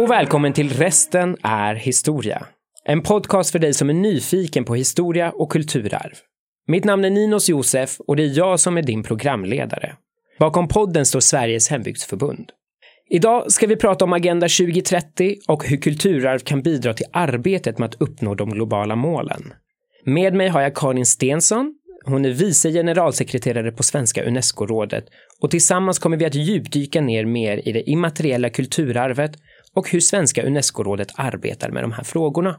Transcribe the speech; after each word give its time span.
Och 0.00 0.10
välkommen 0.10 0.52
till 0.52 0.72
Resten 0.72 1.36
är 1.42 1.74
historia. 1.74 2.46
En 2.84 3.02
podcast 3.02 3.52
för 3.52 3.58
dig 3.58 3.74
som 3.74 3.90
är 3.90 3.94
nyfiken 3.94 4.64
på 4.64 4.74
historia 4.74 5.30
och 5.30 5.52
kulturarv. 5.52 6.12
Mitt 6.66 6.84
namn 6.84 7.04
är 7.04 7.10
Ninos 7.10 7.48
Josef 7.48 8.00
och 8.00 8.16
det 8.16 8.22
är 8.22 8.38
jag 8.38 8.60
som 8.60 8.76
är 8.76 8.82
din 8.82 9.02
programledare. 9.02 9.96
Bakom 10.38 10.68
podden 10.68 11.06
står 11.06 11.20
Sveriges 11.20 11.68
hembygdsförbund. 11.68 12.50
Idag 13.10 13.52
ska 13.52 13.66
vi 13.66 13.76
prata 13.76 14.04
om 14.04 14.12
Agenda 14.12 14.48
2030 14.48 15.36
och 15.48 15.64
hur 15.64 15.76
kulturarv 15.76 16.38
kan 16.38 16.62
bidra 16.62 16.94
till 16.94 17.06
arbetet 17.12 17.78
med 17.78 17.88
att 17.88 18.02
uppnå 18.02 18.34
de 18.34 18.50
globala 18.50 18.96
målen. 18.96 19.52
Med 20.04 20.34
mig 20.34 20.48
har 20.48 20.60
jag 20.60 20.74
Karin 20.74 21.06
Stensson. 21.06 21.74
Hon 22.04 22.24
är 22.24 22.30
vice 22.30 22.72
generalsekreterare 22.72 23.72
på 23.72 23.82
Svenska 23.82 24.24
Unesco-rådet 24.24 25.04
och 25.40 25.50
tillsammans 25.50 25.98
kommer 25.98 26.16
vi 26.16 26.24
att 26.24 26.34
djupdyka 26.34 27.00
ner 27.00 27.24
mer 27.24 27.68
i 27.68 27.72
det 27.72 27.90
immateriella 27.90 28.50
kulturarvet 28.50 29.32
och 29.76 29.90
hur 29.90 30.00
Svenska 30.00 30.42
Unesco-rådet 30.42 31.08
arbetar 31.16 31.70
med 31.70 31.84
de 31.84 31.92
här 31.92 32.04
frågorna. 32.04 32.56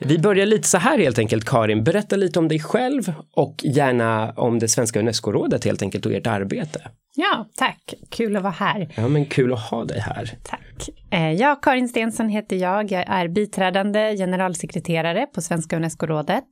Vi 0.00 0.18
börjar 0.18 0.46
lite 0.46 0.68
så 0.68 0.78
här 0.78 0.98
helt 0.98 1.18
enkelt, 1.18 1.44
Karin. 1.44 1.84
Berätta 1.84 2.16
lite 2.16 2.38
om 2.38 2.48
dig 2.48 2.60
själv 2.60 3.12
och 3.36 3.54
gärna 3.64 4.32
om 4.32 4.58
det 4.58 4.68
Svenska 4.68 5.00
Unesco-rådet 5.00 5.64
helt 5.64 5.82
enkelt 5.82 6.06
och 6.06 6.12
ert 6.12 6.26
arbete. 6.26 6.80
Ja, 7.14 7.46
tack. 7.56 7.94
Kul 8.10 8.36
att 8.36 8.42
vara 8.42 8.52
här. 8.52 8.88
Ja, 8.96 9.08
men 9.08 9.26
kul 9.26 9.52
att 9.52 9.70
ha 9.70 9.84
dig 9.84 10.00
här. 10.00 10.30
Tack. 10.42 10.88
Eh, 11.10 11.32
jag, 11.32 11.62
Karin 11.62 11.88
Stensson 11.88 12.28
heter 12.28 12.56
jag. 12.56 12.92
Jag 12.92 13.04
är 13.08 13.28
biträdande 13.28 14.16
generalsekreterare 14.16 15.26
på 15.34 15.40
Svenska 15.40 15.76
Unesco-rådet. 15.76 16.44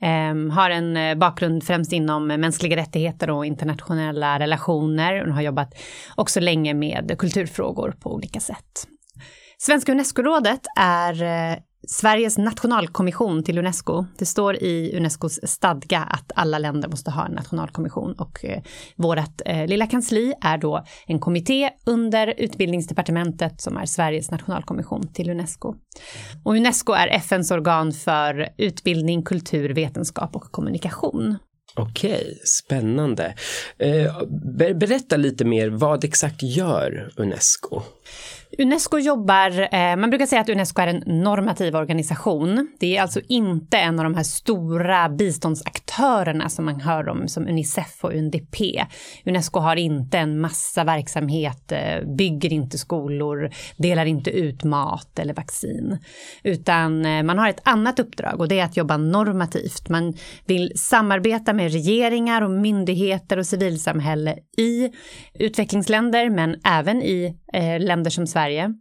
Ehm, 0.00 0.50
har 0.50 0.70
en 0.70 0.96
eh, 0.96 1.14
bakgrund 1.14 1.64
främst 1.64 1.92
inom 1.92 2.26
mänskliga 2.26 2.76
rättigheter 2.76 3.30
och 3.30 3.46
internationella 3.46 4.38
relationer 4.38 5.28
och 5.28 5.34
har 5.34 5.42
jobbat 5.42 5.74
också 6.14 6.40
länge 6.40 6.74
med 6.74 7.14
kulturfrågor 7.18 7.94
på 8.00 8.14
olika 8.14 8.40
sätt. 8.40 8.86
Svenska 9.58 9.92
Unescorådet 9.92 10.60
är 10.76 11.22
eh, 11.22 11.58
Sveriges 11.88 12.38
nationalkommission 12.38 13.42
till 13.42 13.58
Unesco. 13.58 14.04
Det 14.18 14.26
står 14.26 14.56
i 14.56 14.96
Unescos 14.96 15.40
stadga 15.42 16.00
att 16.00 16.32
alla 16.34 16.58
länder 16.58 16.88
måste 16.88 17.10
ha 17.10 17.26
en 17.26 17.32
nationalkommission 17.32 18.12
och 18.12 18.44
eh, 18.44 18.62
vårt 18.96 19.40
eh, 19.46 19.66
lilla 19.66 19.86
kansli 19.86 20.34
är 20.40 20.58
då 20.58 20.84
en 21.06 21.18
kommitté 21.18 21.70
under 21.86 22.34
utbildningsdepartementet 22.36 23.60
som 23.60 23.76
är 23.76 23.86
Sveriges 23.86 24.30
nationalkommission 24.30 25.12
till 25.12 25.30
Unesco. 25.30 25.74
Och 26.44 26.54
Unesco 26.54 26.92
är 26.92 27.08
FNs 27.08 27.50
organ 27.50 27.92
för 27.92 28.48
utbildning, 28.58 29.22
kultur, 29.22 29.74
vetenskap 29.74 30.36
och 30.36 30.52
kommunikation. 30.52 31.38
Okej, 31.78 32.38
spännande. 32.44 33.34
Eh, 33.78 34.22
berätta 34.74 35.16
lite 35.16 35.44
mer, 35.44 35.68
vad 35.68 36.04
exakt 36.04 36.42
gör 36.42 37.12
Unesco? 37.16 37.82
Unesco 38.58 38.98
jobbar, 38.98 39.74
eh, 39.74 39.96
man 39.96 40.10
brukar 40.10 40.26
säga 40.26 40.40
att 40.40 40.48
Unesco 40.48 40.82
är 40.82 40.86
en 40.86 41.22
normativ 41.22 41.76
organisation. 41.76 42.68
Det 42.80 42.96
är 42.96 43.02
alltså 43.02 43.20
inte 43.28 43.76
en 43.76 43.98
av 43.98 44.04
de 44.04 44.14
här 44.14 44.22
stora 44.22 45.08
biståndsaktörerna 45.08 46.48
som 46.48 46.64
man 46.64 46.80
hör 46.80 47.08
om 47.08 47.28
som 47.28 47.48
Unicef 47.48 48.04
och 48.04 48.14
UNDP. 48.14 48.86
Unesco 49.26 49.60
har 49.60 49.76
inte 49.76 50.18
en 50.18 50.40
massa 50.40 50.84
verksamhet, 50.84 51.72
eh, 51.72 52.16
bygger 52.16 52.52
inte 52.52 52.78
skolor, 52.78 53.50
delar 53.76 54.06
inte 54.06 54.30
ut 54.30 54.64
mat 54.64 55.18
eller 55.18 55.34
vaccin. 55.34 55.98
Utan 56.42 57.06
eh, 57.06 57.22
man 57.22 57.38
har 57.38 57.48
ett 57.48 57.60
annat 57.62 57.98
uppdrag 57.98 58.40
och 58.40 58.48
det 58.48 58.60
är 58.60 58.64
att 58.64 58.76
jobba 58.76 58.96
normativt. 58.96 59.88
Man 59.88 60.14
vill 60.46 60.72
samarbeta 60.76 61.52
med 61.52 61.72
regeringar 61.72 62.42
och 62.42 62.50
myndigheter 62.50 63.38
och 63.38 63.46
civilsamhälle 63.46 64.36
i 64.58 64.92
utvecklingsländer 65.34 66.30
men 66.30 66.56
även 66.64 67.02
i 67.02 67.36
eh, 67.56 67.80
länder 67.80 68.10
som 68.10 68.26
Sverige 68.26 68.74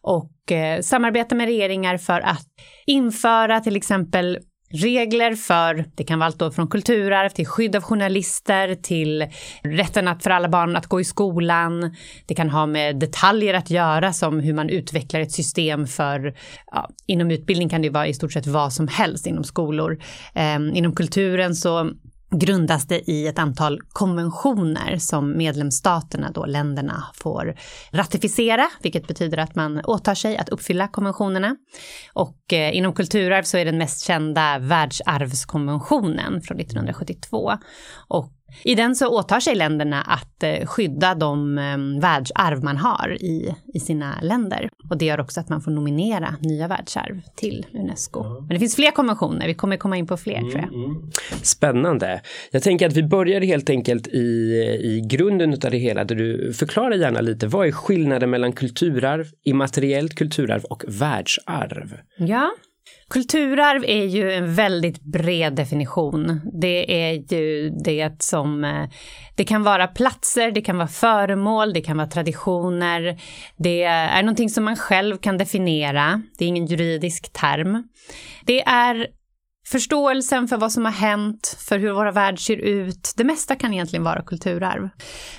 och 0.00 0.52
eh, 0.52 0.80
samarbeta 0.80 1.34
med 1.34 1.46
regeringar 1.46 1.96
för 1.96 2.20
att 2.20 2.46
införa 2.86 3.60
till 3.60 3.76
exempel 3.76 4.38
regler 4.82 5.34
för, 5.34 5.84
det 5.94 6.04
kan 6.04 6.18
vara 6.18 6.26
allt 6.26 6.38
då 6.38 6.50
från 6.50 6.68
kulturarv 6.68 7.28
till 7.28 7.46
skydd 7.46 7.76
av 7.76 7.82
journalister 7.82 8.74
till 8.74 9.26
rätten 9.62 10.08
att 10.08 10.22
för 10.22 10.30
alla 10.30 10.48
barn 10.48 10.76
att 10.76 10.86
gå 10.86 11.00
i 11.00 11.04
skolan. 11.04 11.96
Det 12.26 12.34
kan 12.34 12.50
ha 12.50 12.66
med 12.66 12.98
detaljer 12.98 13.54
att 13.54 13.70
göra 13.70 14.12
som 14.12 14.40
hur 14.40 14.54
man 14.54 14.68
utvecklar 14.68 15.20
ett 15.20 15.32
system 15.32 15.86
för, 15.86 16.34
ja, 16.66 16.90
inom 17.06 17.30
utbildning 17.30 17.68
kan 17.68 17.82
det 17.82 17.90
vara 17.90 18.06
i 18.06 18.14
stort 18.14 18.32
sett 18.32 18.46
vad 18.46 18.72
som 18.72 18.88
helst 18.88 19.26
inom 19.26 19.44
skolor. 19.44 19.98
Eh, 20.34 20.56
inom 20.74 20.94
kulturen 20.94 21.54
så 21.54 21.90
grundas 22.38 22.86
det 22.86 23.10
i 23.10 23.26
ett 23.26 23.38
antal 23.38 23.80
konventioner 23.92 24.98
som 24.98 25.36
medlemsstaterna, 25.36 26.30
då 26.30 26.46
länderna, 26.46 27.04
får 27.14 27.54
ratificera, 27.90 28.68
vilket 28.82 29.06
betyder 29.06 29.38
att 29.38 29.54
man 29.54 29.80
åtar 29.84 30.14
sig 30.14 30.36
att 30.36 30.48
uppfylla 30.48 30.88
konventionerna. 30.88 31.56
Och 32.12 32.52
eh, 32.52 32.76
inom 32.76 32.92
kulturarv 32.92 33.42
så 33.42 33.56
är 33.56 33.64
den 33.64 33.78
mest 33.78 34.06
kända 34.06 34.58
världsarvskonventionen 34.58 36.40
från 36.42 36.60
1972. 36.60 37.52
Och 38.08 38.32
i 38.62 38.74
den 38.74 38.96
så 38.96 39.08
åtar 39.08 39.40
sig 39.40 39.54
länderna 39.54 40.02
att 40.02 40.42
eh, 40.42 40.66
skydda 40.66 41.14
de 41.14 41.58
eh, 41.58 42.00
världsarv 42.00 42.64
man 42.64 42.76
har 42.76 43.16
i, 43.20 43.54
i 43.74 43.80
sina 43.80 44.20
länder. 44.22 44.68
Och 44.90 44.98
det 44.98 45.04
gör 45.04 45.20
också 45.20 45.40
att 45.40 45.48
man 45.48 45.60
får 45.60 45.70
nominera 45.70 46.36
nya 46.40 46.68
världsarv 46.68 47.20
till 47.36 47.66
Unesco. 47.72 48.40
Men 48.40 48.48
det 48.48 48.58
finns 48.58 48.76
fler 48.76 48.90
konventioner, 48.90 49.46
vi 49.46 49.54
kommer 49.54 49.76
komma 49.76 49.96
in 49.96 50.06
på 50.06 50.16
fler 50.16 50.38
mm, 50.38 50.50
tror 50.50 50.62
jag. 50.62 50.74
Mm. 50.74 51.10
Spännande. 51.42 52.20
Jag 52.50 52.62
tänker 52.62 52.86
att 52.86 52.96
vi 52.96 53.02
börjar 53.02 53.40
helt 53.40 53.70
enkelt 53.70 54.06
i, 54.06 54.20
i 54.82 55.00
grunden 55.06 55.52
av 55.52 55.70
det 55.70 55.78
hela, 55.78 56.04
där 56.04 56.14
du 56.14 56.52
förklarar 56.52 56.94
gärna 56.94 57.20
lite, 57.20 57.46
vad 57.46 57.66
är 57.66 57.72
skillnaden 57.72 58.30
mellan 58.30 58.52
kulturarv, 58.52 59.26
immateriellt 59.44 60.14
kulturarv 60.14 60.64
och 60.64 60.84
världsarv? 60.88 61.98
Ja, 62.16 62.50
Kulturarv 63.08 63.84
är 63.84 64.04
ju 64.04 64.32
en 64.32 64.54
väldigt 64.54 65.02
bred 65.02 65.54
definition. 65.54 66.40
Det 66.60 67.02
är 67.02 67.32
ju 67.32 67.70
det 67.84 68.22
som, 68.22 68.64
eh, 68.64 68.88
det 69.36 69.44
kan 69.44 69.62
vara 69.62 69.86
platser, 69.86 70.50
det 70.50 70.60
kan 70.60 70.76
vara 70.76 70.88
föremål, 70.88 71.72
det 71.72 71.80
kan 71.80 71.96
vara 71.96 72.08
traditioner. 72.08 73.20
Det 73.56 73.82
är 73.82 74.22
någonting 74.22 74.50
som 74.50 74.64
man 74.64 74.76
själv 74.76 75.16
kan 75.16 75.38
definiera. 75.38 76.22
Det 76.38 76.44
är 76.44 76.48
ingen 76.48 76.66
juridisk 76.66 77.32
term. 77.32 77.88
Det 78.44 78.62
är 78.62 79.06
Förståelsen 79.66 80.48
för 80.48 80.56
vad 80.56 80.72
som 80.72 80.84
har 80.84 80.92
hänt, 80.92 81.56
för 81.60 81.78
hur 81.78 81.92
våra 81.92 82.12
värld 82.12 82.40
ser 82.40 82.56
ut, 82.56 83.12
det 83.16 83.24
mesta 83.24 83.56
kan 83.56 83.72
egentligen 83.72 84.04
vara 84.04 84.22
kulturarv. 84.22 84.88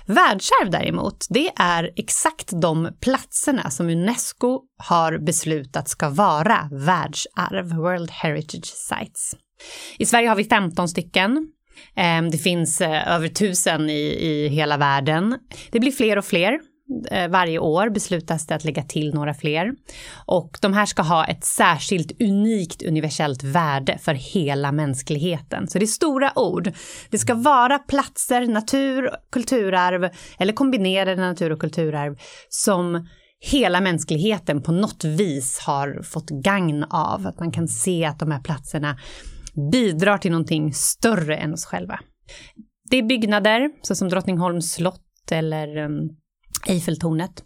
Världsarv 0.05 0.71
däremot, 0.71 1.25
det 1.29 1.49
är 1.55 1.91
exakt 1.95 2.61
de 2.61 2.89
platserna 3.01 3.69
som 3.69 3.89
Unesco 3.89 4.61
har 4.77 5.17
beslutat 5.17 5.89
ska 5.89 6.09
vara 6.09 6.69
världsarv, 6.71 7.69
World 7.69 8.11
Heritage 8.11 8.65
Sites. 8.65 9.35
I 9.97 10.05
Sverige 10.05 10.29
har 10.29 10.35
vi 10.35 10.43
15 10.43 10.89
stycken. 10.89 11.47
Ehm, 11.95 12.31
det 12.31 12.37
finns 12.37 12.81
eh, 12.81 13.15
över 13.15 13.27
tusen 13.27 13.89
i, 13.89 14.17
i 14.19 14.47
hela 14.47 14.77
världen. 14.77 15.39
Det 15.71 15.79
blir 15.79 15.91
fler 15.91 16.17
och 16.17 16.25
fler. 16.25 16.59
Eh, 17.11 17.27
varje 17.27 17.59
år 17.59 17.89
beslutas 17.89 18.47
det 18.47 18.55
att 18.55 18.63
lägga 18.63 18.83
till 18.83 19.13
några 19.13 19.33
fler. 19.33 19.73
Och 20.25 20.57
de 20.61 20.73
här 20.73 20.85
ska 20.85 21.01
ha 21.01 21.25
ett 21.25 21.45
särskilt 21.45 22.21
unikt 22.21 22.83
universellt 22.83 23.43
värde 23.43 23.97
för 23.97 24.13
hela 24.13 24.71
mänskligheten. 24.71 25.67
Så 25.67 25.79
det 25.79 25.85
är 25.85 25.87
stora 25.87 26.39
ord. 26.39 26.71
Det 27.09 27.17
ska 27.17 27.33
vara 27.33 27.79
platser, 27.79 28.47
natur, 28.47 29.09
kulturarv 29.31 30.09
eller 30.39 30.53
kombinerade 30.53 31.21
natur 31.21 31.51
och 31.51 31.59
kulturarv 31.59 32.17
som 32.49 33.07
hela 33.39 33.81
mänskligheten 33.81 34.61
på 34.61 34.71
något 34.71 35.03
vis 35.03 35.59
har 35.59 36.01
fått 36.03 36.29
gagn 36.29 36.83
av. 36.83 37.27
Att 37.27 37.39
man 37.39 37.51
kan 37.51 37.67
se 37.67 38.05
att 38.05 38.19
de 38.19 38.31
här 38.31 38.41
platserna 38.41 38.97
bidrar 39.71 40.17
till 40.17 40.31
någonting 40.31 40.73
större 40.73 41.37
än 41.37 41.53
oss 41.53 41.65
själva. 41.65 41.99
Det 42.89 42.97
är 42.97 43.03
byggnader, 43.03 43.69
såsom 43.81 44.09
Drottningholms 44.09 44.73
slott 44.73 45.31
eller 45.31 45.77
mm, 45.77 46.09
Eiffeltornet. 46.67 47.43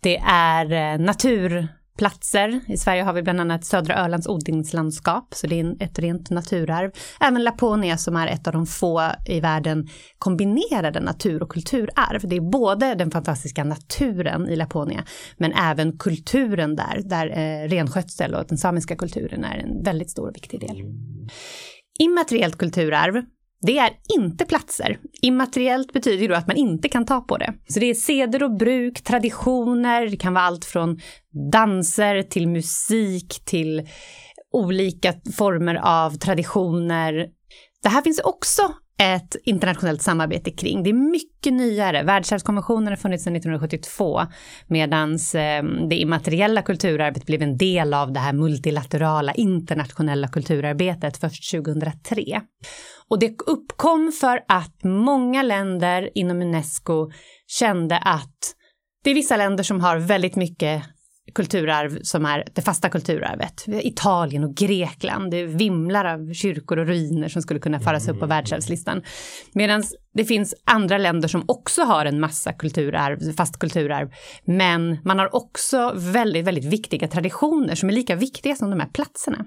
Det 0.00 0.16
är 0.26 0.72
eh, 0.72 1.00
naturplatser. 1.00 2.60
I 2.68 2.76
Sverige 2.76 3.02
har 3.02 3.12
vi 3.12 3.22
bland 3.22 3.40
annat 3.40 3.64
södra 3.64 3.94
Ölands 3.94 4.26
odlingslandskap, 4.26 5.34
så 5.34 5.46
det 5.46 5.60
är 5.60 5.76
ett 5.82 5.98
rent 5.98 6.30
naturarv. 6.30 6.90
Även 7.20 7.44
Laponia 7.44 7.96
som 7.96 8.16
är 8.16 8.26
ett 8.26 8.46
av 8.46 8.52
de 8.52 8.66
få 8.66 9.10
i 9.26 9.40
världen 9.40 9.88
kombinerade 10.18 11.00
natur 11.00 11.42
och 11.42 11.48
kulturarv. 11.48 12.28
Det 12.28 12.36
är 12.36 12.50
både 12.52 12.94
den 12.94 13.10
fantastiska 13.10 13.64
naturen 13.64 14.48
i 14.48 14.56
Laponia, 14.56 15.04
men 15.36 15.52
även 15.52 15.98
kulturen 15.98 16.76
där, 16.76 17.02
där 17.04 17.26
eh, 17.26 17.68
renskötsel 17.68 18.34
och 18.34 18.44
den 18.48 18.58
samiska 18.58 18.96
kulturen 18.96 19.44
är 19.44 19.58
en 19.58 19.82
väldigt 19.82 20.10
stor 20.10 20.28
och 20.28 20.36
viktig 20.36 20.60
del. 20.60 20.82
Immateriellt 21.98 22.58
kulturarv 22.58 23.22
det 23.66 23.78
är 23.78 23.90
inte 24.16 24.44
platser. 24.44 24.98
Immateriellt 25.22 25.92
betyder 25.92 26.22
ju 26.22 26.28
då 26.28 26.34
att 26.34 26.46
man 26.46 26.56
inte 26.56 26.88
kan 26.88 27.06
ta 27.06 27.20
på 27.20 27.36
det. 27.36 27.54
Så 27.68 27.80
det 27.80 27.86
är 27.86 27.94
seder 27.94 28.42
och 28.42 28.56
bruk, 28.56 29.02
traditioner, 29.02 30.06
det 30.06 30.16
kan 30.16 30.34
vara 30.34 30.44
allt 30.44 30.64
från 30.64 31.00
danser 31.52 32.22
till 32.22 32.48
musik 32.48 33.44
till 33.44 33.88
olika 34.52 35.14
former 35.36 35.74
av 35.74 36.10
traditioner. 36.10 37.28
Det 37.82 37.88
här 37.88 38.02
finns 38.02 38.20
också 38.20 38.74
ett 38.98 39.36
internationellt 39.44 40.02
samarbete 40.02 40.50
kring. 40.50 40.82
Det 40.82 40.90
är 40.90 41.10
mycket 41.10 41.52
nyare. 41.52 42.02
Världsarvskonventionen 42.02 42.88
har 42.88 42.96
funnits 42.96 43.24
sedan 43.24 43.36
1972 43.36 44.20
medan 44.66 45.18
ehm, 45.34 45.88
det 45.88 45.96
immateriella 45.96 46.62
kulturarvet 46.62 47.26
blev 47.26 47.42
en 47.42 47.56
del 47.56 47.94
av 47.94 48.12
det 48.12 48.20
här 48.20 48.32
multilaterala 48.32 49.32
internationella 49.34 50.28
kulturarbetet 50.28 51.16
först 51.16 51.52
2003. 51.52 52.40
Och 53.08 53.18
det 53.18 53.40
uppkom 53.46 54.12
för 54.20 54.40
att 54.48 54.84
många 54.84 55.42
länder 55.42 56.10
inom 56.14 56.42
Unesco 56.42 57.10
kände 57.46 57.98
att 57.98 58.54
det 59.04 59.10
är 59.10 59.14
vissa 59.14 59.36
länder 59.36 59.64
som 59.64 59.80
har 59.80 59.96
väldigt 59.96 60.36
mycket 60.36 60.82
kulturarv 61.34 61.98
som 62.02 62.26
är 62.26 62.44
det 62.54 62.62
fasta 62.62 62.88
kulturarvet. 62.88 63.64
Italien 63.68 64.44
och 64.44 64.54
Grekland, 64.54 65.30
det 65.30 65.44
vimlar 65.44 66.04
av 66.04 66.32
kyrkor 66.32 66.78
och 66.78 66.86
ruiner 66.86 67.28
som 67.28 67.42
skulle 67.42 67.60
kunna 67.60 67.80
föras 67.80 68.08
upp 68.08 68.20
på 68.20 68.26
världsarvslistan. 68.26 69.02
Medan 69.52 69.82
det 70.14 70.24
finns 70.24 70.54
andra 70.64 70.98
länder 70.98 71.28
som 71.28 71.44
också 71.48 71.82
har 71.82 72.06
en 72.06 72.20
massa 72.20 72.52
kulturarv, 72.52 73.32
fast 73.36 73.58
kulturarv, 73.58 74.10
men 74.44 74.98
man 75.04 75.18
har 75.18 75.34
också 75.34 75.92
väldigt, 75.96 76.44
väldigt 76.44 76.64
viktiga 76.64 77.08
traditioner 77.08 77.74
som 77.74 77.88
är 77.88 77.92
lika 77.92 78.16
viktiga 78.16 78.56
som 78.56 78.70
de 78.70 78.80
här 78.80 78.88
platserna. 78.88 79.44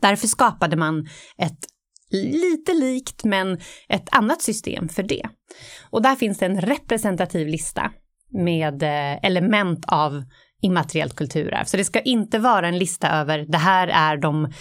Därför 0.00 0.26
skapade 0.26 0.76
man 0.76 1.08
ett 1.38 1.58
lite 2.10 2.74
likt 2.74 3.24
men 3.24 3.58
ett 3.88 4.08
annat 4.10 4.42
system 4.42 4.88
för 4.88 5.02
det. 5.02 5.28
Och 5.90 6.02
där 6.02 6.14
finns 6.14 6.38
det 6.38 6.46
en 6.46 6.60
representativ 6.60 7.48
lista 7.48 7.92
med 8.32 8.82
eh, 8.82 9.24
element 9.24 9.84
av 9.88 10.22
immateriellt 10.62 11.16
kulturarv. 11.16 11.64
Så 11.64 11.76
det 11.76 11.84
ska 11.84 12.00
inte 12.00 12.38
vara 12.38 12.68
en 12.68 12.78
lista 12.78 13.08
över 13.08 13.38
det 13.48 13.58
här 13.58 13.88
är 13.88 14.16
de 14.16 14.52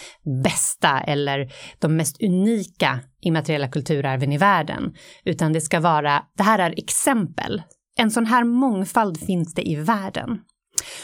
bästa 0.44 1.00
eller 1.00 1.51
de 1.80 1.95
mest 1.95 2.24
unika 2.24 3.00
immateriella 3.21 3.68
kulturarven 3.68 4.31
i 4.31 4.38
världen, 4.38 4.94
utan 5.25 5.53
det 5.53 5.62
ska 5.62 5.80
vara 5.80 6.24
det 6.38 6.44
här 6.44 6.59
är 6.59 6.74
exempel. 6.77 7.62
En 7.97 8.12
sån 8.12 8.25
här 8.25 8.44
mångfald 8.44 9.19
finns 9.19 9.53
det 9.53 9.69
i 9.69 9.75
världen. 9.75 10.39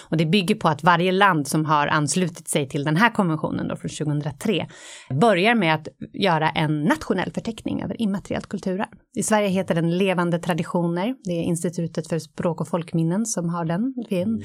Och 0.09 0.17
det 0.17 0.25
bygger 0.25 0.55
på 0.55 0.67
att 0.67 0.83
varje 0.83 1.11
land 1.11 1.47
som 1.47 1.65
har 1.65 1.87
anslutit 1.87 2.47
sig 2.47 2.69
till 2.69 2.83
den 2.83 2.97
här 2.97 3.09
konventionen 3.09 3.67
då 3.67 3.75
från 3.75 3.89
2003 3.89 4.67
börjar 5.21 5.55
med 5.55 5.75
att 5.75 5.87
göra 6.13 6.49
en 6.49 6.83
nationell 6.83 7.31
förteckning 7.31 7.83
över 7.83 8.01
immateriellt 8.01 8.47
kulturarv. 8.47 8.87
I 9.15 9.23
Sverige 9.23 9.47
heter 9.47 9.75
den 9.75 9.97
Levande 9.97 10.39
traditioner. 10.39 11.15
Det 11.23 11.31
är 11.31 11.43
Institutet 11.43 12.07
för 12.07 12.19
språk 12.19 12.61
och 12.61 12.67
folkminnen 12.67 13.25
som 13.25 13.49
har 13.49 13.65
den. 13.65 13.93
Mm. 14.09 14.41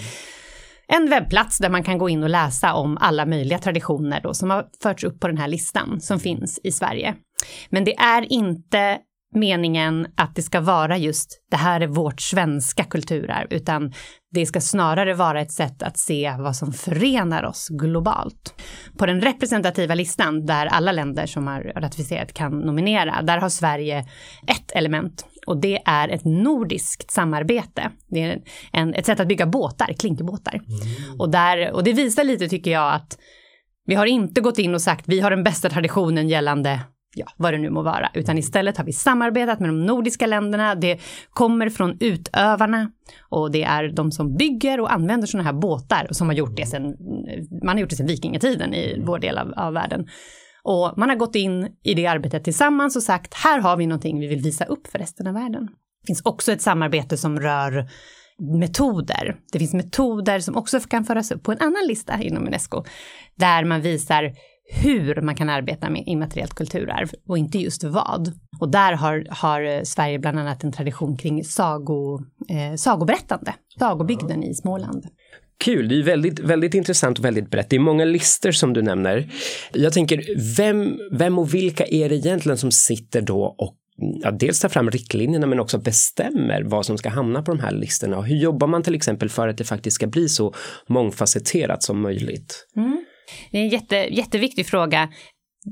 En 0.88 1.10
webbplats 1.10 1.58
där 1.58 1.70
man 1.70 1.82
kan 1.82 1.98
gå 1.98 2.08
in 2.08 2.22
och 2.22 2.30
läsa 2.30 2.74
om 2.74 2.98
alla 3.00 3.26
möjliga 3.26 3.58
traditioner 3.58 4.20
då 4.22 4.34
som 4.34 4.50
har 4.50 4.66
förts 4.82 5.04
upp 5.04 5.20
på 5.20 5.28
den 5.28 5.38
här 5.38 5.48
listan 5.48 6.00
som 6.00 6.20
finns 6.20 6.60
i 6.64 6.72
Sverige. 6.72 7.14
Men 7.70 7.84
det 7.84 7.96
är 7.96 8.32
inte 8.32 8.98
meningen 9.34 10.06
att 10.16 10.34
det 10.34 10.42
ska 10.42 10.60
vara 10.60 10.98
just 10.98 11.42
det 11.50 11.56
här 11.56 11.80
är 11.80 11.86
vårt 11.86 12.20
svenska 12.20 12.84
kulturarv, 12.84 13.46
utan 13.50 13.92
det 14.30 14.46
ska 14.46 14.60
snarare 14.60 15.14
vara 15.14 15.40
ett 15.40 15.52
sätt 15.52 15.82
att 15.82 15.98
se 15.98 16.34
vad 16.38 16.56
som 16.56 16.72
förenar 16.72 17.44
oss 17.44 17.68
globalt. 17.68 18.62
På 18.98 19.06
den 19.06 19.20
representativa 19.20 19.94
listan, 19.94 20.46
där 20.46 20.66
alla 20.66 20.92
länder 20.92 21.26
som 21.26 21.46
har 21.46 21.72
ratificerat 21.76 22.32
kan 22.32 22.58
nominera, 22.58 23.22
där 23.22 23.38
har 23.38 23.48
Sverige 23.48 24.06
ett 24.46 24.72
element 24.74 25.26
och 25.46 25.60
det 25.60 25.82
är 25.84 26.08
ett 26.08 26.24
nordiskt 26.24 27.10
samarbete. 27.10 27.90
Det 28.06 28.22
är 28.22 28.42
en, 28.72 28.94
ett 28.94 29.06
sätt 29.06 29.20
att 29.20 29.28
bygga 29.28 29.46
båtar, 29.46 29.92
klinkerbåtar. 29.98 30.54
Mm. 30.54 31.20
Och, 31.20 31.30
där, 31.30 31.72
och 31.72 31.84
det 31.84 31.92
visar 31.92 32.24
lite, 32.24 32.48
tycker 32.48 32.70
jag, 32.70 32.94
att 32.94 33.18
vi 33.86 33.94
har 33.94 34.06
inte 34.06 34.40
gått 34.40 34.58
in 34.58 34.74
och 34.74 34.82
sagt 34.82 35.04
vi 35.08 35.20
har 35.20 35.30
den 35.30 35.44
bästa 35.44 35.70
traditionen 35.70 36.28
gällande 36.28 36.80
ja, 37.14 37.26
vad 37.36 37.52
det 37.52 37.58
nu 37.58 37.70
må 37.70 37.82
vara, 37.82 38.10
utan 38.14 38.38
istället 38.38 38.76
har 38.76 38.84
vi 38.84 38.92
samarbetat 38.92 39.60
med 39.60 39.68
de 39.68 39.86
nordiska 39.86 40.26
länderna. 40.26 40.74
Det 40.74 41.00
kommer 41.30 41.70
från 41.70 41.96
utövarna 42.00 42.90
och 43.28 43.50
det 43.50 43.62
är 43.62 43.88
de 43.88 44.12
som 44.12 44.36
bygger 44.36 44.80
och 44.80 44.92
använder 44.92 45.26
sådana 45.26 45.44
här 45.44 45.60
båtar 45.60 46.06
och 46.08 46.16
som 46.16 46.26
har 46.26 46.34
gjort 46.34 46.56
det 46.56 46.66
sedan, 46.66 46.96
man 47.64 47.76
har 47.76 47.80
gjort 47.80 47.90
det 47.90 47.96
sedan 47.96 48.06
vikingatiden 48.06 48.74
i 48.74 49.02
vår 49.06 49.18
del 49.18 49.38
av, 49.38 49.52
av 49.56 49.72
världen. 49.72 50.06
Och 50.62 50.92
man 50.96 51.08
har 51.08 51.16
gått 51.16 51.34
in 51.34 51.68
i 51.82 51.94
det 51.94 52.06
arbetet 52.06 52.44
tillsammans 52.44 52.96
och 52.96 53.02
sagt 53.02 53.34
här 53.34 53.60
har 53.60 53.76
vi 53.76 53.86
någonting 53.86 54.20
vi 54.20 54.26
vill 54.26 54.42
visa 54.42 54.64
upp 54.64 54.86
för 54.86 54.98
resten 54.98 55.26
av 55.26 55.34
världen. 55.34 55.66
Det 56.02 56.06
finns 56.06 56.22
också 56.24 56.52
ett 56.52 56.62
samarbete 56.62 57.16
som 57.16 57.40
rör 57.40 57.88
metoder. 58.60 59.36
Det 59.52 59.58
finns 59.58 59.74
metoder 59.74 60.38
som 60.38 60.56
också 60.56 60.80
kan 60.80 61.04
föras 61.04 61.30
upp 61.30 61.42
på 61.42 61.52
en 61.52 61.60
annan 61.60 61.86
lista 61.88 62.22
inom 62.22 62.46
Unesco, 62.46 62.84
där 63.34 63.64
man 63.64 63.80
visar 63.80 64.32
hur 64.68 65.20
man 65.20 65.34
kan 65.34 65.48
arbeta 65.48 65.90
med 65.90 66.02
immateriellt 66.06 66.54
kulturarv 66.54 67.10
och 67.28 67.38
inte 67.38 67.58
just 67.58 67.84
vad. 67.84 68.32
Och 68.60 68.70
där 68.70 68.92
har, 68.92 69.26
har 69.30 69.84
Sverige 69.84 70.18
bland 70.18 70.38
annat 70.38 70.64
en 70.64 70.72
tradition 70.72 71.16
kring 71.16 71.44
sago, 71.44 72.20
eh, 72.48 72.76
sagoberättande, 72.76 73.54
sagobygden 73.78 74.42
i 74.42 74.54
Småland. 74.54 75.06
Kul, 75.64 75.88
det 75.88 75.98
är 75.98 76.02
väldigt, 76.02 76.40
väldigt 76.40 76.74
intressant 76.74 77.18
och 77.18 77.24
väldigt 77.24 77.50
brett. 77.50 77.70
Det 77.70 77.76
är 77.76 77.80
många 77.80 78.04
listor 78.04 78.50
som 78.50 78.72
du 78.72 78.82
nämner. 78.82 79.28
Jag 79.72 79.92
tänker, 79.92 80.24
vem, 80.56 80.98
vem 81.12 81.38
och 81.38 81.54
vilka 81.54 81.86
är 81.86 82.08
det 82.08 82.14
egentligen 82.14 82.58
som 82.58 82.70
sitter 82.70 83.20
då 83.20 83.54
och 83.58 83.76
ja, 84.22 84.30
dels 84.30 84.60
tar 84.60 84.68
fram 84.68 84.90
riktlinjerna 84.90 85.46
men 85.46 85.60
också 85.60 85.78
bestämmer 85.78 86.62
vad 86.62 86.86
som 86.86 86.98
ska 86.98 87.08
hamna 87.08 87.42
på 87.42 87.54
de 87.54 87.60
här 87.60 87.72
listorna? 87.72 88.18
Och 88.18 88.26
hur 88.26 88.36
jobbar 88.36 88.66
man 88.66 88.82
till 88.82 88.94
exempel 88.94 89.28
för 89.28 89.48
att 89.48 89.58
det 89.58 89.64
faktiskt 89.64 89.94
ska 89.94 90.06
bli 90.06 90.28
så 90.28 90.54
mångfacetterat 90.86 91.82
som 91.82 92.00
möjligt? 92.00 92.66
Mm. 92.76 93.05
Det 93.50 93.58
är 93.58 93.62
en 93.62 93.68
jätte, 93.68 93.96
jätteviktig 93.96 94.66
fråga. 94.66 95.08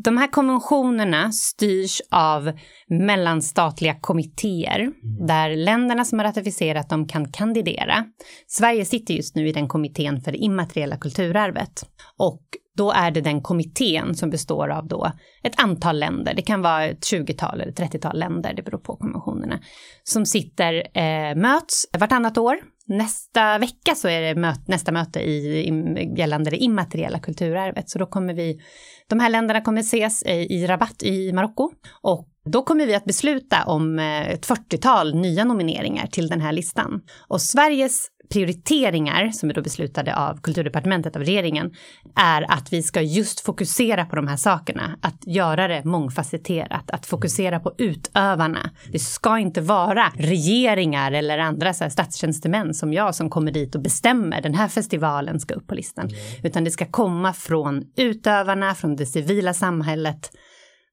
De 0.04 0.16
här 0.16 0.28
konventionerna 0.28 1.32
styrs 1.32 2.00
av 2.10 2.52
mellanstatliga 2.88 3.94
kommittéer 4.00 4.80
mm. 4.80 5.26
där 5.26 5.56
länderna 5.56 6.04
som 6.04 6.18
har 6.18 6.26
ratificerat 6.26 6.88
dem 6.88 7.08
kan 7.08 7.32
kandidera. 7.32 8.04
Sverige 8.46 8.84
sitter 8.84 9.14
just 9.14 9.36
nu 9.36 9.48
i 9.48 9.52
den 9.52 9.68
kommittén 9.68 10.20
för 10.20 10.32
det 10.32 10.38
immateriella 10.38 10.96
kulturarvet 10.96 11.84
och 12.18 12.42
då 12.76 12.92
är 12.92 13.10
det 13.10 13.20
den 13.20 13.42
kommittén 13.42 14.14
som 14.14 14.30
består 14.30 14.68
av 14.68 14.88
då 14.88 15.12
ett 15.42 15.62
antal 15.62 15.98
länder, 15.98 16.34
det 16.34 16.42
kan 16.42 16.62
vara 16.62 16.84
ett 16.84 17.00
20-tal 17.00 17.60
eller 17.60 17.72
30-tal 17.72 18.18
länder, 18.18 18.54
det 18.54 18.62
beror 18.62 18.78
på 18.78 18.96
konventionerna, 18.96 19.60
som 20.02 20.26
sitter, 20.26 20.98
eh, 20.98 21.36
möts 21.36 21.86
vartannat 21.98 22.38
år 22.38 22.56
Nästa 22.88 23.58
vecka 23.58 23.94
så 23.94 24.08
är 24.08 24.20
det 24.20 24.40
möt, 24.40 24.68
nästa 24.68 24.92
möte 24.92 25.20
i, 25.20 25.68
i, 25.68 26.14
gällande 26.16 26.50
det 26.50 26.56
immateriella 26.56 27.18
kulturarvet. 27.18 27.90
Så 27.90 27.98
då 27.98 28.06
kommer 28.06 28.34
vi, 28.34 28.60
de 29.08 29.20
här 29.20 29.30
länderna 29.30 29.60
kommer 29.60 29.80
ses 29.80 30.22
i, 30.22 30.30
i 30.30 30.66
Rabat 30.66 31.02
i 31.02 31.32
Marocko 31.32 31.70
och 32.02 32.28
då 32.50 32.62
kommer 32.62 32.86
vi 32.86 32.94
att 32.94 33.04
besluta 33.04 33.64
om 33.66 33.98
eh, 33.98 34.30
ett 34.30 34.46
40-tal 34.46 35.14
nya 35.14 35.44
nomineringar 35.44 36.06
till 36.06 36.28
den 36.28 36.40
här 36.40 36.52
listan. 36.52 37.00
Och 37.28 37.40
Sveriges 37.40 38.06
prioriteringar, 38.28 39.30
som 39.30 39.50
är 39.50 39.54
då 39.54 39.62
beslutade 39.62 40.16
av 40.16 40.40
kulturdepartementet, 40.40 41.16
av 41.16 41.22
regeringen, 41.22 41.74
är 42.16 42.52
att 42.52 42.72
vi 42.72 42.82
ska 42.82 43.02
just 43.02 43.40
fokusera 43.40 44.04
på 44.04 44.16
de 44.16 44.28
här 44.28 44.36
sakerna. 44.36 44.98
Att 45.00 45.26
göra 45.26 45.68
det 45.68 45.84
mångfacetterat, 45.84 46.90
att 46.90 47.06
fokusera 47.06 47.60
på 47.60 47.72
utövarna. 47.78 48.70
Det 48.92 48.98
ska 48.98 49.38
inte 49.38 49.60
vara 49.60 50.12
regeringar 50.16 51.12
eller 51.12 51.38
andra 51.38 51.74
så 51.74 51.84
här, 51.84 51.90
statstjänstemän 51.90 52.74
som 52.74 52.92
jag 52.92 53.14
som 53.14 53.30
kommer 53.30 53.52
dit 53.52 53.74
och 53.74 53.82
bestämmer 53.82 54.42
den 54.42 54.54
här 54.54 54.68
festivalen 54.68 55.40
ska 55.40 55.54
upp 55.54 55.66
på 55.66 55.74
listan. 55.74 56.10
Utan 56.42 56.64
det 56.64 56.70
ska 56.70 56.86
komma 56.86 57.32
från 57.32 57.84
utövarna, 57.96 58.74
från 58.74 58.96
det 58.96 59.06
civila 59.06 59.54
samhället. 59.54 60.30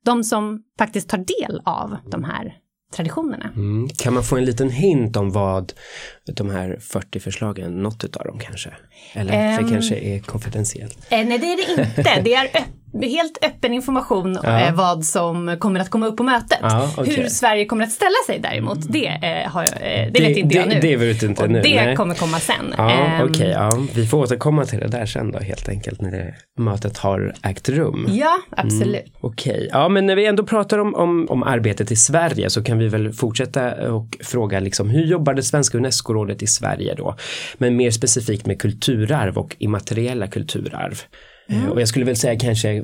De 0.05 0.23
som 0.23 0.63
faktiskt 0.79 1.09
tar 1.09 1.17
del 1.17 1.61
av 1.65 1.97
de 2.11 2.23
här 2.23 2.53
traditionerna. 2.95 3.49
Mm. 3.55 3.89
Kan 3.89 4.13
man 4.13 4.23
få 4.23 4.37
en 4.37 4.45
liten 4.45 4.69
hint 4.69 5.17
om 5.17 5.31
vad 5.31 5.73
de 6.25 6.49
här 6.49 6.77
40 6.81 7.19
förslagen, 7.19 7.83
något 7.83 8.17
av 8.17 8.25
dem 8.25 8.39
kanske? 8.39 8.69
Eller 9.13 9.59
um, 9.59 9.65
det 9.65 9.71
kanske 9.71 9.95
är 9.95 10.19
konfidentiellt? 10.19 10.97
Eh, 11.09 11.25
nej, 11.27 11.37
det 11.39 11.45
är 11.45 11.75
det 11.75 11.81
inte. 11.81 12.71
Det 12.93 13.05
är 13.05 13.09
helt 13.09 13.37
öppen 13.41 13.73
information 13.73 14.39
ja. 14.43 14.59
eh, 14.59 14.73
vad 14.73 15.05
som 15.05 15.57
kommer 15.59 15.79
att 15.79 15.89
komma 15.89 16.07
upp 16.07 16.17
på 16.17 16.23
mötet. 16.23 16.59
Ja, 16.61 16.89
okay. 16.97 17.15
Hur 17.15 17.27
Sverige 17.29 17.65
kommer 17.65 17.83
att 17.83 17.91
ställa 17.91 18.15
sig 18.27 18.39
däremot, 18.39 18.79
det, 18.81 19.07
eh, 19.07 19.51
har, 19.51 19.63
eh, 19.63 19.67
det, 19.79 20.09
det, 20.13 20.27
vet 20.27 20.37
inte 20.37 20.55
jag 20.55 20.67
nu. 20.67 20.79
Det 20.81 20.95
vet 20.95 21.23
inte 21.23 21.43
Och 21.43 21.51
nu. 21.51 21.61
Det 21.61 21.85
nej. 21.85 21.95
kommer 21.95 22.15
komma 22.15 22.39
sen. 22.39 22.73
Ja, 22.77 22.83
um, 22.83 23.29
Okej, 23.29 23.29
okay, 23.29 23.49
ja. 23.49 23.71
vi 23.95 24.07
får 24.07 24.17
återkomma 24.17 24.65
till 24.65 24.79
det 24.79 24.87
där 24.87 25.05
sen 25.05 25.31
då 25.31 25.39
helt 25.39 25.69
enkelt 25.69 26.01
när 26.01 26.11
det 26.11 26.33
mötet 26.59 26.97
har 26.97 27.33
ägt 27.43 27.69
rum. 27.69 28.07
Ja, 28.09 28.37
absolut. 28.49 28.87
Mm, 28.87 29.11
Okej, 29.21 29.53
okay. 29.53 29.69
ja 29.71 29.89
men 29.89 30.05
när 30.05 30.15
vi 30.15 30.25
ändå 30.25 30.43
pratar 30.43 30.77
om, 30.77 30.95
om, 30.95 31.27
om 31.29 31.43
arbetet 31.43 31.91
i 31.91 31.95
Sverige 31.95 32.49
så 32.49 32.63
kan 32.63 32.77
vi 32.77 32.87
väl 32.87 33.13
fortsätta 33.13 33.93
och 33.93 34.17
fråga 34.23 34.59
liksom 34.59 34.89
hur 34.89 35.05
jobbar 35.05 35.33
det 35.33 35.43
svenska 35.43 35.77
Unesco-rådet 36.11 36.43
i 36.43 36.47
Sverige 36.47 36.95
då? 36.95 37.15
Men 37.57 37.75
mer 37.75 37.91
specifikt 37.91 38.45
med 38.45 38.59
kulturarv 38.59 39.37
och 39.37 39.55
immateriella 39.59 40.27
kulturarv. 40.27 41.01
Mm. 41.49 41.71
Och 41.71 41.81
jag 41.81 41.87
skulle 41.87 42.05
väl 42.05 42.15
säga 42.15 42.39
kanske 42.39 42.83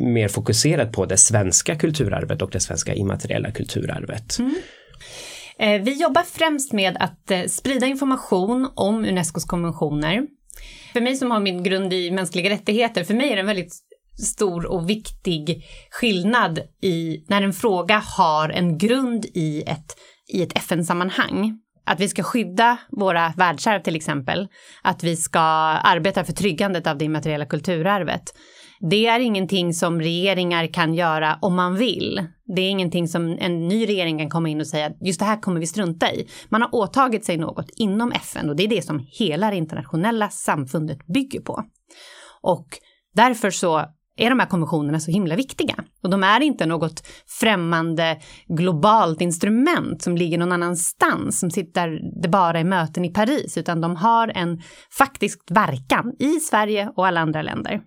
mer 0.00 0.28
fokuserat 0.28 0.92
på 0.92 1.06
det 1.06 1.16
svenska 1.16 1.76
kulturarvet 1.76 2.42
och 2.42 2.50
det 2.50 2.60
svenska 2.60 2.94
immateriella 2.94 3.50
kulturarvet. 3.50 4.38
Mm. 4.38 4.54
Eh, 5.58 5.82
vi 5.82 6.02
jobbar 6.02 6.22
främst 6.22 6.72
med 6.72 6.96
att 7.00 7.30
eh, 7.30 7.44
sprida 7.44 7.86
information 7.86 8.68
om 8.74 9.04
Unescos 9.04 9.44
konventioner. 9.44 10.26
För 10.92 11.00
mig 11.00 11.16
som 11.16 11.30
har 11.30 11.40
min 11.40 11.62
grund 11.62 11.92
i 11.92 12.10
mänskliga 12.10 12.50
rättigheter, 12.50 13.04
för 13.04 13.14
mig 13.14 13.30
är 13.30 13.36
det 13.36 13.40
en 13.40 13.46
väldigt 13.46 13.74
stor 14.18 14.66
och 14.66 14.90
viktig 14.90 15.64
skillnad 15.90 16.58
i 16.82 17.24
när 17.28 17.42
en 17.42 17.52
fråga 17.52 18.02
har 18.16 18.48
en 18.48 18.78
grund 18.78 19.26
i 19.34 19.62
ett, 19.66 19.96
i 20.32 20.42
ett 20.42 20.58
FN-sammanhang. 20.58 21.58
Att 21.86 22.00
vi 22.00 22.08
ska 22.08 22.22
skydda 22.22 22.78
våra 22.90 23.32
världsarv 23.36 23.82
till 23.82 23.96
exempel, 23.96 24.48
att 24.82 25.04
vi 25.04 25.16
ska 25.16 25.40
arbeta 25.40 26.24
för 26.24 26.32
tryggandet 26.32 26.86
av 26.86 26.98
det 26.98 27.04
immateriella 27.04 27.46
kulturarvet. 27.46 28.22
Det 28.80 29.06
är 29.06 29.20
ingenting 29.20 29.74
som 29.74 30.00
regeringar 30.00 30.66
kan 30.66 30.94
göra 30.94 31.38
om 31.42 31.54
man 31.56 31.76
vill. 31.76 32.26
Det 32.56 32.62
är 32.62 32.70
ingenting 32.70 33.08
som 33.08 33.38
en 33.40 33.68
ny 33.68 33.86
regering 33.86 34.18
kan 34.18 34.30
komma 34.30 34.48
in 34.48 34.60
och 34.60 34.66
säga 34.66 34.92
just 35.00 35.18
det 35.18 35.26
här 35.26 35.40
kommer 35.40 35.60
vi 35.60 35.66
strunta 35.66 36.12
i. 36.12 36.28
Man 36.48 36.62
har 36.62 36.74
åtagit 36.74 37.24
sig 37.24 37.36
något 37.36 37.70
inom 37.76 38.12
FN 38.12 38.48
och 38.48 38.56
det 38.56 38.64
är 38.64 38.68
det 38.68 38.82
som 38.82 39.06
hela 39.18 39.50
det 39.50 39.56
internationella 39.56 40.28
samfundet 40.28 41.06
bygger 41.06 41.40
på. 41.40 41.64
Och 42.42 42.66
därför 43.14 43.50
så 43.50 43.84
är 44.16 44.30
de 44.30 44.40
här 44.40 44.46
konventionerna 44.46 45.00
så 45.00 45.10
himla 45.10 45.36
viktiga. 45.36 45.74
Och 46.02 46.10
de 46.10 46.24
är 46.24 46.40
inte 46.40 46.66
något 46.66 47.06
främmande 47.40 48.20
globalt 48.48 49.20
instrument 49.20 50.02
som 50.02 50.16
ligger 50.16 50.38
någon 50.38 50.52
annanstans, 50.52 51.38
som 51.38 51.50
sitter 51.50 52.00
det 52.22 52.28
bara 52.28 52.60
i 52.60 52.64
möten 52.64 53.04
i 53.04 53.12
Paris, 53.12 53.58
utan 53.58 53.80
de 53.80 53.96
har 53.96 54.28
en 54.28 54.60
faktisk 54.98 55.40
verkan 55.50 56.12
i 56.18 56.40
Sverige 56.40 56.90
och 56.96 57.06
alla 57.06 57.20
andra 57.20 57.42
länder. 57.42 57.80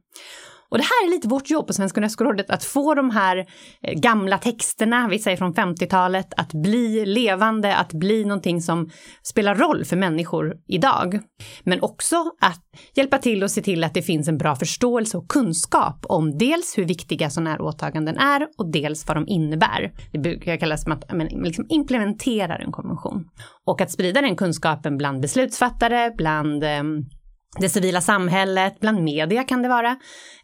Och 0.71 0.77
det 0.77 0.83
här 0.83 1.07
är 1.07 1.11
lite 1.11 1.27
vårt 1.27 1.49
jobb 1.49 1.67
på 1.67 1.73
Svenska 1.73 1.99
Unescorådet, 2.01 2.49
att 2.49 2.63
få 2.63 2.95
de 2.95 3.09
här 3.09 3.37
eh, 3.81 3.99
gamla 3.99 4.37
texterna, 4.37 5.07
vi 5.07 5.19
säger 5.19 5.37
från 5.37 5.53
50-talet, 5.53 6.33
att 6.37 6.53
bli 6.53 7.05
levande, 7.05 7.75
att 7.75 7.93
bli 7.93 8.25
någonting 8.25 8.61
som 8.61 8.89
spelar 9.23 9.55
roll 9.55 9.85
för 9.85 9.95
människor 9.95 10.53
idag. 10.67 11.19
Men 11.63 11.81
också 11.81 12.15
att 12.41 12.61
hjälpa 12.95 13.17
till 13.17 13.43
och 13.43 13.51
se 13.51 13.61
till 13.61 13.83
att 13.83 13.93
det 13.93 14.01
finns 14.01 14.27
en 14.27 14.37
bra 14.37 14.55
förståelse 14.55 15.17
och 15.17 15.27
kunskap 15.27 16.05
om 16.09 16.37
dels 16.37 16.77
hur 16.77 16.85
viktiga 16.85 17.29
sådana 17.29 17.49
här 17.49 17.61
åtaganden 17.61 18.17
är 18.17 18.47
och 18.57 18.71
dels 18.71 19.07
vad 19.07 19.17
de 19.17 19.27
innebär. 19.27 19.91
Det 20.11 20.19
brukar 20.19 20.57
kallas 20.57 20.83
som 20.83 20.91
att 20.91 21.13
man 21.13 21.25
liksom 21.27 21.65
implementerar 21.69 22.59
en 22.59 22.71
konvention. 22.71 23.25
Och 23.65 23.81
att 23.81 23.91
sprida 23.91 24.21
den 24.21 24.35
kunskapen 24.35 24.97
bland 24.97 25.21
beslutsfattare, 25.21 26.11
bland 26.17 26.63
ehm, 26.63 27.05
det 27.57 27.69
civila 27.69 28.01
samhället, 28.01 28.79
bland 28.79 29.03
media 29.03 29.43
kan 29.43 29.61
det 29.61 29.69
vara. 29.69 29.95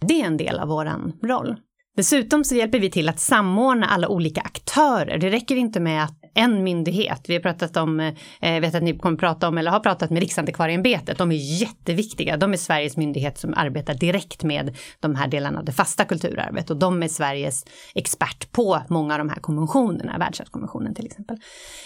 Det 0.01 0.21
är 0.21 0.25
en 0.25 0.37
del 0.37 0.59
av 0.59 0.67
våran 0.67 1.13
roll. 1.23 1.55
Dessutom 1.95 2.43
så 2.43 2.55
hjälper 2.55 2.79
vi 2.79 2.91
till 2.91 3.09
att 3.09 3.19
samordna 3.19 3.85
alla 3.85 4.07
olika 4.07 4.41
aktörer. 4.41 5.17
Det 5.17 5.29
räcker 5.29 5.55
inte 5.55 5.79
med 5.79 6.03
att 6.03 6.19
en 6.35 6.63
myndighet, 6.63 7.21
vi 7.27 7.33
har 7.33 7.41
pratat 7.41 7.77
om, 7.77 7.99
eh, 7.99 8.61
vet 8.61 8.75
att 8.75 8.83
ni 8.83 8.97
kommer 8.97 9.17
prata 9.17 9.47
om, 9.47 9.57
eller 9.57 9.71
har 9.71 9.79
pratat 9.79 10.09
med 10.09 10.19
Riksantikvarieämbetet, 10.19 11.17
de 11.17 11.31
är 11.31 11.61
jätteviktiga. 11.61 12.37
De 12.37 12.53
är 12.53 12.57
Sveriges 12.57 12.97
myndighet 12.97 13.37
som 13.37 13.53
arbetar 13.57 13.93
direkt 13.93 14.43
med 14.43 14.77
de 14.99 15.15
här 15.15 15.27
delarna 15.27 15.59
av 15.59 15.65
det 15.65 15.71
fasta 15.71 16.05
kulturarvet 16.05 16.69
och 16.69 16.77
de 16.77 17.03
är 17.03 17.07
Sveriges 17.07 17.65
expert 17.95 18.51
på 18.51 18.81
många 18.89 19.13
av 19.13 19.17
de 19.17 19.29
här 19.29 19.39
konventionerna, 19.39 20.17
världsarvskonventionen 20.17 20.95
till 20.95 21.05
exempel. 21.05 21.35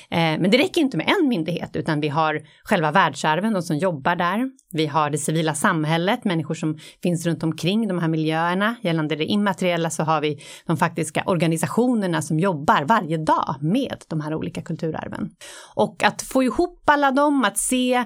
Eh, 0.10 0.18
men 0.18 0.51
det 0.51 0.58
räcker 0.58 0.82
inte 0.82 0.98
med 0.98 1.13
en 1.20 1.27
myndighet, 1.27 1.75
utan 1.75 2.00
vi 2.00 2.08
har 2.08 2.41
själva 2.63 2.91
världsarven, 2.91 3.53
de 3.53 3.62
som 3.62 3.77
jobbar 3.77 4.15
där. 4.15 4.50
Vi 4.72 4.86
har 4.86 5.10
det 5.10 5.18
civila 5.18 5.53
samhället, 5.53 6.25
människor 6.25 6.56
som 6.56 6.77
finns 7.03 7.25
runt 7.25 7.44
omkring 7.44 7.88
de 7.88 8.00
här 8.00 8.08
miljöerna. 8.08 8.75
Gällande 8.82 9.15
det 9.15 9.25
immateriella 9.25 9.89
så 9.89 10.03
har 10.03 10.22
vi 10.22 10.39
de 10.65 10.77
faktiska 10.77 11.24
organisationerna 11.25 12.22
som 12.22 12.39
jobbar 12.39 12.84
varje 12.84 13.18
dag 13.18 13.56
med 13.62 13.98
de 14.08 14.22
här 14.22 14.34
olika 14.39 14.62
kulturarven. 14.62 15.29
Och 15.75 16.03
att 16.03 16.22
få 16.22 16.43
ihop 16.43 16.84
alla 16.89 17.12
dem, 17.12 17.43
att 17.43 17.58
se 17.58 18.05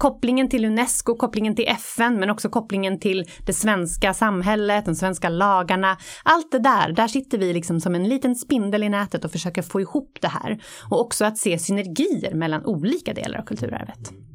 kopplingen 0.00 0.48
till 0.48 0.64
Unesco, 0.64 1.14
kopplingen 1.14 1.56
till 1.56 1.68
FN, 1.68 2.20
men 2.20 2.30
också 2.30 2.48
kopplingen 2.48 2.98
till 2.98 3.24
det 3.46 3.52
svenska 3.52 4.14
samhället, 4.14 4.84
de 4.84 4.94
svenska 4.94 5.28
lagarna. 5.28 5.96
Allt 6.24 6.52
det 6.52 6.58
där, 6.58 6.92
där 6.92 7.08
sitter 7.08 7.38
vi 7.38 7.52
liksom 7.52 7.80
som 7.80 7.94
en 7.94 8.08
liten 8.08 8.34
spindel 8.34 8.82
i 8.82 8.88
nätet 8.88 9.24
och 9.24 9.32
försöker 9.32 9.62
få 9.62 9.80
ihop 9.80 10.18
det 10.20 10.28
här. 10.28 10.62
Och 10.90 11.00
också 11.00 11.24
att 11.24 11.38
se 11.38 11.58
synergier 11.58 12.34
mellan 12.34 12.66
olika 12.66 13.14
delar 13.14 13.38
av 13.38 13.44
kulturarvet. 13.44 14.29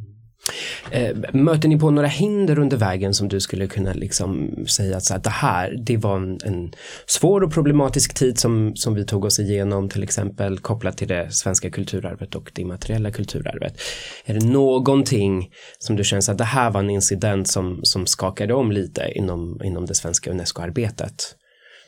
Eh, 0.91 1.15
möter 1.33 1.67
ni 1.67 1.79
på 1.79 1.91
några 1.91 2.07
hinder 2.07 2.59
under 2.59 2.77
vägen 2.77 3.13
som 3.13 3.27
du 3.27 3.39
skulle 3.39 3.67
kunna 3.67 3.93
liksom 3.93 4.55
säga 4.67 4.97
att 4.97 5.03
så 5.03 5.13
här, 5.13 5.21
det 5.21 5.29
här, 5.29 5.75
det 5.85 5.97
var 5.97 6.15
en, 6.15 6.39
en, 6.43 6.73
svår 7.05 7.43
och 7.43 7.53
problematisk 7.53 8.13
tid 8.13 8.39
som, 8.39 8.75
som 8.75 8.95
vi 8.95 9.05
tog 9.05 9.25
oss 9.25 9.39
igenom, 9.39 9.89
till 9.89 10.03
exempel 10.03 10.59
kopplat 10.59 10.97
till 10.97 11.07
det 11.07 11.31
svenska 11.31 11.69
kulturarvet 11.69 12.35
och 12.35 12.51
det 12.53 12.61
immateriella 12.61 13.11
kulturarvet. 13.11 13.81
Är 14.25 14.33
det 14.33 14.45
någonting 14.45 15.49
som 15.79 15.95
du 15.95 16.03
känner 16.03 16.31
att 16.31 16.37
det 16.37 16.43
här 16.43 16.71
var 16.71 16.79
en 16.79 16.89
incident 16.89 17.47
som, 17.47 17.79
som 17.83 18.05
skakade 18.05 18.53
om 18.53 18.71
lite 18.71 19.11
inom, 19.15 19.61
inom 19.63 19.85
det 19.85 19.95
svenska 19.95 20.31
UNESCO-arbetet? 20.31 21.35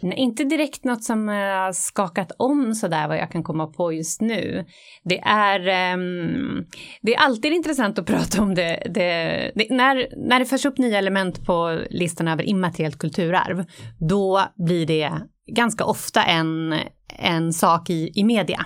Nej, 0.01 0.17
inte 0.17 0.43
direkt 0.43 0.83
något 0.83 1.03
som 1.03 1.29
eh, 1.29 1.35
har 1.35 1.73
skakat 1.73 2.31
om 2.37 2.75
sådär 2.75 3.07
vad 3.07 3.17
jag 3.17 3.31
kan 3.31 3.43
komma 3.43 3.67
på 3.67 3.93
just 3.93 4.21
nu. 4.21 4.65
Det 5.03 5.19
är, 5.19 5.93
um, 5.93 6.65
det 7.01 7.15
är 7.15 7.19
alltid 7.19 7.53
intressant 7.53 7.99
att 7.99 8.05
prata 8.15 8.41
om 8.41 8.55
det, 8.55 8.83
det, 8.89 9.51
det, 9.55 9.69
när, 9.69 10.27
när 10.29 10.39
det 10.39 10.45
förs 10.45 10.65
upp 10.65 10.77
nya 10.77 10.97
element 10.97 11.45
på 11.45 11.79
listan 11.89 12.27
över 12.27 12.43
immateriellt 12.43 12.97
kulturarv, 12.97 13.65
då 13.99 14.41
blir 14.55 14.85
det 14.85 15.11
ganska 15.51 15.85
ofta 15.85 16.23
en, 16.23 16.75
en 17.19 17.53
sak 17.53 17.89
i, 17.89 18.11
i 18.15 18.23
media. 18.23 18.65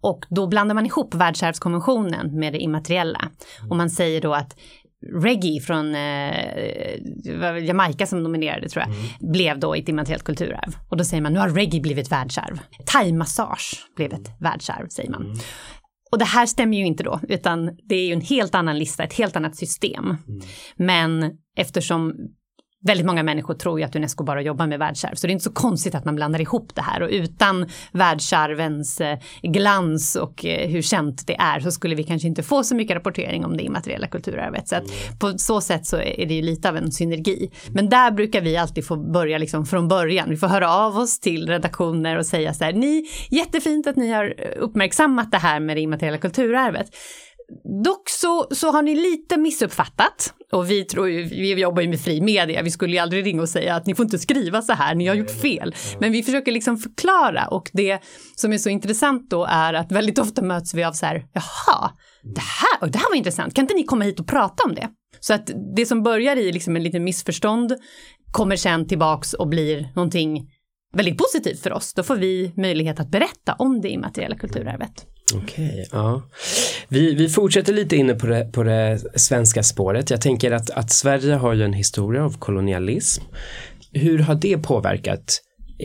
Och 0.00 0.24
då 0.30 0.46
blandar 0.46 0.74
man 0.74 0.86
ihop 0.86 1.14
världsarvskonventionen 1.14 2.38
med 2.38 2.52
det 2.52 2.58
immateriella. 2.58 3.28
Och 3.70 3.76
man 3.76 3.90
säger 3.90 4.20
då 4.20 4.34
att 4.34 4.56
reggae 5.22 5.60
från 5.60 5.94
eh, 5.94 7.64
Jamaica 7.64 8.06
som 8.06 8.22
nominerade 8.22 8.68
tror 8.68 8.84
jag, 8.86 8.94
mm. 8.94 9.32
blev 9.32 9.58
då 9.58 9.74
ett 9.74 9.88
immateriellt 9.88 10.24
kulturarv. 10.24 10.76
Och 10.88 10.96
då 10.96 11.04
säger 11.04 11.22
man, 11.22 11.32
nu 11.32 11.38
har 11.38 11.48
reggae 11.48 11.80
blivit 11.80 12.12
världsarv. 12.12 12.60
Thai-massage 12.86 13.76
blev 13.96 14.12
ett 14.12 14.30
världsarv, 14.40 14.88
säger 14.88 15.10
man. 15.10 15.24
Mm. 15.24 15.38
Och 16.10 16.18
det 16.18 16.24
här 16.24 16.46
stämmer 16.46 16.76
ju 16.76 16.86
inte 16.86 17.02
då, 17.02 17.20
utan 17.28 17.70
det 17.88 17.94
är 17.94 18.06
ju 18.06 18.12
en 18.12 18.20
helt 18.20 18.54
annan 18.54 18.78
lista, 18.78 19.04
ett 19.04 19.12
helt 19.12 19.36
annat 19.36 19.56
system. 19.56 20.04
Mm. 20.04 20.40
Men 20.76 21.32
eftersom 21.56 22.14
väldigt 22.84 23.06
många 23.06 23.22
människor 23.22 23.54
tror 23.54 23.80
ju 23.80 23.86
att 23.86 23.96
Unesco 23.96 24.24
bara 24.24 24.42
jobbar 24.42 24.66
med 24.66 24.78
världsarv, 24.78 25.14
så 25.14 25.26
det 25.26 25.30
är 25.30 25.32
inte 25.32 25.44
så 25.44 25.52
konstigt 25.52 25.94
att 25.94 26.04
man 26.04 26.14
blandar 26.14 26.40
ihop 26.40 26.74
det 26.74 26.82
här 26.82 27.02
och 27.02 27.08
utan 27.10 27.68
världsarvens 27.92 29.00
eh, 29.00 29.18
glans 29.42 30.16
och 30.16 30.44
eh, 30.44 30.68
hur 30.68 30.82
känt 30.82 31.26
det 31.26 31.36
är 31.36 31.60
så 31.60 31.70
skulle 31.70 31.94
vi 31.94 32.04
kanske 32.04 32.28
inte 32.28 32.42
få 32.42 32.64
så 32.64 32.74
mycket 32.74 32.96
rapportering 32.96 33.44
om 33.44 33.56
det 33.56 33.62
immateriella 33.62 34.06
kulturarvet. 34.06 34.68
Så 34.68 34.76
att 34.76 34.84
på 35.18 35.38
så 35.38 35.60
sätt 35.60 35.86
så 35.86 35.96
är 35.96 36.26
det 36.26 36.34
ju 36.34 36.42
lite 36.42 36.68
av 36.68 36.76
en 36.76 36.92
synergi. 36.92 37.50
Men 37.74 37.88
där 37.88 38.10
brukar 38.10 38.40
vi 38.40 38.56
alltid 38.56 38.86
få 38.86 38.96
börja 38.96 39.38
liksom 39.38 39.66
från 39.66 39.88
början. 39.88 40.30
Vi 40.30 40.36
får 40.36 40.46
höra 40.46 40.74
av 40.74 40.96
oss 40.96 41.20
till 41.20 41.48
redaktioner 41.48 42.18
och 42.18 42.26
säga 42.26 42.54
så 42.54 42.64
här, 42.64 42.72
ni, 42.72 43.04
jättefint 43.30 43.86
att 43.86 43.96
ni 43.96 44.12
har 44.12 44.34
uppmärksammat 44.58 45.30
det 45.30 45.38
här 45.38 45.60
med 45.60 45.76
det 45.76 45.80
immateriella 45.80 46.18
kulturarvet. 46.18 46.90
Dock 47.84 48.08
så, 48.08 48.46
så 48.50 48.70
har 48.70 48.82
ni 48.82 48.94
lite 48.94 49.36
missuppfattat 49.36 50.34
och 50.52 50.70
vi 50.70 50.84
tror 50.84 51.06
vi 51.06 51.60
jobbar 51.60 51.82
ju 51.82 51.88
med 51.88 52.00
fri 52.00 52.20
media, 52.20 52.62
vi 52.62 52.70
skulle 52.70 52.92
ju 52.92 52.98
aldrig 52.98 53.26
ringa 53.26 53.42
och 53.42 53.48
säga 53.48 53.74
att 53.74 53.86
ni 53.86 53.94
får 53.94 54.04
inte 54.04 54.18
skriva 54.18 54.62
så 54.62 54.72
här, 54.72 54.94
ni 54.94 55.06
har 55.06 55.14
gjort 55.14 55.30
fel. 55.30 55.74
Men 56.00 56.12
vi 56.12 56.22
försöker 56.22 56.52
liksom 56.52 56.76
förklara 56.76 57.46
och 57.46 57.70
det 57.72 58.02
som 58.34 58.52
är 58.52 58.58
så 58.58 58.68
intressant 58.68 59.30
då 59.30 59.44
är 59.44 59.74
att 59.74 59.92
väldigt 59.92 60.18
ofta 60.18 60.42
möts 60.42 60.74
vi 60.74 60.84
av 60.84 60.92
så 60.92 61.06
här, 61.06 61.24
jaha, 61.32 61.90
det 62.22 62.40
här, 62.40 62.88
det 62.88 62.98
här 62.98 63.10
var 63.10 63.16
intressant, 63.16 63.54
kan 63.54 63.64
inte 63.64 63.74
ni 63.74 63.84
komma 63.84 64.04
hit 64.04 64.20
och 64.20 64.26
prata 64.26 64.64
om 64.64 64.74
det? 64.74 64.88
Så 65.20 65.34
att 65.34 65.50
det 65.76 65.86
som 65.86 66.02
börjar 66.02 66.36
i 66.36 66.52
liksom 66.52 66.76
en 66.76 66.82
liten 66.82 67.04
missförstånd 67.04 67.72
kommer 68.32 68.56
sen 68.56 68.86
tillbaks 68.86 69.32
och 69.32 69.48
blir 69.48 69.88
någonting 69.94 70.48
väldigt 70.96 71.18
positivt 71.18 71.60
för 71.60 71.72
oss. 71.72 71.94
Då 71.94 72.02
får 72.02 72.16
vi 72.16 72.52
möjlighet 72.56 73.00
att 73.00 73.10
berätta 73.10 73.52
om 73.58 73.80
det 73.80 73.88
immateriella 73.88 74.36
kulturarvet. 74.36 75.06
Okej, 75.34 75.66
okay, 75.66 75.84
ja. 75.92 76.22
Vi, 76.88 77.14
vi 77.14 77.28
fortsätter 77.28 77.72
lite 77.72 77.96
inne 77.96 78.14
på 78.14 78.26
det, 78.26 78.52
på 78.52 78.62
det 78.62 79.00
svenska 79.14 79.62
spåret. 79.62 80.10
Jag 80.10 80.20
tänker 80.20 80.52
att, 80.52 80.70
att 80.70 80.90
Sverige 80.90 81.34
har 81.34 81.54
ju 81.54 81.64
en 81.64 81.72
historia 81.72 82.24
av 82.24 82.38
kolonialism. 82.38 83.22
Hur 83.92 84.18
har 84.18 84.34
det 84.34 84.58
påverkat 84.58 85.40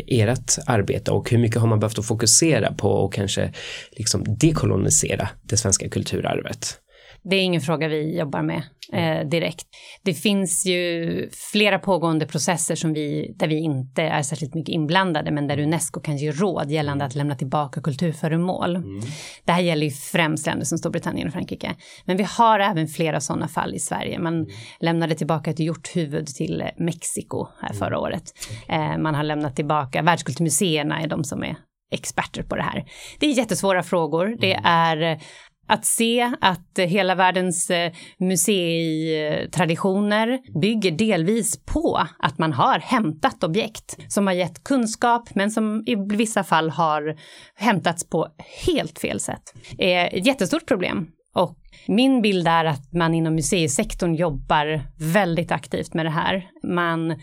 ert 0.08 0.58
arbete 0.68 1.12
och 1.12 1.30
hur 1.30 1.38
mycket 1.38 1.62
har 1.62 1.68
man 1.68 1.80
behövt 1.80 2.00
att 2.00 2.06
fokusera 2.06 2.74
på 2.74 2.90
och 2.90 3.14
kanske 3.14 3.54
liksom 3.92 4.24
dekolonisera 4.40 5.30
det 5.44 5.58
svenska 5.58 5.90
kulturarvet? 5.90 6.80
Det 7.24 7.36
är 7.36 7.42
ingen 7.42 7.62
fråga 7.62 7.88
vi 7.88 8.18
jobbar 8.18 8.42
med 8.42 8.64
eh, 8.94 9.28
direkt. 9.28 9.68
Det 10.04 10.14
finns 10.14 10.66
ju 10.66 11.30
flera 11.52 11.80
pågående 11.80 12.26
processer 12.26 12.76
som 12.76 12.94
vi, 12.94 13.34
där 13.36 13.48
vi 13.48 13.60
inte 13.60 14.02
är 14.02 14.22
särskilt 14.22 14.54
mycket 14.54 14.74
inblandade, 14.74 15.32
men 15.32 15.48
där 15.48 15.60
Unesco 15.60 16.00
kan 16.00 16.18
ge 16.18 16.32
råd 16.32 16.72
gällande 16.72 17.06
att 17.06 17.16
lämna 17.16 17.36
tillbaka 17.36 17.82
kulturföremål. 17.82 18.76
Mm. 18.76 19.02
Det 19.46 19.52
här 19.52 19.62
gäller 19.62 19.86
ju 19.86 19.92
främst 19.92 20.46
länder 20.46 20.66
som 20.66 20.78
Storbritannien 20.78 21.28
och 21.28 21.34
Frankrike. 21.34 21.76
Men 22.06 22.18
vi 22.18 22.24
har 22.24 22.60
även 22.60 22.88
flera 22.88 23.22
sådana 23.22 23.48
fall 23.48 23.76
i 23.76 23.80
Sverige. 23.80 24.20
Man 24.20 24.34
mm. 24.34 24.48
lämnade 24.80 25.16
tillbaka 25.16 25.52
ett 25.52 25.60
hjorthuvud 25.60 26.28
till 26.28 26.64
Mexiko 26.78 27.48
här 27.62 27.74
förra 27.74 27.88
mm. 27.88 28.00
året. 28.00 28.24
Eh, 28.70 28.98
man 28.98 29.16
har 29.16 29.24
lämnat 29.24 29.56
tillbaka, 29.56 30.02
världskulturmuseerna 30.02 31.02
är 31.02 31.08
de 31.08 31.24
som 31.24 31.44
är 31.44 31.56
experter 31.92 32.44
på 32.44 32.56
det 32.56 32.62
här. 32.62 32.86
Det 33.20 33.26
är 33.26 33.38
jättesvåra 33.38 33.84
frågor. 33.84 34.38
Det 34.40 34.54
mm. 34.54 34.66
är 34.66 35.20
att 35.68 35.86
se 35.86 36.32
att 36.42 36.80
eh, 36.80 36.86
hela 36.86 37.16
världens 37.16 37.70
eh, 37.70 37.92
museitraditioner 38.18 40.40
bygger 40.62 40.92
delvis 40.92 41.66
på 41.66 42.08
att 42.20 42.38
man 42.38 42.54
har 42.54 42.80
hämtat 42.80 43.44
objekt 43.44 43.98
som 44.08 44.28
har 44.28 44.34
gett 44.34 44.64
kunskap 44.64 45.36
men 45.36 45.52
som 45.52 45.84
i 45.86 45.96
vissa 45.96 46.44
fall 46.44 46.70
har 46.70 47.16
hämtats 47.56 48.10
på 48.10 48.28
helt 48.66 49.00
fel 49.00 49.20
sätt. 49.20 49.54
Är 49.78 50.18
ett 50.18 50.26
jättestort 50.26 50.66
problem 50.66 51.08
och 51.36 51.58
min 51.88 52.22
bild 52.22 52.48
är 52.48 52.66
att 52.66 52.94
man 52.94 53.14
inom 53.14 53.36
museisektorn 53.36 54.16
jobbar 54.16 54.82
väldigt 55.14 55.52
aktivt 55.52 55.94
med 55.94 56.06
det 56.06 56.10
här. 56.10 56.48
Man 56.64 57.16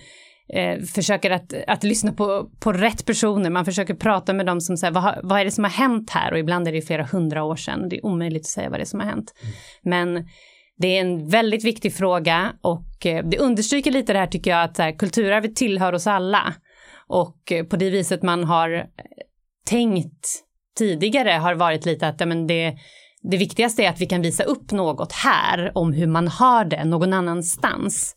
eh, 0.54 0.80
försöker 0.80 1.30
att, 1.30 1.54
att 1.66 1.84
lyssna 1.84 2.12
på, 2.12 2.50
på 2.60 2.72
rätt 2.72 3.06
personer. 3.06 3.50
Man 3.50 3.64
försöker 3.64 3.94
prata 3.94 4.32
med 4.32 4.46
dem 4.46 4.60
som 4.60 4.76
säger 4.76 4.92
vad, 4.92 5.20
vad 5.22 5.40
är 5.40 5.44
det 5.44 5.50
som 5.50 5.64
har 5.64 5.70
hänt 5.70 6.10
här? 6.10 6.32
Och 6.32 6.38
ibland 6.38 6.68
är 6.68 6.72
det 6.72 6.82
flera 6.82 7.04
hundra 7.04 7.44
år 7.44 7.56
sedan. 7.56 7.88
Det 7.88 7.96
är 7.96 8.06
omöjligt 8.06 8.42
att 8.42 8.46
säga 8.46 8.70
vad 8.70 8.78
det 8.78 8.82
är 8.82 8.86
som 8.86 9.00
har 9.00 9.06
hänt. 9.06 9.34
Men 9.82 10.28
det 10.78 10.96
är 10.96 11.00
en 11.00 11.28
väldigt 11.28 11.64
viktig 11.64 11.94
fråga 11.94 12.52
och 12.60 13.06
eh, 13.06 13.24
det 13.26 13.38
understryker 13.38 13.90
lite 13.90 14.12
det 14.12 14.18
här 14.18 14.26
tycker 14.26 14.50
jag 14.50 14.62
att 14.62 14.78
här, 14.78 14.92
kulturarvet 14.92 15.56
tillhör 15.56 15.92
oss 15.92 16.06
alla. 16.06 16.54
Och 17.06 17.52
eh, 17.52 17.64
på 17.64 17.76
det 17.76 17.90
viset 17.90 18.22
man 18.22 18.44
har 18.44 18.74
eh, 18.74 18.84
tänkt 19.66 20.26
tidigare 20.78 21.30
har 21.30 21.54
varit 21.54 21.86
lite 21.86 22.08
att 22.08 22.20
ja, 22.20 22.26
men 22.26 22.46
det, 22.46 22.76
det 23.22 23.36
viktigaste 23.36 23.82
är 23.82 23.88
att 23.88 24.00
vi 24.00 24.06
kan 24.06 24.22
visa 24.22 24.42
upp 24.42 24.72
något 24.72 25.12
här 25.12 25.72
om 25.74 25.92
hur 25.92 26.06
man 26.06 26.28
har 26.28 26.64
det 26.64 26.84
någon 26.84 27.12
annanstans. 27.12 28.16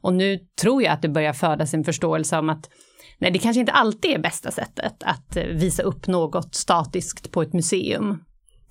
Och 0.00 0.14
nu 0.14 0.38
tror 0.60 0.82
jag 0.82 0.92
att 0.92 1.02
det 1.02 1.08
börjar 1.08 1.32
födas 1.32 1.74
en 1.74 1.84
förståelse 1.84 2.38
om 2.38 2.48
att 2.48 2.70
nej, 3.18 3.30
det 3.30 3.38
kanske 3.38 3.60
inte 3.60 3.72
alltid 3.72 4.10
är 4.10 4.18
bästa 4.18 4.50
sättet 4.50 5.02
att 5.02 5.36
eh, 5.36 5.44
visa 5.44 5.82
upp 5.82 6.06
något 6.06 6.54
statiskt 6.54 7.32
på 7.32 7.42
ett 7.42 7.52
museum. 7.52 8.24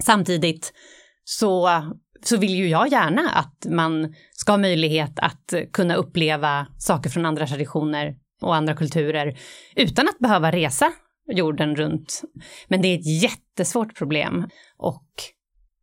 Samtidigt 0.03 0.73
så, 1.23 1.69
så 2.23 2.37
vill 2.37 2.55
ju 2.55 2.67
jag 2.67 2.91
gärna 2.91 3.29
att 3.29 3.65
man 3.69 4.13
ska 4.31 4.51
ha 4.51 4.57
möjlighet 4.57 5.19
att 5.19 5.53
kunna 5.73 5.95
uppleva 5.95 6.67
saker 6.77 7.09
från 7.09 7.25
andra 7.25 7.47
traditioner 7.47 8.15
och 8.41 8.55
andra 8.55 8.75
kulturer 8.75 9.39
utan 9.75 10.07
att 10.07 10.19
behöva 10.19 10.51
resa 10.51 10.93
jorden 11.31 11.75
runt. 11.75 12.21
Men 12.67 12.81
det 12.81 12.87
är 12.87 12.99
ett 12.99 13.21
jättesvårt 13.21 13.97
problem 13.97 14.49
och 14.77 15.07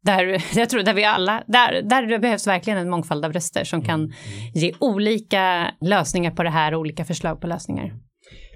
där, 0.05 0.43
jag 0.59 0.71
tror, 0.71 0.83
där 0.83 0.95
vi 0.95 1.05
alla, 1.05 1.45
där, 1.47 1.83
där 1.83 2.19
behövs 2.19 2.47
verkligen 2.47 2.79
en 2.79 2.91
mångfald 2.91 3.25
av 3.25 3.33
röster 3.33 3.65
som 3.65 3.83
kan 3.83 4.01
mm. 4.01 4.13
ge 4.55 4.73
olika 4.79 5.71
lösningar 5.81 6.31
på 6.31 6.43
det 6.43 6.51
här 6.51 6.75
och 6.75 6.81
olika 6.81 7.05
förslag 7.05 7.41
på 7.41 7.47
lösningar. 7.47 7.93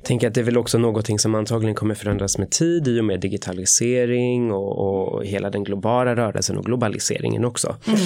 Tänker 0.05 0.29
att 0.29 0.35
det 0.35 0.41
är 0.41 0.45
väl 0.45 0.59
också 0.59 0.79
någonting 0.79 1.19
som 1.19 1.35
antagligen 1.35 1.75
kommer 1.75 1.95
förändras 1.95 2.39
med 2.39 2.51
tid 2.51 2.89
i 2.89 3.01
och 3.01 3.05
med 3.05 3.21
digitalisering 3.21 4.53
och, 4.53 4.79
och 4.79 5.25
hela 5.25 5.51
den 5.51 5.65
globala 5.65 6.17
rörelsen 6.17 6.59
och 6.59 6.65
globaliseringen 6.65 7.45
också. 7.45 7.77
Mm. 7.87 7.99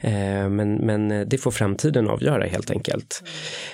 Eh, 0.00 0.48
men, 0.48 0.74
men 0.74 1.28
det 1.28 1.38
får 1.38 1.50
framtiden 1.50 2.08
avgöra 2.08 2.46
helt 2.46 2.70
enkelt. 2.70 3.22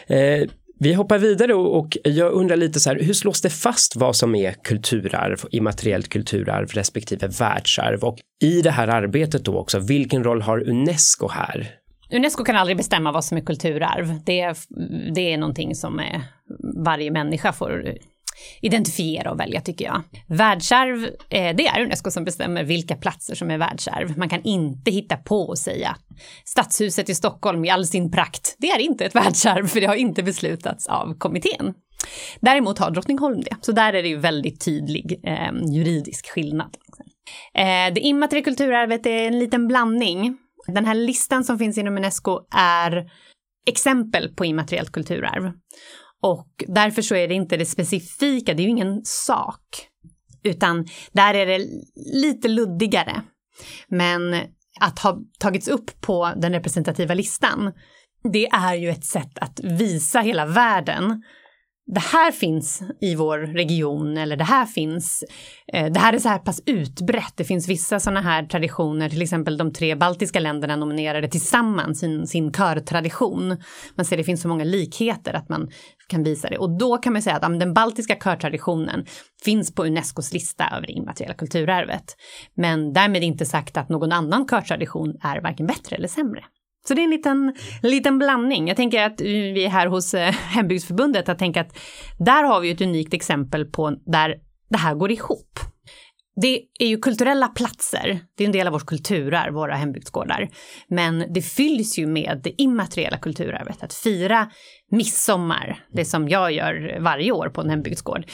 Eh, 0.06 0.48
vi 0.78 0.94
hoppar 0.94 1.18
vidare 1.18 1.54
och 1.54 1.96
jag 2.02 2.32
undrar 2.32 2.56
lite 2.56 2.80
så 2.80 2.90
här, 2.90 3.00
hur 3.00 3.12
slås 3.12 3.40
det 3.40 3.50
fast 3.50 3.96
vad 3.96 4.16
som 4.16 4.34
är 4.34 4.52
kulturarv, 4.52 5.40
immateriellt 5.50 6.08
kulturarv 6.08 6.66
respektive 6.66 7.26
världsarv 7.26 8.04
och 8.04 8.18
i 8.42 8.62
det 8.62 8.70
här 8.70 8.88
arbetet 8.88 9.44
då 9.44 9.58
också, 9.58 9.78
vilken 9.78 10.24
roll 10.24 10.42
har 10.42 10.68
Unesco 10.68 11.28
här? 11.28 11.70
Unesco 12.12 12.44
kan 12.44 12.56
aldrig 12.56 12.76
bestämma 12.76 13.12
vad 13.12 13.24
som 13.24 13.38
är 13.38 13.42
kulturarv. 13.42 14.20
Det 14.24 14.40
är, 14.40 14.56
det 15.14 15.32
är 15.32 15.38
någonting 15.38 15.74
som 15.74 15.98
är, 15.98 16.22
varje 16.84 17.10
människa 17.10 17.52
får 17.52 17.94
identifiera 18.62 19.30
och 19.30 19.40
välja 19.40 19.60
tycker 19.60 19.84
jag. 19.84 20.02
Världsarv, 20.28 21.04
eh, 21.30 21.56
det 21.56 21.66
är 21.66 21.82
Unesco 21.82 22.10
som 22.10 22.24
bestämmer 22.24 22.64
vilka 22.64 22.96
platser 22.96 23.34
som 23.34 23.50
är 23.50 23.58
världsarv. 23.58 24.18
Man 24.18 24.28
kan 24.28 24.42
inte 24.42 24.90
hitta 24.90 25.16
på 25.16 25.40
och 25.40 25.58
säga 25.58 25.96
Stadshuset 26.44 27.08
i 27.08 27.14
Stockholm 27.14 27.64
i 27.64 27.70
all 27.70 27.86
sin 27.86 28.10
prakt, 28.10 28.56
det 28.58 28.70
är 28.70 28.78
inte 28.78 29.04
ett 29.04 29.14
världsarv 29.14 29.66
för 29.66 29.80
det 29.80 29.86
har 29.86 29.94
inte 29.94 30.22
beslutats 30.22 30.86
av 30.86 31.14
kommittén. 31.18 31.74
Däremot 32.40 32.78
har 32.78 32.90
Drottningholm 32.90 33.40
det, 33.40 33.56
så 33.60 33.72
där 33.72 33.92
är 33.92 34.02
det 34.02 34.08
ju 34.08 34.16
väldigt 34.16 34.64
tydlig 34.64 35.20
eh, 35.24 35.74
juridisk 35.74 36.30
skillnad. 36.30 36.76
Eh, 37.54 37.94
det 37.94 38.00
immateriella 38.00 38.44
kulturarvet 38.44 39.06
är 39.06 39.26
en 39.26 39.38
liten 39.38 39.68
blandning. 39.68 40.38
Den 40.66 40.84
här 40.84 40.94
listan 40.94 41.44
som 41.44 41.58
finns 41.58 41.78
inom 41.78 41.96
Unesco 41.96 42.40
är 42.56 43.10
exempel 43.66 44.28
på 44.28 44.44
immateriellt 44.44 44.92
kulturarv. 44.92 45.52
Och 46.22 46.64
därför 46.68 47.02
så 47.02 47.14
är 47.14 47.28
det 47.28 47.34
inte 47.34 47.56
det 47.56 47.66
specifika, 47.66 48.54
det 48.54 48.62
är 48.62 48.64
ju 48.64 48.70
ingen 48.70 49.00
sak. 49.04 49.88
Utan 50.42 50.86
där 51.12 51.34
är 51.34 51.46
det 51.46 51.66
lite 52.12 52.48
luddigare. 52.48 53.22
Men 53.88 54.34
att 54.80 54.98
ha 54.98 55.18
tagits 55.38 55.68
upp 55.68 56.00
på 56.00 56.32
den 56.36 56.52
representativa 56.52 57.14
listan, 57.14 57.72
det 58.32 58.46
är 58.46 58.74
ju 58.74 58.90
ett 58.90 59.04
sätt 59.04 59.38
att 59.38 59.60
visa 59.60 60.20
hela 60.20 60.46
världen 60.46 61.22
det 61.86 62.00
här 62.00 62.32
finns 62.32 62.82
i 63.00 63.14
vår 63.14 63.38
region 63.38 64.16
eller 64.16 64.36
det 64.36 64.44
här 64.44 64.66
finns, 64.66 65.24
eh, 65.72 65.92
det 65.92 66.00
här 66.00 66.12
är 66.12 66.18
så 66.18 66.28
här 66.28 66.38
pass 66.38 66.62
utbrett. 66.66 67.32
Det 67.36 67.44
finns 67.44 67.68
vissa 67.68 68.00
sådana 68.00 68.20
här 68.20 68.42
traditioner, 68.42 69.08
till 69.08 69.22
exempel 69.22 69.56
de 69.56 69.72
tre 69.72 69.94
baltiska 69.94 70.40
länderna 70.40 70.76
nominerade 70.76 71.28
tillsammans 71.28 72.00
sin, 72.00 72.26
sin 72.26 72.52
körtradition. 72.52 73.56
Man 73.94 74.06
ser 74.06 74.16
det 74.16 74.24
finns 74.24 74.42
så 74.42 74.48
många 74.48 74.64
likheter 74.64 75.34
att 75.34 75.48
man 75.48 75.68
kan 76.08 76.22
visa 76.22 76.48
det. 76.48 76.58
Och 76.58 76.78
då 76.78 76.96
kan 76.96 77.12
man 77.12 77.22
säga 77.22 77.36
att 77.36 77.60
den 77.60 77.74
baltiska 77.74 78.16
körtraditionen 78.16 79.06
finns 79.44 79.74
på 79.74 79.84
Unescos 79.84 80.32
lista 80.32 80.68
över 80.76 80.86
det 80.86 80.92
immateriella 80.92 81.34
kulturarvet. 81.34 82.16
Men 82.56 82.92
därmed 82.92 83.22
inte 83.22 83.46
sagt 83.46 83.76
att 83.76 83.88
någon 83.88 84.12
annan 84.12 84.46
körtradition 84.48 85.14
är 85.22 85.40
varken 85.40 85.66
bättre 85.66 85.96
eller 85.96 86.08
sämre. 86.08 86.44
Så 86.88 86.94
det 86.94 87.00
är 87.00 87.04
en 87.04 87.10
liten, 87.10 87.54
liten 87.82 88.18
blandning. 88.18 88.68
Jag 88.68 88.76
tänker 88.76 89.02
att 89.02 89.20
vi 89.20 89.66
här 89.66 89.86
hos 89.86 90.14
eh, 90.14 90.32
Hembygdsförbundet, 90.32 91.28
jag 91.28 91.38
tänker 91.38 91.60
att 91.60 91.78
där 92.18 92.44
har 92.44 92.60
vi 92.60 92.70
ett 92.70 92.80
unikt 92.80 93.14
exempel 93.14 93.64
på 93.64 93.96
där 94.06 94.34
det 94.70 94.78
här 94.78 94.94
går 94.94 95.12
ihop. 95.12 95.58
Det 96.40 96.60
är 96.78 96.86
ju 96.86 96.98
kulturella 96.98 97.48
platser, 97.48 98.20
det 98.36 98.44
är 98.44 98.46
en 98.46 98.52
del 98.52 98.66
av 98.66 98.72
vårt 98.72 98.86
kulturarv, 98.86 99.54
våra 99.54 99.74
hembygdsgårdar. 99.74 100.48
Men 100.88 101.32
det 101.32 101.42
fylls 101.42 101.98
ju 101.98 102.06
med 102.06 102.40
det 102.44 102.62
immateriella 102.62 103.18
kulturarvet, 103.18 103.82
att 103.82 103.94
fira 103.94 104.50
midsommar, 104.90 105.84
det 105.92 106.04
som 106.04 106.28
jag 106.28 106.52
gör 106.52 106.98
varje 107.00 107.32
år 107.32 107.48
på 107.48 107.60
en 107.60 107.70
hembygdsgård 107.70 108.24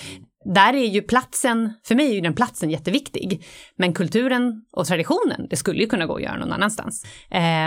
där 0.44 0.74
är 0.74 0.86
ju 0.86 1.02
platsen, 1.02 1.72
för 1.84 1.94
mig 1.94 2.10
är 2.10 2.14
ju 2.14 2.20
den 2.20 2.34
platsen 2.34 2.70
jätteviktig. 2.70 3.44
Men 3.76 3.92
kulturen 3.92 4.64
och 4.72 4.86
traditionen, 4.86 5.46
det 5.50 5.56
skulle 5.56 5.80
ju 5.80 5.86
kunna 5.86 6.06
gå 6.06 6.16
att 6.16 6.22
göra 6.22 6.38
någon 6.38 6.52
annanstans. 6.52 7.06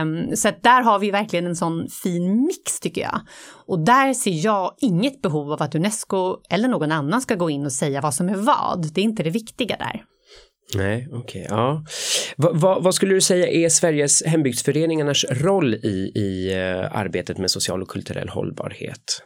Um, 0.01 0.35
så 0.35 0.47
att 0.47 0.63
där 0.63 0.81
har 0.81 0.99
vi 0.99 1.11
verkligen 1.11 1.45
en 1.45 1.55
sån 1.55 1.87
fin 2.03 2.41
mix 2.41 2.79
tycker 2.79 3.01
jag. 3.01 3.21
Och 3.67 3.79
där 3.79 4.13
ser 4.13 4.45
jag 4.45 4.75
inget 4.81 5.21
behov 5.21 5.51
av 5.51 5.61
att 5.61 5.75
Unesco 5.75 6.37
eller 6.49 6.67
någon 6.67 6.91
annan 6.91 7.21
ska 7.21 7.35
gå 7.35 7.49
in 7.49 7.65
och 7.65 7.71
säga 7.71 8.01
vad 8.01 8.13
som 8.13 8.29
är 8.29 8.35
vad. 8.35 8.93
Det 8.93 9.01
är 9.01 9.05
inte 9.05 9.23
det 9.23 9.29
viktiga 9.29 9.77
där. 9.77 10.03
Nej, 10.75 11.07
okej, 11.11 11.19
okay, 11.19 11.57
ja. 11.57 11.83
Va, 12.37 12.51
va, 12.53 12.79
vad 12.79 12.95
skulle 12.95 13.13
du 13.13 13.21
säga 13.21 13.47
är 13.47 13.69
Sveriges 13.69 14.23
hembygdsföreningarnas 14.25 15.25
roll 15.29 15.73
i, 15.73 16.11
i 16.15 16.55
uh, 16.55 16.97
arbetet 16.97 17.37
med 17.37 17.51
social 17.51 17.81
och 17.81 17.87
kulturell 17.87 18.29
hållbarhet? 18.29 19.21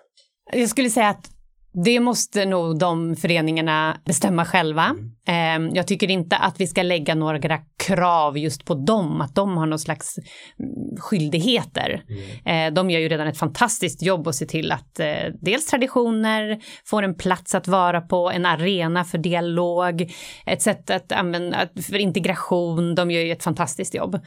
Jag 0.54 0.70
skulle 0.70 0.90
säga 0.90 1.10
att 1.10 1.39
det 1.74 2.00
måste 2.00 2.46
nog 2.46 2.80
de 2.80 3.16
föreningarna 3.16 3.98
bestämma 4.06 4.46
själva. 4.46 4.86
Mm. 4.86 5.12
Ehm, 5.28 5.76
jag 5.76 5.88
tycker 5.88 6.12
inte 6.12 6.38
att 6.38 6.62
vi 6.62 6.68
ska 6.68 6.84
lägga 6.84 7.16
några 7.16 7.58
krav 7.88 8.38
just 8.38 8.66
på 8.66 8.74
dem, 8.74 9.22
att 9.22 9.36
de 9.36 9.58
har 9.58 9.66
någon 9.66 9.80
slags 9.80 10.18
mm, 10.18 10.98
skyldigheter. 11.00 12.04
Mm. 12.46 12.68
Eh, 12.68 12.74
de 12.74 12.90
gör 12.90 13.00
ju 13.00 13.10
redan 13.10 13.28
ett 13.28 13.38
fantastiskt 13.38 14.02
jobb 14.02 14.28
att 14.28 14.36
se 14.36 14.46
till 14.46 14.72
att 14.72 15.00
eh, 15.00 15.08
dels 15.42 15.66
traditioner 15.66 16.60
får 16.86 17.04
en 17.04 17.16
plats 17.16 17.56
att 17.56 17.68
vara 17.68 18.02
på, 18.02 18.32
en 18.32 18.46
arena 18.46 19.04
för 19.04 19.18
dialog, 19.18 20.12
ett 20.46 20.62
sätt 20.62 20.90
att 20.90 21.12
använda 21.12 21.68
för 21.90 21.98
integration. 21.98 22.96
De 22.96 23.12
gör 23.12 23.22
ju 23.22 23.32
ett 23.32 23.44
fantastiskt 23.44 23.94
jobb. 23.94 24.20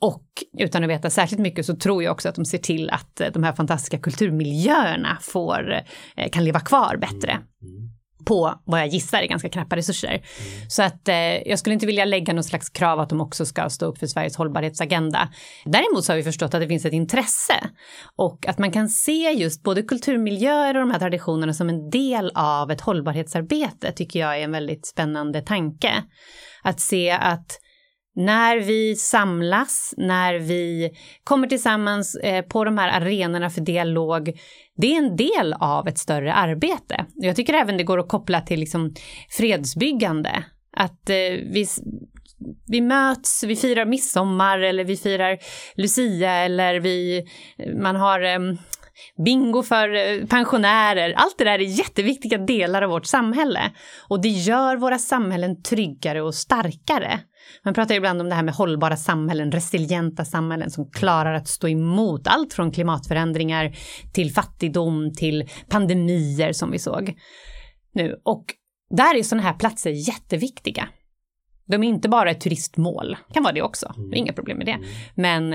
Och 0.00 0.24
utan 0.58 0.84
att 0.84 0.90
veta 0.90 1.10
särskilt 1.10 1.40
mycket 1.40 1.66
så 1.66 1.76
tror 1.76 2.02
jag 2.02 2.12
också 2.12 2.28
att 2.28 2.34
de 2.34 2.44
ser 2.44 2.58
till 2.58 2.90
att 2.90 3.20
eh, 3.20 3.28
de 3.32 3.42
här 3.42 3.52
fantastiska 3.52 3.98
kulturmiljöerna 3.98 5.18
får, 5.20 5.80
kan 6.32 6.44
leva 6.44 6.60
kvar 6.60 6.87
bättre. 6.96 7.32
Mm 7.32 7.88
på 8.28 8.60
vad 8.64 8.80
jag 8.80 8.86
gissar 8.86 9.18
är 9.18 9.26
ganska 9.26 9.48
knappa 9.48 9.76
resurser. 9.76 10.08
Mm. 10.08 10.22
Så 10.68 10.82
att 10.82 11.08
eh, 11.08 11.48
jag 11.48 11.58
skulle 11.58 11.74
inte 11.74 11.86
vilja 11.86 12.04
lägga 12.04 12.32
något 12.32 12.46
slags 12.46 12.68
krav 12.68 13.00
att 13.00 13.08
de 13.08 13.20
också 13.20 13.46
ska 13.46 13.70
stå 13.70 13.86
upp 13.86 13.98
för 13.98 14.06
Sveriges 14.06 14.36
hållbarhetsagenda. 14.36 15.28
Däremot 15.64 16.04
så 16.04 16.12
har 16.12 16.16
vi 16.16 16.22
förstått 16.22 16.54
att 16.54 16.60
det 16.60 16.68
finns 16.68 16.84
ett 16.84 16.92
intresse 16.92 17.70
och 18.16 18.46
att 18.48 18.58
man 18.58 18.72
kan 18.72 18.88
se 18.88 19.32
just 19.32 19.62
både 19.62 19.82
kulturmiljöer 19.82 20.74
och 20.74 20.80
de 20.80 20.90
här 20.90 20.98
traditionerna 20.98 21.54
som 21.54 21.68
en 21.68 21.90
del 21.90 22.30
av 22.34 22.70
ett 22.70 22.80
hållbarhetsarbete 22.80 23.92
tycker 23.92 24.20
jag 24.20 24.38
är 24.38 24.44
en 24.44 24.52
väldigt 24.52 24.86
spännande 24.86 25.40
tanke. 25.40 25.92
Att 26.62 26.80
se 26.80 27.10
att 27.10 27.58
när 28.18 28.56
vi 28.56 28.96
samlas, 28.96 29.94
när 29.96 30.34
vi 30.34 30.90
kommer 31.24 31.46
tillsammans 31.46 32.14
eh, 32.14 32.44
på 32.44 32.64
de 32.64 32.78
här 32.78 33.00
arenorna 33.00 33.50
för 33.50 33.60
dialog, 33.60 34.40
det 34.76 34.94
är 34.94 34.98
en 34.98 35.16
del 35.16 35.52
av 35.52 35.88
ett 35.88 35.98
större 35.98 36.32
arbete. 36.32 37.06
Jag 37.14 37.36
tycker 37.36 37.54
även 37.54 37.76
det 37.76 37.84
går 37.84 37.98
att 37.98 38.08
koppla 38.08 38.40
till 38.40 38.60
liksom 38.60 38.94
fredsbyggande. 39.30 40.44
Att 40.76 41.10
eh, 41.10 41.16
vi 41.52 41.66
vi 42.66 42.80
möts, 42.80 43.44
vi 43.44 43.56
firar 43.56 43.84
midsommar 43.84 44.58
eller 44.58 44.84
vi 44.84 44.96
firar 44.96 45.38
Lucia 45.74 46.32
eller 46.32 46.80
vi, 46.80 47.24
man 47.82 47.96
har 47.96 48.20
eh, 48.20 48.38
bingo 49.24 49.62
för 49.62 50.26
pensionärer. 50.26 51.12
Allt 51.16 51.38
det 51.38 51.44
där 51.44 51.58
är 51.58 51.78
jätteviktiga 51.78 52.38
delar 52.38 52.82
av 52.82 52.90
vårt 52.90 53.06
samhälle. 53.06 53.70
Och 54.08 54.22
det 54.22 54.28
gör 54.28 54.76
våra 54.76 54.98
samhällen 54.98 55.62
tryggare 55.62 56.22
och 56.22 56.34
starkare. 56.34 57.20
Man 57.64 57.74
pratar 57.74 57.94
ibland 57.94 58.20
om 58.20 58.28
det 58.28 58.34
här 58.34 58.42
med 58.42 58.54
hållbara 58.54 58.96
samhällen, 58.96 59.52
resilienta 59.52 60.24
samhällen 60.24 60.70
som 60.70 60.90
klarar 60.90 61.34
att 61.34 61.48
stå 61.48 61.68
emot 61.68 62.26
allt 62.26 62.52
från 62.52 62.72
klimatförändringar 62.72 63.76
till 64.14 64.32
fattigdom 64.32 65.12
till 65.14 65.48
pandemier 65.68 66.52
som 66.52 66.70
vi 66.70 66.78
såg 66.78 67.14
nu. 67.94 68.20
Och 68.24 68.44
där 68.90 69.18
är 69.18 69.22
sådana 69.22 69.42
här 69.42 69.54
platser 69.54 69.90
jätteviktiga. 69.90 70.88
De 71.66 71.84
är 71.84 71.88
inte 71.88 72.08
bara 72.08 72.30
ett 72.30 72.40
turistmål, 72.40 73.16
kan 73.32 73.42
vara 73.42 73.52
det 73.52 73.62
också, 73.62 73.94
mm. 73.96 74.14
inga 74.14 74.32
problem 74.32 74.58
med 74.58 74.66
det. 74.66 74.72
Mm. 74.72 74.88
Men 75.14 75.52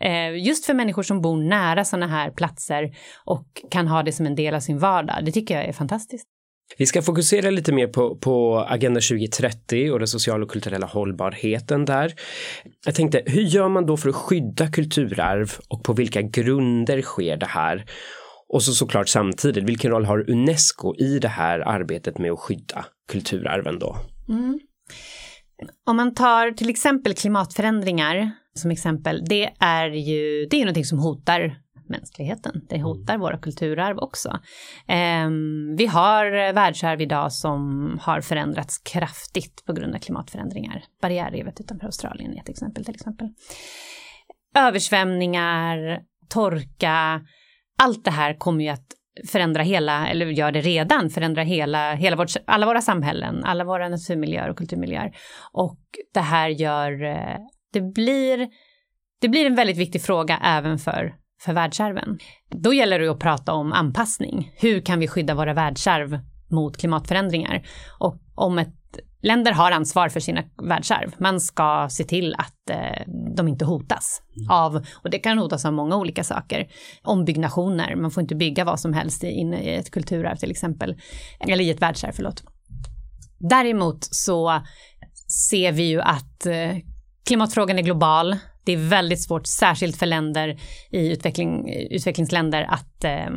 eh, 0.00 0.46
just 0.46 0.66
för 0.66 0.74
människor 0.74 1.02
som 1.02 1.20
bor 1.20 1.36
nära 1.36 1.84
sådana 1.84 2.06
här 2.06 2.30
platser 2.30 2.96
och 3.24 3.46
kan 3.70 3.88
ha 3.88 4.02
det 4.02 4.12
som 4.12 4.26
en 4.26 4.34
del 4.34 4.54
av 4.54 4.60
sin 4.60 4.78
vardag, 4.78 5.24
det 5.24 5.32
tycker 5.32 5.54
jag 5.54 5.64
är 5.64 5.72
fantastiskt. 5.72 6.33
Vi 6.78 6.86
ska 6.86 7.02
fokusera 7.02 7.50
lite 7.50 7.72
mer 7.72 7.86
på, 7.86 8.16
på 8.16 8.58
Agenda 8.68 9.00
2030 9.00 9.90
och 9.90 9.98
den 9.98 10.08
sociala 10.08 10.44
och 10.44 10.50
kulturella 10.50 10.86
hållbarheten 10.86 11.84
där. 11.84 12.12
Jag 12.86 12.94
tänkte, 12.94 13.22
hur 13.26 13.42
gör 13.42 13.68
man 13.68 13.86
då 13.86 13.96
för 13.96 14.08
att 14.08 14.14
skydda 14.14 14.66
kulturarv 14.70 15.52
och 15.68 15.84
på 15.84 15.92
vilka 15.92 16.22
grunder 16.22 17.02
sker 17.02 17.36
det 17.36 17.46
här? 17.46 17.84
Och 18.48 18.62
så 18.62 18.72
såklart 18.72 19.08
samtidigt, 19.08 19.64
vilken 19.64 19.90
roll 19.90 20.04
har 20.04 20.30
Unesco 20.30 20.94
i 20.98 21.18
det 21.18 21.28
här 21.28 21.60
arbetet 21.60 22.18
med 22.18 22.32
att 22.32 22.40
skydda 22.40 22.84
kulturarven 23.08 23.78
då? 23.78 23.96
Mm. 24.28 24.60
Om 25.86 25.96
man 25.96 26.14
tar 26.14 26.50
till 26.50 26.70
exempel 26.70 27.14
klimatförändringar 27.14 28.30
som 28.54 28.70
exempel, 28.70 29.24
det 29.28 29.50
är 29.58 29.90
ju 29.90 30.46
det 30.50 30.56
är 30.56 30.60
någonting 30.60 30.84
som 30.84 30.98
hotar 30.98 31.56
mänskligheten. 31.88 32.66
Det 32.68 32.74
mm. 32.74 32.84
hotar 32.84 33.18
våra 33.18 33.38
kulturarv 33.38 33.98
också. 33.98 34.28
Eh, 34.88 35.28
vi 35.76 35.86
har 35.86 36.52
världsarv 36.52 37.00
idag 37.00 37.32
som 37.32 37.98
har 38.02 38.20
förändrats 38.20 38.78
kraftigt 38.78 39.64
på 39.66 39.72
grund 39.72 39.94
av 39.94 39.98
klimatförändringar. 39.98 40.84
Barriärrevet 41.02 41.60
utanför 41.60 41.86
Australien 41.86 42.32
är 42.32 42.40
ett 42.40 42.48
exempel 42.48 42.84
till 42.84 42.94
exempel. 42.94 43.28
Översvämningar, 44.56 46.00
torka, 46.28 47.20
allt 47.78 48.04
det 48.04 48.10
här 48.10 48.34
kommer 48.34 48.64
ju 48.64 48.70
att 48.70 48.86
förändra 49.28 49.62
hela, 49.62 50.08
eller 50.08 50.26
gör 50.26 50.52
det 50.52 50.60
redan, 50.60 51.10
förändra 51.10 51.42
hela, 51.42 51.94
hela 51.94 52.16
vårt, 52.16 52.30
alla 52.46 52.66
våra 52.66 52.80
samhällen, 52.80 53.44
alla 53.44 53.64
våra 53.64 53.88
naturmiljöer 53.88 54.50
och 54.50 54.58
kulturmiljöer. 54.58 55.16
Och 55.52 55.80
det 56.14 56.20
här 56.20 56.48
gör, 56.48 57.04
eh, 57.04 57.36
det 57.72 57.80
blir, 57.80 58.48
det 59.20 59.28
blir 59.28 59.46
en 59.46 59.54
väldigt 59.54 59.76
viktig 59.76 60.02
fråga 60.02 60.40
även 60.44 60.78
för, 60.78 61.14
för 61.40 61.52
världsarven. 61.52 62.18
Då 62.50 62.74
gäller 62.74 62.98
det 62.98 63.08
att 63.08 63.18
prata 63.18 63.52
om 63.52 63.72
anpassning. 63.72 64.52
Hur 64.54 64.80
kan 64.80 64.98
vi 64.98 65.08
skydda 65.08 65.34
våra 65.34 65.54
världsarv 65.54 66.18
mot 66.50 66.76
klimatförändringar? 66.76 67.66
Och 67.98 68.18
om 68.34 68.58
ett 68.58 68.74
länder 69.24 69.52
har 69.52 69.70
ansvar 69.70 70.08
för 70.08 70.20
sina 70.20 70.42
världsarv. 70.62 71.14
Man 71.18 71.40
ska 71.40 71.88
se 71.90 72.04
till 72.04 72.34
att 72.38 72.70
eh, 72.70 73.02
de 73.36 73.48
inte 73.48 73.64
hotas 73.64 74.22
av, 74.50 74.86
och 75.02 75.10
det 75.10 75.18
kan 75.18 75.38
hotas 75.38 75.64
av 75.64 75.72
många 75.72 75.96
olika 75.96 76.24
saker, 76.24 76.68
ombyggnationer, 77.02 77.96
man 77.96 78.10
får 78.10 78.20
inte 78.20 78.34
bygga 78.34 78.64
vad 78.64 78.80
som 78.80 78.92
helst 78.92 79.24
inne 79.24 79.62
i 79.62 79.74
ett 79.74 79.90
kulturarv 79.90 80.36
till 80.36 80.50
exempel, 80.50 80.96
eller 81.40 81.64
i 81.64 81.70
ett 81.70 81.82
världsarv, 81.82 82.12
förlåt. 82.12 82.42
Däremot 83.38 83.98
så 84.00 84.62
ser 85.50 85.72
vi 85.72 85.82
ju 85.82 86.00
att 86.00 86.46
eh, 86.46 86.76
klimatfrågan 87.26 87.78
är 87.78 87.82
global, 87.82 88.36
det 88.64 88.72
är 88.72 88.88
väldigt 88.88 89.22
svårt, 89.22 89.46
särskilt 89.46 89.96
för 89.96 90.06
länder 90.06 90.56
i 90.90 91.12
utveckling, 91.12 91.74
utvecklingsländer, 91.90 92.66
att 92.70 93.04
eh, 93.04 93.30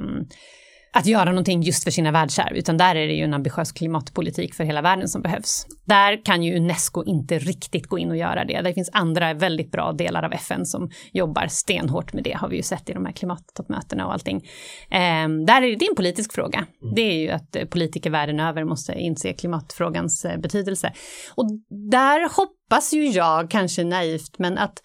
att 0.98 1.06
göra 1.06 1.30
någonting 1.30 1.62
just 1.62 1.84
för 1.84 1.92
sina 1.92 2.12
världsarv, 2.12 2.58
utan 2.58 2.78
där 2.78 2.96
är 2.96 3.08
det 3.08 3.14
ju 3.14 3.24
en 3.24 3.34
ambitiös 3.34 3.72
klimatpolitik 3.72 4.54
för 4.54 4.64
hela 4.64 4.82
världen 4.82 5.08
som 5.08 5.22
behövs. 5.22 5.66
Där 5.86 6.26
kan 6.26 6.44
ju 6.44 6.58
Unesco 6.58 7.04
inte 7.04 7.40
riktigt 7.40 7.88
gå 7.88 8.00
in 8.00 8.10
och 8.10 8.18
göra 8.18 8.46
det. 8.46 8.62
Det 8.62 8.74
finns 8.74 8.90
andra 8.94 9.34
väldigt 9.34 9.72
bra 9.72 9.92
delar 9.92 10.24
av 10.24 10.34
FN 10.34 10.66
som 10.66 10.90
jobbar 11.14 11.48
stenhårt 11.48 12.14
med 12.14 12.24
det, 12.24 12.34
har 12.34 12.50
vi 12.50 12.56
ju 12.56 12.64
sett 12.64 12.90
i 12.90 12.94
de 12.94 13.06
här 13.06 13.14
klimattoppmötena 13.14 14.06
och 14.06 14.14
allting. 14.14 14.36
Um, 14.36 15.46
där 15.46 15.62
är 15.62 15.62
det, 15.62 15.76
det 15.76 15.86
är 15.86 15.90
en 15.90 15.96
politisk 15.96 16.34
fråga. 16.34 16.58
Mm. 16.58 16.96
Det 16.96 17.02
är 17.02 17.20
ju 17.20 17.30
att 17.30 17.56
eh, 17.56 17.66
politiker 17.66 18.10
världen 18.10 18.40
över 18.40 18.64
måste 18.64 18.94
inse 18.94 19.34
klimatfrågans 19.34 20.26
eh, 20.26 20.40
betydelse. 20.40 20.94
Och 21.36 21.46
där 21.92 22.36
hoppas 22.36 22.94
ju 22.94 23.08
jag, 23.08 23.52
kanske 23.52 23.84
naivt, 23.84 24.40
men 24.40 24.58
att 24.58 24.82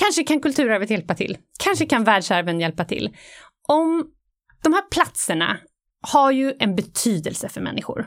kanske 0.00 0.24
kan 0.24 0.40
kulturarvet 0.40 0.90
hjälpa 0.90 1.14
till. 1.14 1.38
Kanske 1.64 1.86
kan 1.86 2.04
världsarven 2.04 2.60
hjälpa 2.60 2.84
till. 2.84 3.10
Om 3.68 4.06
de 4.62 4.72
här 4.72 4.88
platserna 4.90 5.58
har 6.12 6.30
ju 6.30 6.54
en 6.58 6.76
betydelse 6.76 7.48
för 7.48 7.60
människor. 7.60 8.06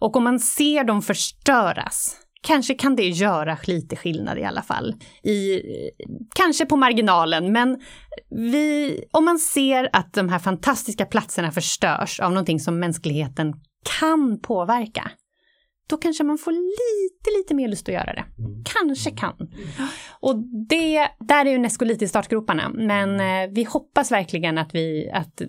Och 0.00 0.16
om 0.16 0.24
man 0.24 0.40
ser 0.40 0.84
dem 0.84 1.02
förstöras, 1.02 2.16
kanske 2.42 2.74
kan 2.74 2.96
det 2.96 3.08
göra 3.08 3.58
lite 3.66 3.96
skillnad 3.96 4.38
i 4.38 4.44
alla 4.44 4.62
fall. 4.62 4.94
I, 5.22 5.60
kanske 6.34 6.66
på 6.66 6.76
marginalen, 6.76 7.52
men 7.52 7.80
vi, 8.30 9.04
om 9.12 9.24
man 9.24 9.38
ser 9.38 9.90
att 9.92 10.14
de 10.14 10.28
här 10.28 10.38
fantastiska 10.38 11.06
platserna 11.06 11.52
förstörs 11.52 12.20
av 12.20 12.30
någonting 12.30 12.60
som 12.60 12.78
mänskligheten 12.78 13.54
kan 14.00 14.40
påverka, 14.40 15.10
då 15.88 15.96
kanske 15.96 16.24
man 16.24 16.38
får 16.38 16.52
lite, 16.52 17.38
lite 17.38 17.54
mer 17.54 17.68
lust 17.68 17.88
att 17.88 17.94
göra 17.94 18.14
det. 18.14 18.24
Mm. 18.38 18.64
Kanske 18.64 19.10
kan. 19.10 19.48
Och 20.20 20.36
det, 20.68 21.08
där 21.18 21.46
är 21.46 21.54
Unesco 21.54 21.84
lite 21.84 22.04
i 22.04 22.08
startgroparna, 22.08 22.68
men 22.74 23.20
eh, 23.20 23.50
vi 23.54 23.64
hoppas 23.64 24.12
verkligen 24.12 24.58
att 24.58 24.74
vi, 24.74 25.10
att 25.12 25.42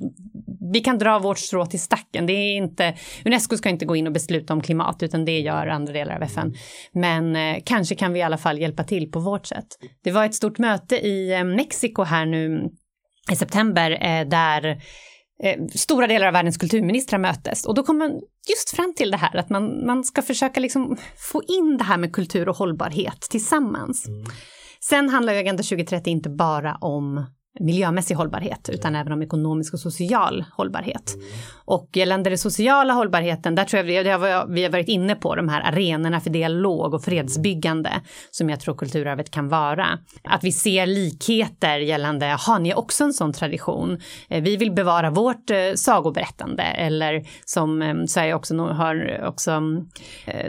vi 0.73 0.79
kan 0.79 0.97
dra 0.97 1.19
vårt 1.19 1.39
strå 1.39 1.65
till 1.65 1.79
stacken. 1.81 2.25
Det 2.25 2.33
är 2.33 2.57
inte, 2.57 2.95
Unesco 3.25 3.57
ska 3.57 3.69
inte 3.69 3.85
gå 3.85 3.95
in 3.95 4.07
och 4.07 4.13
besluta 4.13 4.53
om 4.53 4.61
klimat, 4.61 5.03
utan 5.03 5.25
det 5.25 5.39
gör 5.39 5.67
andra 5.67 5.93
delar 5.93 6.15
av 6.15 6.23
FN. 6.23 6.53
Men 6.91 7.35
eh, 7.35 7.57
kanske 7.65 7.95
kan 7.95 8.13
vi 8.13 8.19
i 8.19 8.23
alla 8.23 8.37
fall 8.37 8.59
hjälpa 8.59 8.83
till 8.83 9.11
på 9.11 9.19
vårt 9.19 9.45
sätt. 9.45 9.67
Det 10.03 10.11
var 10.11 10.25
ett 10.25 10.35
stort 10.35 10.57
möte 10.57 10.95
i 10.95 11.33
eh, 11.33 11.43
Mexiko 11.43 12.03
här 12.03 12.25
nu 12.25 12.69
i 13.31 13.35
september 13.35 13.91
eh, 13.91 14.27
där 14.27 14.81
eh, 15.43 15.65
stora 15.75 16.07
delar 16.07 16.27
av 16.27 16.33
världens 16.33 16.57
kulturministrar 16.57 17.19
mötes. 17.19 17.65
Och 17.65 17.75
då 17.75 17.83
kom 17.83 17.97
man 17.97 18.21
just 18.49 18.75
fram 18.75 18.93
till 18.97 19.11
det 19.11 19.17
här 19.17 19.37
att 19.37 19.49
man, 19.49 19.85
man 19.85 20.03
ska 20.03 20.21
försöka 20.21 20.59
liksom 20.59 20.97
få 21.31 21.41
in 21.47 21.77
det 21.77 21.83
här 21.83 21.97
med 21.97 22.13
kultur 22.13 22.49
och 22.49 22.55
hållbarhet 22.55 23.21
tillsammans. 23.21 24.07
Mm. 24.07 24.25
Sen 24.79 25.09
handlar 25.09 25.33
ju 25.33 25.39
Agenda 25.39 25.63
2030 25.63 26.11
inte 26.11 26.29
bara 26.29 26.75
om 26.75 27.25
miljömässig 27.59 28.15
hållbarhet 28.15 28.69
utan 28.73 28.95
även 28.95 29.11
om 29.13 29.21
ekonomisk 29.21 29.73
och 29.73 29.79
social 29.79 30.45
hållbarhet. 30.51 31.15
Och 31.65 31.89
gällande 31.93 32.29
den 32.29 32.37
sociala 32.37 32.93
hållbarheten, 32.93 33.55
där 33.55 33.63
tror 33.63 33.77
jag 33.77 34.03
vi, 34.03 34.09
har, 34.09 34.47
vi 34.47 34.63
har 34.63 34.71
varit 34.71 34.87
inne 34.87 35.15
på 35.15 35.35
de 35.35 35.49
här 35.49 35.61
arenorna 35.61 36.19
för 36.19 36.29
dialog 36.29 36.93
och 36.93 37.03
fredsbyggande 37.03 37.91
som 38.31 38.49
jag 38.49 38.59
tror 38.59 38.75
kulturarvet 38.75 39.31
kan 39.31 39.49
vara. 39.49 39.99
Att 40.23 40.43
vi 40.43 40.51
ser 40.51 40.85
likheter 40.85 41.79
gällande, 41.79 42.25
har 42.39 42.59
ni 42.59 42.73
också 42.73 43.03
en 43.03 43.13
sån 43.13 43.33
tradition? 43.33 43.99
Eh, 44.29 44.43
vi 44.43 44.57
vill 44.57 44.71
bevara 44.71 45.09
vårt 45.09 45.49
eh, 45.49 45.57
sagoberättande 45.75 46.63
eller 46.63 47.23
som 47.45 47.81
eh, 47.81 47.95
Sverige 48.07 48.33
också 48.33 48.57
har 48.57 49.23
också 49.27 49.61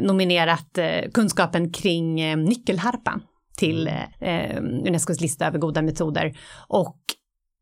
nominerat 0.00 0.78
kunskapen 1.14 1.72
kring 1.72 2.14
nyckelharpan 2.44 3.22
till 3.58 3.88
mm. 3.88 4.10
eh, 4.20 4.88
Unescos 4.88 5.20
lista 5.20 5.46
över 5.46 5.58
goda 5.58 5.82
metoder. 5.82 6.38
Och 6.68 6.98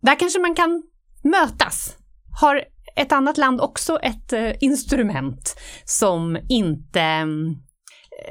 där 0.03 0.19
kanske 0.19 0.41
man 0.41 0.55
kan 0.55 0.83
mötas. 1.25 1.97
Har 2.41 2.65
ett 2.97 3.13
annat 3.13 3.39
land 3.39 3.61
också 3.61 3.99
ett 3.99 4.33
eh, 4.33 4.53
instrument 4.61 5.57
som 5.85 6.39
inte, 6.49 7.01
eh, 7.01 7.27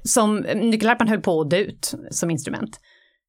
som 0.04 0.38
nyckelharpan 0.56 1.08
höll 1.08 1.22
på 1.22 1.42
att 1.42 1.50
dö 1.50 1.58
ut 1.58 1.94
som 2.12 2.32
instrument. 2.32 2.80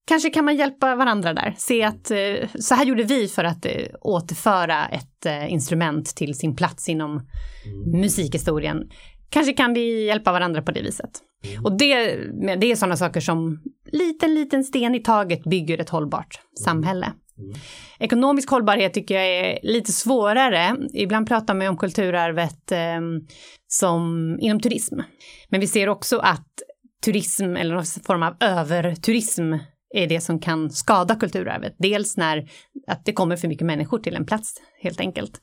Kanske 0.09 0.31
kan 0.31 0.45
man 0.45 0.57
hjälpa 0.57 0.95
varandra 0.95 1.35
där, 1.35 1.55
se 1.59 1.83
att 1.83 2.11
eh, 2.11 2.49
så 2.61 2.75
här 2.75 2.85
gjorde 2.85 3.03
vi 3.03 3.29
för 3.29 3.45
att 3.45 3.67
eh, 3.67 3.73
återföra 4.01 4.87
ett 4.87 5.27
eh, 5.27 5.53
instrument 5.53 6.07
till 6.17 6.35
sin 6.35 6.57
plats 6.57 6.89
inom 6.89 7.11
mm. 7.11 8.01
musikhistorien. 8.01 8.91
Kanske 9.31 9.53
kan 9.53 9.75
vi 9.75 10.07
hjälpa 10.07 10.33
varandra 10.33 10.63
på 10.63 10.73
det 10.73 10.83
viset. 10.83 11.11
Mm. 11.53 11.65
Och 11.65 11.79
det, 11.79 12.17
det 12.57 12.73
är 12.73 12.77
sådana 12.77 12.97
saker 12.97 13.21
som 13.21 13.63
liten, 13.93 14.35
liten 14.35 14.65
sten 14.65 14.95
i 14.95 15.03
taget 15.03 15.45
bygger 15.45 15.79
ett 15.79 15.91
hållbart 15.91 16.39
mm. 16.39 16.65
samhälle. 16.65 17.13
Mm. 17.39 17.55
Ekonomisk 17.99 18.51
hållbarhet 18.51 18.95
tycker 18.95 19.15
jag 19.15 19.27
är 19.27 19.59
lite 19.63 19.93
svårare. 19.93 20.77
Ibland 20.93 21.29
pratar 21.29 21.55
man 21.55 21.67
om 21.67 21.77
kulturarvet 21.77 22.73
eh, 22.73 23.01
som 23.69 24.37
inom 24.41 24.61
turism. 24.61 25.01
Men 25.49 25.61
vi 25.61 25.67
ser 25.67 25.89
också 25.89 26.19
att 26.19 26.49
turism 27.05 27.57
eller 27.57 27.75
någon 27.75 27.85
form 27.85 28.23
av 28.23 28.37
överturism 28.41 29.53
är 29.95 30.07
det 30.07 30.21
som 30.21 30.41
kan 30.41 30.71
skada 30.71 31.15
kulturarvet. 31.15 31.75
Dels 31.79 32.17
när 32.17 32.51
att 32.87 33.05
det 33.05 33.13
kommer 33.13 33.37
för 33.37 33.49
mycket 33.49 33.67
människor 33.67 33.99
till 33.99 34.17
en 34.17 34.27
plats 34.27 34.55
helt 34.83 35.01
enkelt. 35.01 35.41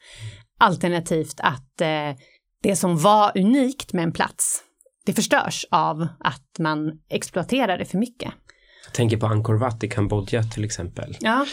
Alternativt 0.60 1.40
att 1.40 1.82
eh, 1.82 2.18
det 2.64 2.76
som 2.76 2.98
var 2.98 3.38
unikt 3.38 3.94
med 3.94 4.04
en 4.04 4.12
plats 4.12 4.64
det 5.06 5.14
förstörs 5.14 5.66
av 5.72 6.08
att 6.20 6.60
man 6.60 6.92
exploaterar 7.10 7.78
det 7.78 7.86
för 7.86 7.98
mycket. 7.98 8.32
Jag 8.86 8.94
tänker 8.94 9.18
på 9.18 9.26
Angkor 9.26 9.56
Wat 9.56 9.84
i 9.84 9.90
Kambodja 9.90 10.44
till 10.44 10.64
exempel. 10.64 11.18
Ja. 11.20 11.46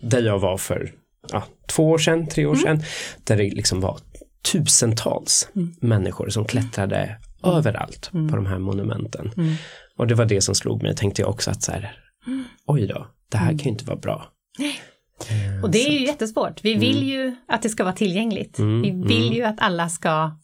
Där 0.00 0.22
jag 0.22 0.38
var 0.38 0.58
för 0.58 0.92
ja, 1.32 1.44
två 1.68 1.90
år 1.90 1.98
sedan, 1.98 2.26
tre 2.26 2.46
år 2.46 2.54
mm. 2.54 2.62
sedan. 2.62 2.82
Där 3.24 3.36
det 3.36 3.50
liksom 3.50 3.80
var 3.80 3.98
tusentals 4.52 5.48
mm. 5.56 5.74
människor 5.80 6.28
som 6.28 6.44
klättrade 6.44 6.96
mm. 6.96 7.56
överallt 7.56 8.10
på 8.10 8.18
mm. 8.18 8.34
de 8.34 8.46
här 8.46 8.58
monumenten. 8.58 9.32
Mm. 9.36 9.54
Och 9.96 10.06
det 10.06 10.14
var 10.14 10.24
det 10.24 10.40
som 10.40 10.54
slog 10.54 10.82
mig, 10.82 10.96
tänkte 10.96 11.22
jag 11.22 11.30
också 11.30 11.50
att 11.50 11.62
så 11.62 11.72
här, 11.72 11.98
oj 12.66 12.86
då, 12.86 13.06
det 13.30 13.38
här 13.38 13.48
kan 13.48 13.58
ju 13.58 13.70
inte 13.70 13.84
vara 13.84 13.98
bra. 13.98 14.26
Eh, 15.28 15.62
och 15.64 15.70
det 15.70 15.86
är 15.86 15.90
ju 15.90 16.06
jättesvårt. 16.06 16.64
Vi 16.64 16.74
vill 16.74 17.08
ju 17.08 17.36
att 17.48 17.62
det 17.62 17.68
ska 17.68 17.84
vara 17.84 17.94
tillgängligt. 17.94 18.58
Vi 18.58 18.90
vill 19.06 19.32
ju 19.32 19.42
att 19.42 19.60
alla 19.60 19.88
ska 19.88 20.38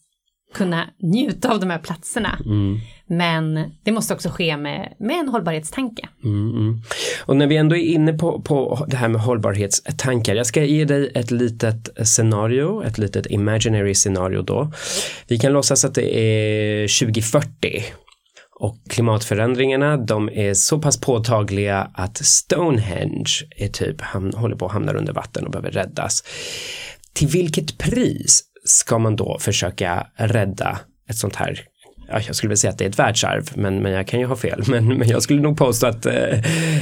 kunna 0.52 0.90
njuta 1.02 1.52
av 1.52 1.60
de 1.60 1.70
här 1.70 1.78
platserna. 1.78 2.38
Mm. 2.44 2.80
Men 3.06 3.72
det 3.82 3.92
måste 3.92 4.14
också 4.14 4.28
ske 4.28 4.56
med, 4.56 4.94
med 4.98 5.16
en 5.16 5.28
hållbarhetstanke. 5.28 6.08
Mm, 6.24 6.50
mm. 6.50 6.82
Och 7.24 7.36
när 7.36 7.46
vi 7.46 7.56
ändå 7.56 7.76
är 7.76 7.80
inne 7.80 8.12
på, 8.12 8.40
på 8.40 8.86
det 8.88 8.96
här 8.96 9.08
med 9.08 9.20
hållbarhetstankar, 9.20 10.34
jag 10.34 10.46
ska 10.46 10.64
ge 10.64 10.84
dig 10.84 11.12
ett 11.14 11.30
litet 11.30 12.08
scenario, 12.08 12.82
ett 12.82 12.98
litet 12.98 13.26
imaginary 13.30 13.94
scenario 13.94 14.42
då. 14.42 14.72
Vi 15.28 15.38
kan 15.38 15.52
låtsas 15.52 15.84
att 15.84 15.94
det 15.94 16.18
är 16.18 17.00
2040 17.00 17.82
och 18.60 18.76
klimatförändringarna 18.88 19.96
de 19.96 20.30
är 20.32 20.54
så 20.54 20.78
pass 20.78 21.00
påtagliga 21.00 21.90
att 21.94 22.16
Stonehenge 22.16 23.48
är 23.56 23.68
typ, 23.68 24.00
ham, 24.00 24.32
håller 24.36 24.56
på 24.56 24.66
att 24.66 24.72
hamna 24.72 24.92
under 24.92 25.12
vatten 25.12 25.44
och 25.44 25.50
behöver 25.50 25.70
räddas. 25.70 26.24
Till 27.12 27.28
vilket 27.28 27.78
pris 27.78 28.42
ska 28.64 28.98
man 28.98 29.16
då 29.16 29.38
försöka 29.40 30.06
rädda 30.16 30.78
ett 31.08 31.16
sånt 31.16 31.36
här 31.36 31.64
ja, 32.12 32.20
jag 32.26 32.36
skulle 32.36 32.48
vilja 32.48 32.56
säga 32.56 32.70
att 32.70 32.78
det 32.78 32.84
är 32.84 32.88
ett 32.88 32.98
världsarv, 32.98 33.44
men, 33.54 33.82
men 33.82 33.92
jag 33.92 34.06
kan 34.06 34.20
ju 34.20 34.26
ha 34.26 34.36
fel. 34.36 34.62
Men, 34.72 34.98
men 34.98 35.08
jag 35.08 35.22
skulle 35.22 35.40
nog 35.40 35.56
påstå 35.56 35.86
att 35.86 36.06
eh, 36.06 36.12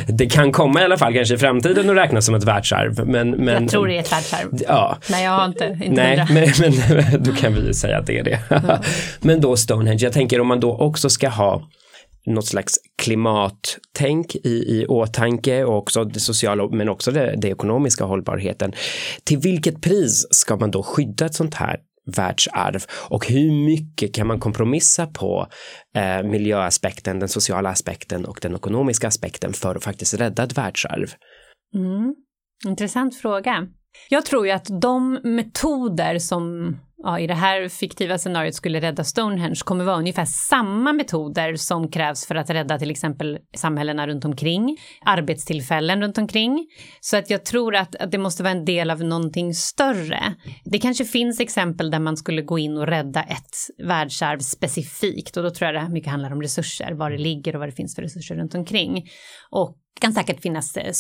det 0.09 0.27
kan 0.27 0.53
komma 0.53 0.81
i 0.81 0.85
alla 0.85 0.99
fall 0.99 1.15
kanske 1.15 1.35
i 1.35 1.39
framtiden 1.39 1.91
att 1.91 1.97
räknas 1.97 2.27
som 2.27 2.35
ett 2.35 2.45
världsarv. 2.45 3.07
Men, 3.07 3.31
men, 3.31 3.63
jag 3.63 3.71
tror 3.71 3.87
det 3.87 3.97
är 3.97 4.01
ett 4.01 4.13
världsarv. 4.13 4.49
Ja. 4.69 4.97
Nej, 5.11 5.25
jag 5.25 5.31
har 5.31 5.45
inte, 5.45 5.65
inte 5.65 6.03
Nej, 6.03 6.27
men, 6.31 6.49
men, 6.61 7.23
då 7.25 7.33
kan 7.33 7.55
vi 7.55 7.67
ju 7.67 7.75
säga 7.75 7.99
att 7.99 8.07
det 8.07 8.19
är 8.19 8.25
det. 8.25 8.39
Mm. 8.51 8.79
men 9.21 9.41
då 9.41 9.57
Stonehenge, 9.57 10.03
jag 10.03 10.13
tänker 10.13 10.41
om 10.41 10.47
man 10.47 10.61
då 10.61 10.77
också 10.77 11.11
ska 11.11 11.29
ha 11.29 11.63
något 12.27 12.47
slags 12.47 12.79
klimattänk 13.03 14.35
i, 14.35 14.49
i 14.49 14.87
åtanke 14.87 15.65
och 15.65 15.77
också 15.77 16.05
det 16.05 16.21
sociala 16.21 16.69
men 16.69 16.89
också 16.89 17.11
det, 17.11 17.35
det 17.37 17.49
ekonomiska 17.49 18.05
hållbarheten. 18.05 18.73
Till 19.25 19.39
vilket 19.39 19.83
pris 19.83 20.27
ska 20.31 20.57
man 20.57 20.71
då 20.71 20.83
skydda 20.83 21.27
ett 21.27 21.35
sånt 21.35 21.55
här 21.55 21.81
världsarv 22.17 22.85
och 23.11 23.27
hur 23.27 23.65
mycket 23.65 24.15
kan 24.15 24.27
man 24.27 24.41
kompromissa 24.41 25.07
på 25.07 25.47
eh, 25.95 26.23
miljöaspekten, 26.23 27.19
den 27.19 27.29
sociala 27.29 27.69
aspekten 27.69 28.25
och 28.25 28.39
den 28.43 28.55
ekonomiska 28.55 29.09
aspekten 29.09 29.53
för 29.53 29.75
att 29.75 29.85
faktiskt 29.85 30.15
rädda 30.15 30.43
ett 30.43 30.59
världsarv? 30.59 31.15
Mm. 31.75 32.15
Intressant 32.67 33.17
fråga. 33.17 33.67
Jag 34.09 34.27
tror 34.27 34.47
ju 34.47 34.53
att 34.53 34.67
de 34.81 35.21
metoder 35.23 36.19
som 36.19 36.77
ja, 37.03 37.19
i 37.19 37.27
det 37.27 37.35
här 37.35 37.69
fiktiva 37.69 38.19
scenariot 38.19 38.55
skulle 38.55 38.81
rädda 38.81 39.05
Stonehenge 39.05 39.61
kommer 39.65 39.85
vara 39.85 39.97
ungefär 39.97 40.25
samma 40.25 40.93
metoder 40.93 41.55
som 41.55 41.91
krävs 41.91 42.27
för 42.27 42.35
att 42.35 42.51
rädda 42.51 42.79
till 42.79 42.91
exempel 42.91 43.39
samhällena 43.57 44.07
runt 44.07 44.25
omkring, 44.25 44.77
arbetstillfällen 45.05 46.03
runt 46.03 46.19
omkring. 46.19 46.67
Så 47.01 47.17
att 47.17 47.31
jag 47.31 47.45
tror 47.45 47.77
att, 47.77 47.97
att 47.97 48.11
det 48.11 48.19
måste 48.19 48.43
vara 48.43 48.53
en 48.53 48.65
del 48.65 48.91
av 48.91 49.01
någonting 49.01 49.55
större. 49.55 50.35
Det 50.65 50.79
kanske 50.79 51.05
finns 51.05 51.41
exempel 51.41 51.91
där 51.91 51.99
man 51.99 52.17
skulle 52.17 52.43
gå 52.43 52.59
in 52.59 52.77
och 52.77 52.87
rädda 52.87 53.23
ett 53.23 53.87
världsarv 53.87 54.39
specifikt 54.39 55.37
och 55.37 55.43
då 55.43 55.51
tror 55.51 55.73
jag 55.73 55.85
det 55.85 55.93
mycket 55.93 56.11
handlar 56.11 56.33
om 56.33 56.43
resurser, 56.43 56.93
var 56.93 57.11
det 57.11 57.19
ligger 57.19 57.55
och 57.55 57.61
vad 57.61 57.69
det 57.69 57.73
finns 57.73 57.95
för 57.95 58.03
resurser 58.03 58.35
runt 58.35 58.55
omkring. 58.55 59.09
Och 59.51 59.77
det 59.95 60.01
kan 60.01 60.13
säkert 60.13 60.41
finnas 60.41 60.77
eh, 60.77 60.93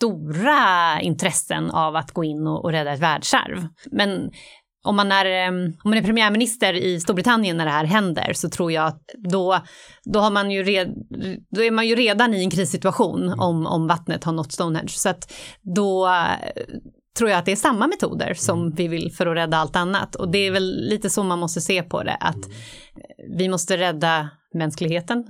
stora 0.00 1.00
intressen 1.00 1.70
av 1.70 1.96
att 1.96 2.10
gå 2.10 2.24
in 2.24 2.46
och, 2.46 2.64
och 2.64 2.72
rädda 2.72 2.92
ett 2.92 3.00
världsarv. 3.00 3.66
Men 3.90 4.30
om 4.82 4.96
man, 4.96 5.12
är, 5.12 5.48
om 5.48 5.74
man 5.84 5.94
är 5.94 6.02
premiärminister 6.02 6.74
i 6.74 7.00
Storbritannien 7.00 7.56
när 7.56 7.64
det 7.64 7.70
här 7.70 7.84
händer 7.84 8.32
så 8.32 8.48
tror 8.48 8.72
jag 8.72 8.86
att 8.86 9.02
då, 9.30 9.60
då, 10.04 10.20
har 10.20 10.30
man 10.30 10.50
ju 10.50 10.62
red, 10.62 10.94
då 11.50 11.62
är 11.62 11.70
man 11.70 11.88
ju 11.88 11.94
redan 11.94 12.34
i 12.34 12.44
en 12.44 12.50
krissituation 12.50 13.22
mm. 13.26 13.40
om, 13.40 13.66
om 13.66 13.86
vattnet 13.86 14.24
har 14.24 14.32
nått 14.32 14.52
Stonehenge. 14.52 14.88
Så 14.88 15.08
att 15.08 15.32
då 15.62 16.06
eh, 16.06 16.64
tror 17.18 17.30
jag 17.30 17.38
att 17.38 17.44
det 17.44 17.52
är 17.52 17.56
samma 17.56 17.86
metoder 17.86 18.34
som 18.34 18.60
mm. 18.60 18.74
vi 18.74 18.88
vill 18.88 19.12
för 19.12 19.26
att 19.26 19.36
rädda 19.36 19.56
allt 19.56 19.76
annat. 19.76 20.14
Och 20.14 20.30
det 20.32 20.38
är 20.38 20.50
väl 20.50 20.88
lite 20.88 21.10
så 21.10 21.22
man 21.22 21.38
måste 21.38 21.60
se 21.60 21.82
på 21.82 22.02
det, 22.02 22.16
att 22.20 22.46
mm. 22.46 22.50
vi 23.38 23.48
måste 23.48 23.76
rädda 23.76 24.30
mänskligheten, 24.54 25.24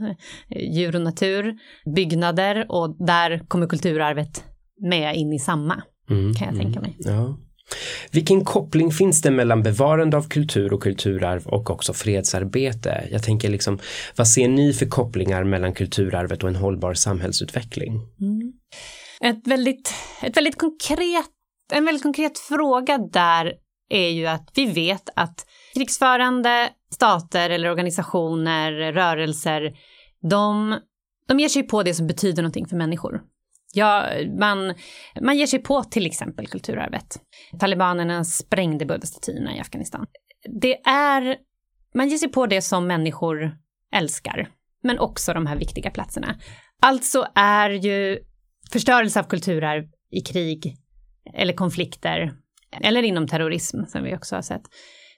djur 0.76 0.96
och 0.96 1.02
natur, 1.02 1.54
byggnader 1.94 2.66
och 2.68 3.06
där 3.06 3.48
kommer 3.48 3.66
kulturarvet 3.66 4.44
med 4.90 5.16
in 5.16 5.32
i 5.32 5.38
samma, 5.38 5.82
mm, 6.10 6.34
kan 6.34 6.48
jag 6.48 6.56
tänka 6.56 6.80
mig. 6.80 6.96
Ja. 6.98 7.38
Vilken 8.10 8.44
koppling 8.44 8.92
finns 8.92 9.22
det 9.22 9.30
mellan 9.30 9.62
bevarande 9.62 10.16
av 10.16 10.28
kultur 10.28 10.72
och 10.72 10.82
kulturarv 10.82 11.46
och 11.46 11.70
också 11.70 11.92
fredsarbete? 11.92 13.08
Jag 13.10 13.22
tänker 13.22 13.48
liksom, 13.48 13.78
vad 14.16 14.28
ser 14.28 14.48
ni 14.48 14.72
för 14.72 14.86
kopplingar 14.86 15.44
mellan 15.44 15.74
kulturarvet 15.74 16.42
och 16.42 16.48
en 16.48 16.56
hållbar 16.56 16.94
samhällsutveckling? 16.94 17.92
Mm. 18.20 18.52
Ett 19.24 19.46
väldigt, 19.46 19.94
ett 20.22 20.36
väldigt 20.36 20.58
konkret, 20.58 21.30
en 21.72 21.84
väldigt 21.84 22.02
konkret 22.02 22.38
fråga 22.38 22.98
där 22.98 23.52
är 23.90 24.08
ju 24.08 24.26
att 24.26 24.50
vi 24.54 24.66
vet 24.66 25.08
att 25.16 25.46
krigsförande 25.74 26.68
stater 26.94 27.50
eller 27.50 27.70
organisationer, 27.70 28.92
rörelser, 28.92 29.72
de, 30.30 30.78
de 31.28 31.40
ger 31.40 31.48
sig 31.48 31.62
på 31.62 31.82
det 31.82 31.94
som 31.94 32.06
betyder 32.06 32.42
någonting 32.42 32.66
för 32.66 32.76
människor. 32.76 33.20
Ja, 33.72 34.06
man, 34.38 34.74
man 35.20 35.38
ger 35.38 35.46
sig 35.46 35.58
på 35.58 35.84
till 35.84 36.06
exempel 36.06 36.46
kulturarvet. 36.46 37.20
Talibanerna 37.58 38.24
sprängde 38.24 38.86
buddhastatyerna 38.86 39.56
i 39.56 39.60
Afghanistan. 39.60 40.06
Det 40.60 40.80
är, 40.86 41.36
man 41.94 42.08
ger 42.08 42.18
sig 42.18 42.28
på 42.28 42.46
det 42.46 42.62
som 42.62 42.86
människor 42.86 43.56
älskar, 43.94 44.48
men 44.82 44.98
också 44.98 45.32
de 45.32 45.46
här 45.46 45.56
viktiga 45.56 45.90
platserna. 45.90 46.36
Alltså 46.82 47.26
är 47.34 47.70
ju 47.70 48.18
förstörelse 48.72 49.20
av 49.20 49.24
kulturarv 49.24 49.84
i 50.10 50.20
krig 50.20 50.76
eller 51.34 51.52
konflikter 51.52 52.32
eller 52.80 53.02
inom 53.02 53.28
terrorism 53.28 53.84
som 53.84 54.02
vi 54.02 54.16
också 54.16 54.34
har 54.34 54.42
sett. 54.42 54.62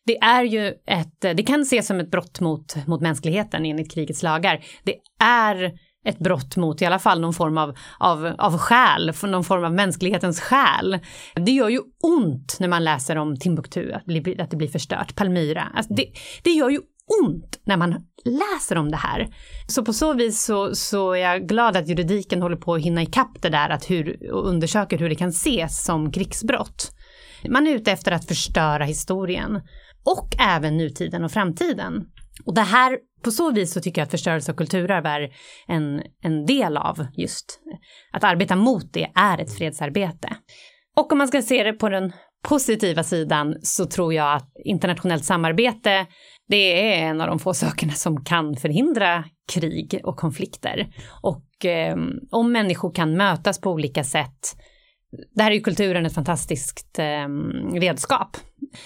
Det 0.04 0.18
är 0.18 0.44
ju 0.44 0.68
ett, 0.86 1.20
det 1.20 1.42
kan 1.42 1.62
ses 1.62 1.86
som 1.86 2.00
ett 2.00 2.10
brott 2.10 2.40
mot, 2.40 2.86
mot 2.86 3.00
mänskligheten 3.00 3.64
enligt 3.64 3.92
krigets 3.92 4.22
lagar. 4.22 4.64
Det 4.84 4.96
är 5.24 5.72
ett 6.04 6.18
brott 6.18 6.56
mot 6.56 6.82
i 6.82 6.86
alla 6.86 6.98
fall 6.98 7.20
någon 7.20 7.32
form 7.32 7.58
av, 7.58 7.74
av, 7.98 8.34
av 8.38 8.58
själ, 8.58 9.12
någon 9.22 9.44
form 9.44 9.64
av 9.64 9.74
mänsklighetens 9.74 10.40
själ. 10.40 10.98
Det 11.34 11.52
gör 11.52 11.68
ju 11.68 11.80
ont 12.02 12.56
när 12.60 12.68
man 12.68 12.84
läser 12.84 13.16
om 13.16 13.36
Timbuktu, 13.36 13.92
att, 13.92 14.04
bli, 14.04 14.40
att 14.40 14.50
det 14.50 14.56
blir 14.56 14.68
förstört, 14.68 15.16
Palmyra. 15.16 15.68
Alltså 15.74 15.94
det, 15.94 16.06
det 16.42 16.50
gör 16.50 16.70
ju 16.70 16.80
ont 17.24 17.60
när 17.64 17.76
man 17.76 17.94
läser 18.24 18.76
om 18.76 18.90
det 18.90 18.96
här. 18.96 19.28
Så 19.66 19.84
på 19.84 19.92
så 19.92 20.12
vis 20.12 20.44
så, 20.44 20.74
så 20.74 21.12
är 21.12 21.20
jag 21.20 21.48
glad 21.48 21.76
att 21.76 21.88
juridiken 21.88 22.42
håller 22.42 22.56
på 22.56 22.74
att 22.74 22.82
hinna 22.82 23.02
ikapp 23.02 23.42
det 23.42 23.48
där 23.48 23.70
att 23.70 23.90
hur, 23.90 24.32
och 24.32 24.48
undersöker 24.48 24.98
hur 24.98 25.08
det 25.08 25.14
kan 25.14 25.28
ses 25.28 25.84
som 25.84 26.12
krigsbrott. 26.12 26.92
Man 27.48 27.66
är 27.66 27.74
ute 27.74 27.92
efter 27.92 28.12
att 28.12 28.28
förstöra 28.28 28.84
historien 28.84 29.60
och 30.04 30.28
även 30.38 30.76
nutiden 30.76 31.24
och 31.24 31.32
framtiden. 31.32 32.04
Och 32.44 32.54
det 32.54 32.60
här, 32.60 32.98
på 33.22 33.30
så 33.30 33.52
vis 33.52 33.72
så 33.72 33.80
tycker 33.80 34.00
jag 34.00 34.06
att 34.06 34.10
förstörelse 34.10 34.52
av 34.52 34.56
kulturarv 34.56 35.06
är 35.06 35.30
en, 35.68 36.02
en 36.22 36.46
del 36.46 36.76
av 36.76 37.06
just 37.16 37.60
att 38.12 38.24
arbeta 38.24 38.56
mot 38.56 38.92
det 38.92 39.10
är 39.14 39.38
ett 39.38 39.56
fredsarbete. 39.56 40.36
Och 40.96 41.12
om 41.12 41.18
man 41.18 41.28
ska 41.28 41.42
se 41.42 41.62
det 41.62 41.72
på 41.72 41.88
den 41.88 42.12
positiva 42.42 43.02
sidan 43.02 43.54
så 43.62 43.86
tror 43.86 44.14
jag 44.14 44.36
att 44.36 44.52
internationellt 44.64 45.24
samarbete 45.24 46.06
det 46.48 46.92
är 46.94 47.08
en 47.08 47.20
av 47.20 47.26
de 47.26 47.38
få 47.38 47.54
sakerna 47.54 47.92
som 47.92 48.24
kan 48.24 48.56
förhindra 48.56 49.24
krig 49.52 50.00
och 50.04 50.16
konflikter. 50.16 50.88
Och 51.22 51.64
eh, 51.64 51.96
om 52.30 52.52
människor 52.52 52.94
kan 52.94 53.16
mötas 53.16 53.60
på 53.60 53.70
olika 53.70 54.04
sätt 54.04 54.56
där 55.34 55.50
är 55.50 55.54
ju 55.54 55.60
kulturen 55.60 56.06
ett 56.06 56.14
fantastiskt 56.14 56.98
eh, 56.98 57.28
redskap. 57.80 58.36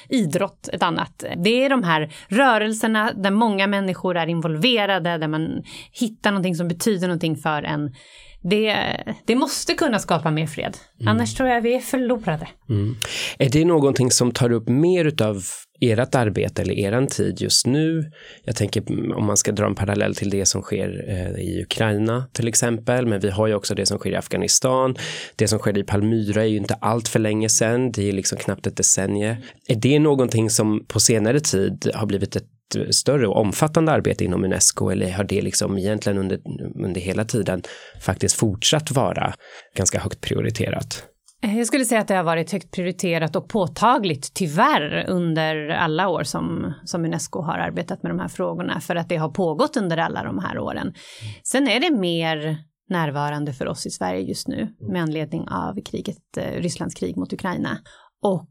Idrott 0.08 0.68
ett 0.72 0.82
annat. 0.82 1.24
Det 1.44 1.64
är 1.64 1.70
de 1.70 1.82
här 1.82 2.12
rörelserna 2.28 3.12
där 3.12 3.30
många 3.30 3.66
människor 3.66 4.16
är 4.16 4.26
involverade, 4.26 5.18
där 5.18 5.28
man 5.28 5.62
hittar 5.92 6.30
någonting 6.30 6.54
som 6.54 6.68
betyder 6.68 7.08
någonting 7.08 7.36
för 7.36 7.62
en. 7.62 7.94
Det, 8.42 8.76
det 9.24 9.34
måste 9.34 9.74
kunna 9.74 9.98
skapa 9.98 10.30
mer 10.30 10.46
fred. 10.46 10.76
Mm. 11.00 11.08
Annars 11.08 11.34
tror 11.34 11.48
jag 11.48 11.60
vi 11.60 11.74
är 11.74 11.80
förlorade. 11.80 12.48
Mm. 12.68 12.96
Är 13.38 13.50
det 13.50 13.64
någonting 13.64 14.10
som 14.10 14.32
tar 14.32 14.52
upp 14.52 14.68
mer 14.68 15.04
utav 15.04 15.42
ert 15.80 16.14
arbete 16.14 16.62
eller 16.62 16.74
eran 16.74 17.06
tid 17.06 17.40
just 17.40 17.66
nu. 17.66 18.10
Jag 18.44 18.56
tänker 18.56 18.82
om 19.16 19.26
man 19.26 19.36
ska 19.36 19.52
dra 19.52 19.66
en 19.66 19.74
parallell 19.74 20.14
till 20.14 20.30
det 20.30 20.46
som 20.46 20.62
sker 20.62 21.04
eh, 21.08 21.42
i 21.44 21.62
Ukraina 21.62 22.26
till 22.32 22.48
exempel, 22.48 23.06
men 23.06 23.20
vi 23.20 23.30
har 23.30 23.46
ju 23.46 23.54
också 23.54 23.74
det 23.74 23.86
som 23.86 23.98
sker 23.98 24.10
i 24.10 24.16
Afghanistan. 24.16 24.96
Det 25.36 25.48
som 25.48 25.58
sker 25.58 25.78
i 25.78 25.84
Palmyra 25.84 26.42
är 26.42 26.46
ju 26.46 26.56
inte 26.56 26.74
allt 26.74 27.08
för 27.08 27.18
länge 27.18 27.48
sedan, 27.48 27.92
det 27.92 28.08
är 28.08 28.12
liksom 28.12 28.38
knappt 28.38 28.66
ett 28.66 28.76
decennium. 28.76 29.36
Är 29.68 29.76
det 29.76 29.98
någonting 29.98 30.50
som 30.50 30.84
på 30.88 31.00
senare 31.00 31.40
tid 31.40 31.90
har 31.94 32.06
blivit 32.06 32.36
ett 32.36 32.55
ett 32.74 32.94
större 32.94 33.26
och 33.26 33.36
omfattande 33.36 33.92
arbete 33.92 34.24
inom 34.24 34.44
Unesco 34.44 34.90
eller 34.90 35.12
har 35.12 35.24
det 35.24 35.42
liksom 35.42 35.78
egentligen 35.78 36.18
under, 36.18 36.40
under 36.84 37.00
hela 37.00 37.24
tiden 37.24 37.62
faktiskt 38.00 38.36
fortsatt 38.36 38.90
vara 38.90 39.34
ganska 39.76 40.00
högt 40.00 40.20
prioriterat? 40.20 41.04
Eh, 41.42 41.58
jag 41.58 41.66
skulle 41.66 41.84
säga 41.84 42.00
att 42.00 42.08
det 42.08 42.14
har 42.14 42.24
varit 42.24 42.52
högt 42.52 42.70
prioriterat 42.70 43.36
och 43.36 43.48
påtagligt, 43.48 44.34
tyvärr, 44.34 45.04
under 45.08 45.68
alla 45.68 46.08
år 46.08 46.22
som, 46.22 46.74
som 46.84 47.04
Unesco 47.04 47.42
har 47.42 47.58
arbetat 47.58 48.02
med 48.02 48.10
de 48.10 48.18
här 48.18 48.28
frågorna, 48.28 48.80
för 48.80 48.96
att 48.96 49.08
det 49.08 49.16
har 49.16 49.28
pågått 49.28 49.76
under 49.76 49.96
alla 49.96 50.22
de 50.22 50.38
här 50.38 50.58
åren. 50.58 50.94
Sen 51.42 51.68
är 51.68 51.80
det 51.80 51.96
mer 51.96 52.58
närvarande 52.88 53.52
för 53.52 53.66
oss 53.66 53.86
i 53.86 53.90
Sverige 53.90 54.20
just 54.20 54.48
nu 54.48 54.68
med 54.80 55.02
anledning 55.02 55.48
av 55.48 55.82
kriget, 55.82 56.36
eh, 56.36 56.60
Rysslands 56.60 56.94
krig 56.94 57.16
mot 57.16 57.32
Ukraina. 57.32 57.78
Och 58.22 58.48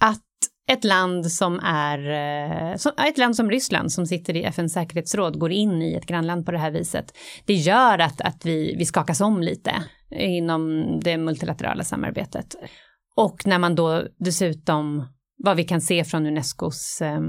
att 0.00 0.22
ett 0.66 0.84
land 0.84 1.32
som 1.32 1.60
är, 1.60 1.98
eh, 2.10 2.76
som, 2.76 2.92
ett 3.08 3.18
land 3.18 3.36
som 3.36 3.50
Ryssland 3.50 3.92
som 3.92 4.06
sitter 4.06 4.36
i 4.36 4.44
FNs 4.44 4.72
säkerhetsråd 4.72 5.38
går 5.38 5.52
in 5.52 5.82
i 5.82 5.94
ett 5.94 6.06
grannland 6.06 6.46
på 6.46 6.52
det 6.52 6.58
här 6.58 6.70
viset. 6.70 7.12
Det 7.44 7.54
gör 7.54 7.98
att, 7.98 8.20
att 8.20 8.46
vi, 8.46 8.76
vi 8.78 8.84
skakas 8.84 9.20
om 9.20 9.42
lite 9.42 9.74
inom 10.10 10.84
det 11.00 11.16
multilaterala 11.16 11.84
samarbetet. 11.84 12.54
Och 13.16 13.46
när 13.46 13.58
man 13.58 13.74
då 13.74 14.02
dessutom, 14.18 15.08
vad 15.36 15.56
vi 15.56 15.64
kan 15.64 15.80
se 15.80 16.04
från 16.04 16.26
Unescos 16.26 17.02
eh, 17.02 17.20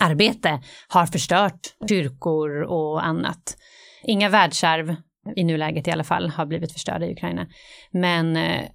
arbete, 0.00 0.62
har 0.88 1.06
förstört 1.06 1.60
kyrkor 1.88 2.62
och 2.62 3.06
annat. 3.06 3.56
Inga 4.04 4.28
världsarv, 4.28 4.96
i 5.36 5.44
nuläget 5.44 5.88
i 5.88 5.90
alla 5.90 6.04
fall, 6.04 6.30
har 6.30 6.46
blivit 6.46 6.72
förstörda 6.72 7.06
i 7.06 7.12
Ukraina. 7.12 7.46
Men 7.92 8.36
eh, 8.36 8.68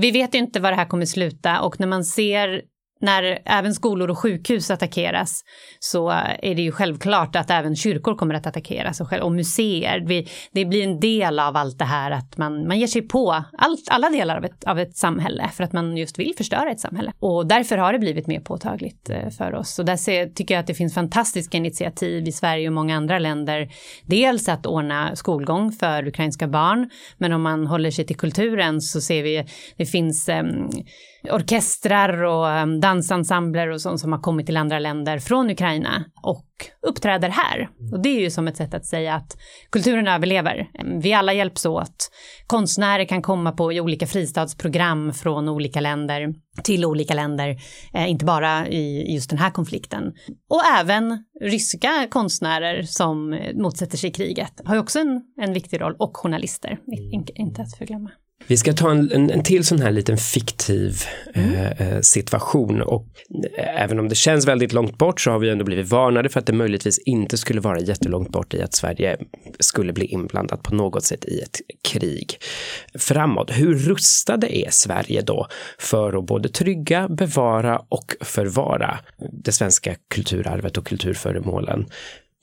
vi 0.00 0.10
vet 0.10 0.34
inte 0.34 0.60
var 0.60 0.70
det 0.70 0.76
här 0.76 0.84
kommer 0.84 1.06
sluta 1.06 1.60
och 1.60 1.80
när 1.80 1.86
man 1.86 2.04
ser 2.04 2.62
när 3.00 3.38
även 3.44 3.74
skolor 3.74 4.10
och 4.10 4.18
sjukhus 4.18 4.70
attackeras 4.70 5.44
så 5.78 6.10
är 6.38 6.54
det 6.54 6.62
ju 6.62 6.72
självklart 6.72 7.36
att 7.36 7.50
även 7.50 7.76
kyrkor 7.76 8.14
kommer 8.14 8.34
att 8.34 8.46
attackeras 8.46 9.00
och, 9.00 9.12
och 9.12 9.32
museer. 9.32 10.04
Vi, 10.06 10.28
det 10.52 10.64
blir 10.64 10.84
en 10.84 11.00
del 11.00 11.38
av 11.38 11.56
allt 11.56 11.78
det 11.78 11.84
här 11.84 12.10
att 12.10 12.36
man, 12.36 12.68
man 12.68 12.78
ger 12.78 12.86
sig 12.86 13.02
på 13.02 13.44
allt, 13.58 13.88
alla 13.90 14.10
delar 14.10 14.36
av 14.36 14.44
ett, 14.44 14.64
av 14.64 14.78
ett 14.78 14.96
samhälle 14.96 15.50
för 15.52 15.64
att 15.64 15.72
man 15.72 15.96
just 15.96 16.18
vill 16.18 16.34
förstöra 16.36 16.70
ett 16.70 16.80
samhälle. 16.80 17.12
Och 17.20 17.46
därför 17.46 17.78
har 17.78 17.92
det 17.92 17.98
blivit 17.98 18.26
mer 18.26 18.40
påtagligt 18.40 19.10
eh, 19.10 19.30
för 19.30 19.54
oss. 19.54 19.78
Och 19.78 19.84
där 19.84 19.96
ser, 19.96 20.26
tycker 20.26 20.54
jag 20.54 20.60
att 20.60 20.66
det 20.66 20.74
finns 20.74 20.94
fantastiska 20.94 21.56
initiativ 21.56 22.28
i 22.28 22.32
Sverige 22.32 22.68
och 22.68 22.74
många 22.74 22.96
andra 22.96 23.18
länder. 23.18 23.68
Dels 24.04 24.48
att 24.48 24.66
ordna 24.66 25.16
skolgång 25.16 25.72
för 25.72 26.08
ukrainska 26.08 26.48
barn, 26.48 26.90
men 27.18 27.32
om 27.32 27.42
man 27.42 27.66
håller 27.66 27.90
sig 27.90 28.06
till 28.06 28.16
kulturen 28.16 28.80
så 28.80 29.00
ser 29.00 29.22
vi 29.22 29.44
det 29.76 29.86
finns 29.86 30.28
um, 30.28 30.70
orkestrar 31.22 32.22
och 32.22 32.62
um, 32.62 32.80
dansensembler 32.80 33.68
och 33.68 33.80
sånt 33.80 34.00
som 34.00 34.12
har 34.12 34.20
kommit 34.20 34.46
till 34.46 34.56
andra 34.56 34.78
länder 34.78 35.18
från 35.18 35.50
Ukraina 35.50 36.04
och 36.22 36.46
uppträder 36.88 37.28
här. 37.28 37.68
Och 37.92 38.02
det 38.02 38.08
är 38.08 38.20
ju 38.20 38.30
som 38.30 38.48
ett 38.48 38.56
sätt 38.56 38.74
att 38.74 38.86
säga 38.86 39.14
att 39.14 39.36
kulturen 39.70 40.08
överlever. 40.08 40.68
Vi 41.02 41.12
alla 41.12 41.32
hjälps 41.32 41.66
åt. 41.66 42.10
Konstnärer 42.46 43.04
kan 43.04 43.22
komma 43.22 43.52
på 43.52 43.72
i 43.72 43.80
olika 43.80 44.06
fristadsprogram 44.06 45.12
från 45.12 45.48
olika 45.48 45.80
länder 45.80 46.34
till 46.64 46.84
olika 46.84 47.14
länder, 47.14 47.56
eh, 47.94 48.10
inte 48.10 48.24
bara 48.24 48.68
i 48.68 49.14
just 49.14 49.30
den 49.30 49.38
här 49.38 49.50
konflikten. 49.50 50.02
Och 50.48 50.62
även 50.78 51.24
ryska 51.40 52.06
konstnärer 52.10 52.82
som 52.82 53.38
motsätter 53.54 53.96
sig 53.96 54.12
kriget 54.12 54.60
har 54.64 54.74
ju 54.74 54.80
också 54.80 54.98
en, 54.98 55.22
en 55.40 55.52
viktig 55.52 55.80
roll 55.80 55.96
och 55.98 56.16
journalister, 56.16 56.78
inte 57.34 57.62
att 57.62 57.76
förglömma. 57.76 58.10
Vi 58.46 58.56
ska 58.56 58.72
ta 58.72 58.90
en, 58.90 59.12
en, 59.12 59.30
en 59.30 59.42
till 59.42 59.64
sån 59.64 59.80
här 59.80 59.90
liten 59.90 60.16
fiktiv 60.16 61.02
mm. 61.34 61.54
Eh, 61.54 61.92
eh, 61.92 62.00
situation 62.00 62.82
och 62.82 63.06
eh, 63.58 63.82
även 63.82 63.98
om 63.98 64.08
det 64.08 64.14
känns 64.14 64.48
väldigt 64.48 64.72
långt 64.72 64.98
bort 64.98 65.20
så 65.20 65.30
har 65.30 65.38
vi 65.38 65.50
ändå 65.50 65.64
blivit 65.64 65.88
varnade 65.88 66.28
för 66.28 66.40
att 66.40 66.46
det 66.46 66.52
möjligtvis 66.52 66.98
inte 66.98 67.38
skulle 67.38 67.60
vara 67.60 67.80
jättelångt 67.80 68.28
bort 68.28 68.54
i 68.54 68.62
att 68.62 68.74
Sverige 68.74 69.16
skulle 69.60 69.92
bli 69.92 70.06
inblandat 70.06 70.62
på 70.62 70.74
något 70.74 71.04
sätt 71.04 71.24
i 71.24 71.40
ett 71.40 71.60
krig 71.82 72.38
framåt. 72.94 73.50
Hur 73.50 73.74
rustade 73.74 74.56
är 74.56 74.70
Sverige 74.70 75.22
då 75.22 75.46
för 75.78 76.18
att 76.18 76.26
både 76.26 76.48
trygga, 76.48 77.08
bevara 77.08 77.82
och 77.88 78.16
förvara 78.20 78.98
det 79.32 79.52
svenska 79.52 79.94
kulturarvet 80.08 80.76
och 80.76 80.86
kulturföremålen? 80.86 81.86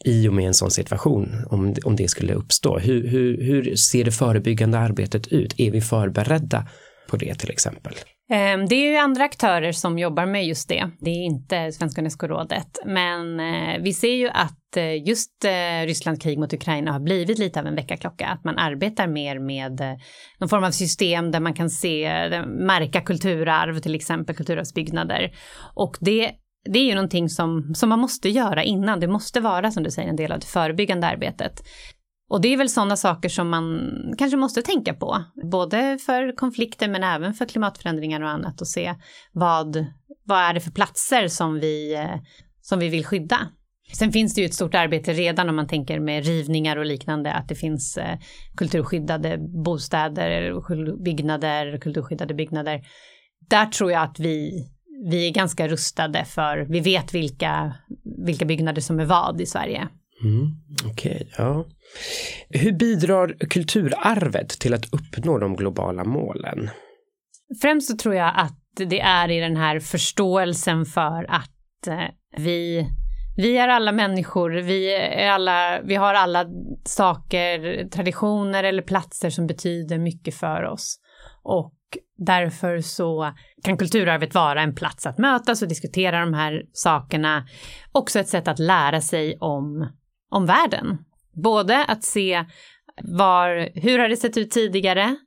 I 0.07 0.27
och 0.27 0.33
med 0.33 0.47
en 0.47 0.53
sån 0.53 0.71
situation, 0.71 1.45
om, 1.49 1.75
om 1.83 1.95
det 1.95 2.07
skulle 2.07 2.33
uppstå? 2.33 2.79
Hur, 2.79 3.07
hur, 3.07 3.41
hur 3.41 3.75
ser 3.75 4.03
det 4.03 4.11
förebyggande 4.11 4.79
arbetet 4.79 5.27
ut? 5.27 5.59
Är 5.59 5.71
vi 5.71 5.81
förberedda 5.81 6.67
på 7.09 7.17
det 7.17 7.35
till 7.35 7.49
exempel? 7.49 7.93
Ehm, 8.29 8.65
det 8.65 8.75
är 8.75 8.91
ju 8.91 8.97
andra 8.97 9.23
aktörer 9.23 9.71
som 9.71 9.99
jobbar 9.99 10.25
med 10.25 10.45
just 10.45 10.69
det. 10.69 10.89
Det 10.99 11.09
är 11.09 11.25
inte 11.25 11.71
Svenska 11.71 12.01
Unesco-rådet. 12.01 12.79
Men 12.85 13.39
eh, 13.39 13.81
vi 13.81 13.93
ser 13.93 14.15
ju 14.15 14.29
att 14.29 14.77
eh, 14.77 15.07
just 15.07 15.45
eh, 15.45 15.85
Rysslands 15.85 16.23
krig 16.23 16.39
mot 16.39 16.53
Ukraina 16.53 16.91
har 16.91 16.99
blivit 16.99 17.39
lite 17.39 17.59
av 17.59 17.67
en 17.67 17.75
väckarklocka. 17.75 18.27
Att 18.27 18.43
man 18.43 18.57
arbetar 18.57 19.07
mer 19.07 19.39
med 19.39 19.81
någon 20.39 20.49
form 20.49 20.63
av 20.63 20.71
system 20.71 21.31
där 21.31 21.39
man 21.39 21.53
kan 21.53 21.69
se, 21.69 22.09
märka 22.45 23.01
kulturarv, 23.01 23.79
till 23.79 23.95
exempel 23.95 24.35
kulturarvsbyggnader. 24.35 25.31
Och 25.75 25.97
det 25.99 26.31
det 26.69 26.79
är 26.79 26.83
ju 26.83 26.95
någonting 26.95 27.29
som, 27.29 27.73
som 27.75 27.89
man 27.89 27.99
måste 27.99 28.29
göra 28.29 28.63
innan. 28.63 28.99
Det 28.99 29.07
måste 29.07 29.39
vara, 29.39 29.71
som 29.71 29.83
du 29.83 29.91
säger, 29.91 30.09
en 30.09 30.15
del 30.15 30.31
av 30.31 30.39
det 30.39 30.45
förebyggande 30.45 31.07
arbetet. 31.07 31.63
Och 32.29 32.41
det 32.41 32.53
är 32.53 32.57
väl 32.57 32.69
sådana 32.69 32.95
saker 32.95 33.29
som 33.29 33.49
man 33.49 33.89
kanske 34.17 34.37
måste 34.37 34.61
tänka 34.61 34.93
på, 34.93 35.23
både 35.51 35.97
för 36.05 36.35
konflikter 36.35 36.87
men 36.87 37.03
även 37.03 37.33
för 37.33 37.45
klimatförändringar 37.45 38.21
och 38.21 38.29
annat 38.29 38.61
och 38.61 38.67
se 38.67 38.95
vad, 39.31 39.85
vad 40.23 40.39
är 40.39 40.53
det 40.53 40.59
för 40.59 40.71
platser 40.71 41.27
som 41.27 41.59
vi, 41.59 41.95
eh, 41.95 42.19
som 42.61 42.79
vi 42.79 42.89
vill 42.89 43.05
skydda. 43.05 43.39
Sen 43.93 44.11
finns 44.11 44.35
det 44.35 44.41
ju 44.41 44.45
ett 44.45 44.53
stort 44.53 44.75
arbete 44.75 45.13
redan 45.13 45.49
om 45.49 45.55
man 45.55 45.67
tänker 45.67 45.99
med 45.99 46.25
rivningar 46.25 46.77
och 46.77 46.85
liknande, 46.85 47.33
att 47.33 47.49
det 47.49 47.55
finns 47.55 47.97
eh, 47.97 48.17
kulturskyddade 48.57 49.37
bostäder, 49.63 50.53
byggnader, 51.03 51.77
kulturskyddade 51.77 52.33
byggnader. 52.33 52.81
Där 53.49 53.65
tror 53.65 53.91
jag 53.91 54.03
att 54.03 54.19
vi 54.19 54.67
vi 55.09 55.27
är 55.27 55.33
ganska 55.33 55.67
rustade 55.67 56.25
för, 56.25 56.57
vi 56.69 56.79
vet 56.79 57.13
vilka, 57.13 57.73
vilka 58.25 58.45
byggnader 58.45 58.81
som 58.81 58.99
är 58.99 59.05
vad 59.05 59.41
i 59.41 59.45
Sverige. 59.45 59.87
Mm, 60.23 60.47
Okej, 60.91 61.15
okay, 61.15 61.27
ja. 61.37 61.65
Hur 62.49 62.71
bidrar 62.71 63.35
kulturarvet 63.49 64.49
till 64.49 64.73
att 64.73 64.93
uppnå 64.93 65.37
de 65.37 65.55
globala 65.55 66.03
målen? 66.03 66.69
Främst 67.61 67.89
så 67.89 67.97
tror 67.97 68.15
jag 68.15 68.33
att 68.35 68.59
det 68.75 68.99
är 68.99 69.31
i 69.31 69.39
den 69.39 69.57
här 69.57 69.79
förståelsen 69.79 70.85
för 70.85 71.25
att 71.29 71.87
eh, 71.87 72.09
vi 72.37 72.87
vi 73.37 73.57
är 73.57 73.67
alla 73.67 73.91
människor, 73.91 74.49
vi, 74.49 74.95
är 74.95 75.29
alla, 75.29 75.81
vi 75.81 75.95
har 75.95 76.13
alla 76.13 76.45
saker, 76.85 77.87
traditioner 77.89 78.63
eller 78.63 78.81
platser 78.81 79.29
som 79.29 79.47
betyder 79.47 79.97
mycket 79.97 80.35
för 80.35 80.63
oss. 80.63 80.99
Och 81.43 81.73
därför 82.17 82.81
så 82.81 83.33
kan 83.63 83.77
kulturarvet 83.77 84.33
vara 84.33 84.61
en 84.61 84.75
plats 84.75 85.05
att 85.05 85.17
mötas 85.17 85.61
och 85.61 85.67
diskutera 85.67 86.19
de 86.19 86.33
här 86.33 86.63
sakerna. 86.73 87.47
Också 87.91 88.19
ett 88.19 88.29
sätt 88.29 88.47
att 88.47 88.59
lära 88.59 89.01
sig 89.01 89.37
om, 89.39 89.89
om 90.29 90.45
världen. 90.45 90.97
Både 91.43 91.85
att 91.85 92.03
se 92.03 92.45
var, 93.03 93.69
hur 93.79 93.99
har 93.99 94.09
det 94.09 94.17
sett 94.17 94.37
ut 94.37 94.51
tidigare? 94.51 95.17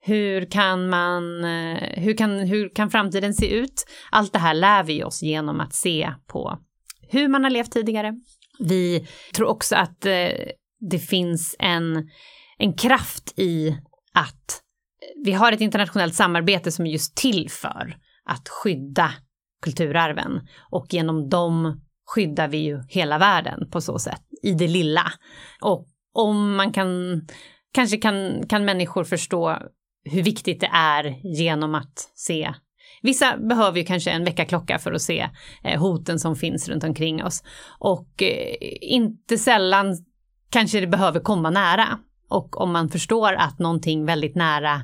Hur 0.00 0.50
kan 0.50 0.88
man, 0.88 1.44
eh, 1.44 2.02
hur 2.02 2.16
kan, 2.16 2.38
hur 2.38 2.74
kan 2.74 2.90
framtiden 2.90 3.34
se 3.34 3.54
ut? 3.54 3.84
Allt 4.10 4.32
det 4.32 4.38
här 4.38 4.54
lär 4.54 4.84
vi 4.84 5.04
oss 5.04 5.22
genom 5.22 5.60
att 5.60 5.74
se 5.74 6.12
på 6.26 6.58
hur 7.12 7.28
man 7.28 7.44
har 7.44 7.50
levt 7.50 7.72
tidigare. 7.72 8.14
Vi 8.58 9.06
tror 9.34 9.48
också 9.48 9.76
att 9.76 10.06
eh, 10.06 10.28
det 10.90 10.98
finns 10.98 11.56
en, 11.58 12.10
en 12.58 12.72
kraft 12.72 13.38
i 13.38 13.76
att 14.14 14.61
vi 15.24 15.32
har 15.32 15.52
ett 15.52 15.60
internationellt 15.60 16.14
samarbete 16.14 16.72
som 16.72 16.86
är 16.86 16.90
just 16.90 17.16
till 17.16 17.50
för 17.50 17.96
att 18.24 18.48
skydda 18.48 19.12
kulturarven 19.62 20.40
och 20.70 20.86
genom 20.94 21.28
dem 21.28 21.80
skyddar 22.06 22.48
vi 22.48 22.58
ju 22.58 22.82
hela 22.88 23.18
världen 23.18 23.70
på 23.70 23.80
så 23.80 23.98
sätt 23.98 24.22
i 24.42 24.52
det 24.52 24.68
lilla. 24.68 25.12
Och 25.60 25.88
om 26.12 26.56
man 26.56 26.72
kan, 26.72 27.20
kanske 27.72 27.96
kan, 27.96 28.46
kan 28.48 28.64
människor 28.64 29.04
förstå 29.04 29.58
hur 30.04 30.22
viktigt 30.22 30.60
det 30.60 30.70
är 30.72 31.04
genom 31.22 31.74
att 31.74 32.10
se 32.14 32.54
Vissa 33.02 33.36
behöver 33.36 33.78
ju 33.78 33.84
kanske 33.84 34.10
en 34.10 34.24
väckarklocka 34.24 34.78
för 34.78 34.92
att 34.92 35.02
se 35.02 35.28
eh, 35.64 35.80
hoten 35.80 36.18
som 36.18 36.36
finns 36.36 36.68
runt 36.68 36.84
omkring 36.84 37.24
oss. 37.24 37.42
Och 37.78 38.22
eh, 38.22 38.56
inte 38.80 39.38
sällan 39.38 39.96
kanske 40.50 40.80
det 40.80 40.86
behöver 40.86 41.20
komma 41.20 41.50
nära. 41.50 41.98
Och 42.32 42.60
om 42.60 42.72
man 42.72 42.88
förstår 42.88 43.32
att 43.32 43.58
någonting 43.58 44.06
väldigt 44.06 44.34
nära 44.34 44.74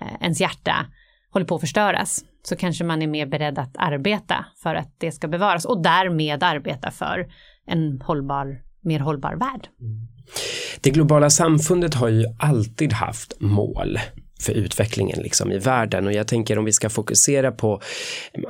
eh, 0.00 0.06
ens 0.20 0.40
hjärta 0.40 0.86
håller 1.30 1.46
på 1.46 1.54
att 1.54 1.60
förstöras 1.60 2.24
så 2.42 2.56
kanske 2.56 2.84
man 2.84 3.02
är 3.02 3.06
mer 3.06 3.26
beredd 3.26 3.58
att 3.58 3.76
arbeta 3.78 4.44
för 4.62 4.74
att 4.74 4.94
det 4.98 5.12
ska 5.12 5.28
bevaras 5.28 5.64
och 5.64 5.82
därmed 5.82 6.42
arbeta 6.42 6.90
för 6.90 7.26
en 7.66 8.00
hållbar, 8.00 8.60
mer 8.80 9.00
hållbar 9.00 9.34
värld. 9.34 9.68
Mm. 9.80 10.08
Det 10.80 10.90
globala 10.90 11.30
samfundet 11.30 11.94
har 11.94 12.08
ju 12.08 12.24
alltid 12.38 12.92
haft 12.92 13.40
mål 13.40 13.98
för 14.42 14.52
utvecklingen 14.52 15.22
liksom 15.22 15.52
i 15.52 15.58
världen. 15.58 16.06
Och 16.06 16.12
jag 16.12 16.28
tänker 16.28 16.58
om 16.58 16.64
vi 16.64 16.72
ska 16.72 16.90
fokusera 16.90 17.52
på 17.52 17.80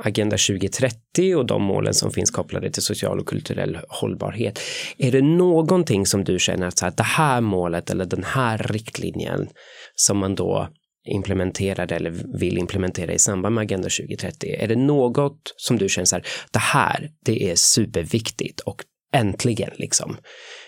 Agenda 0.03 0.37
2030 0.37 1.35
och 1.35 1.45
de 1.45 1.63
målen 1.63 1.93
som 1.93 2.11
finns 2.11 2.31
kopplade 2.31 2.71
till 2.71 2.83
social 2.83 3.19
och 3.19 3.27
kulturell 3.27 3.79
hållbarhet. 3.89 4.59
Är 4.97 5.11
det 5.11 5.21
någonting 5.21 6.05
som 6.05 6.23
du 6.23 6.39
känner 6.39 6.67
att 6.67 6.77
så 6.77 6.85
här, 6.85 6.93
det 6.97 7.03
här 7.03 7.41
målet 7.41 7.89
eller 7.89 8.05
den 8.05 8.23
här 8.23 8.57
riktlinjen 8.57 9.47
som 9.95 10.17
man 10.17 10.35
då 10.35 10.69
implementerade 11.07 11.95
eller 11.95 12.39
vill 12.39 12.57
implementera 12.57 13.13
i 13.13 13.19
samband 13.19 13.55
med 13.55 13.61
Agenda 13.61 13.89
2030? 13.89 14.55
Är 14.59 14.67
det 14.67 14.75
något 14.75 15.53
som 15.57 15.77
du 15.77 15.89
känner 15.89 16.05
så 16.05 16.15
här, 16.15 16.25
det 16.51 16.59
här, 16.59 17.09
det 17.25 17.51
är 17.51 17.55
superviktigt 17.55 18.59
och 18.59 18.83
äntligen 19.13 19.71
liksom 19.75 20.17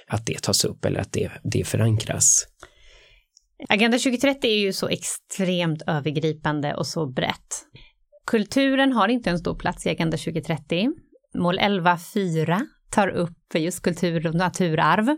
att 0.08 0.26
det 0.26 0.42
tas 0.42 0.66
upp 0.66 0.86
eller 0.86 1.00
att 1.00 1.14
det, 1.14 1.32
det 1.44 1.64
förankras? 1.64 2.48
Agenda 3.70 3.98
2030 3.98 4.50
är 4.50 4.60
ju 4.60 4.74
så 4.74 4.88
extremt 4.88 5.82
övergripande 5.88 6.76
och 6.76 6.88
så 6.88 7.06
brett. 7.06 7.66
Kulturen 8.26 8.94
har 8.94 9.08
inte 9.08 9.30
en 9.30 9.40
stor 9.40 9.56
plats 9.56 9.86
i 9.86 9.90
Agenda 9.90 10.18
2030. 10.18 10.90
Mål 11.36 11.60
11.4 11.60 12.60
tar 12.90 13.08
upp 13.08 13.41
för 13.52 13.60
just 13.60 13.82
kultur 13.82 14.28
och 14.28 14.36
naturarv. 14.36 15.16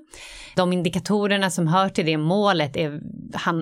De 0.55 0.73
indikatorerna 0.73 1.49
som 1.49 1.67
hör 1.67 1.89
till 1.89 2.05
det 2.05 2.17
målet 2.17 2.77
är, 2.77 2.91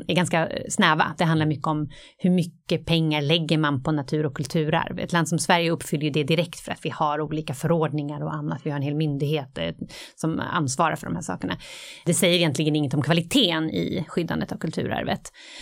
är 0.08 0.16
ganska 0.16 0.50
snäva. 0.70 1.16
Det 1.18 1.24
handlar 1.24 1.46
mycket 1.46 1.68
om 1.68 1.90
hur 2.18 2.30
mycket 2.30 2.86
pengar 2.86 3.22
lägger 3.22 3.58
man 3.58 3.84
på 3.84 3.92
natur 3.92 4.26
och 4.26 4.36
kulturarv. 4.36 5.00
Ett 5.00 5.14
land 5.14 5.28
som 5.28 5.40
Sverige 5.40 5.72
uppfyller 5.72 6.12
det 6.12 6.24
direkt 6.24 6.60
för 6.60 6.72
att 6.72 6.86
vi 6.86 6.90
har 6.90 7.22
olika 7.22 7.54
förordningar 7.54 8.24
och 8.24 8.34
annat. 8.34 8.62
Vi 8.64 8.70
har 8.70 8.78
en 8.78 8.84
hel 8.84 8.96
myndighet 8.96 9.58
eh, 9.58 9.74
som 10.16 10.40
ansvarar 10.40 10.96
för 10.96 11.06
de 11.08 11.16
här 11.16 11.22
sakerna. 11.22 11.58
Det 12.06 12.14
säger 12.14 12.36
egentligen 12.36 12.76
inget 12.76 12.94
om 12.94 13.02
kvaliteten 13.02 13.70
i 13.70 14.06
skyddandet 14.08 14.52
av 14.52 14.58
kulturarvet. 14.58 15.22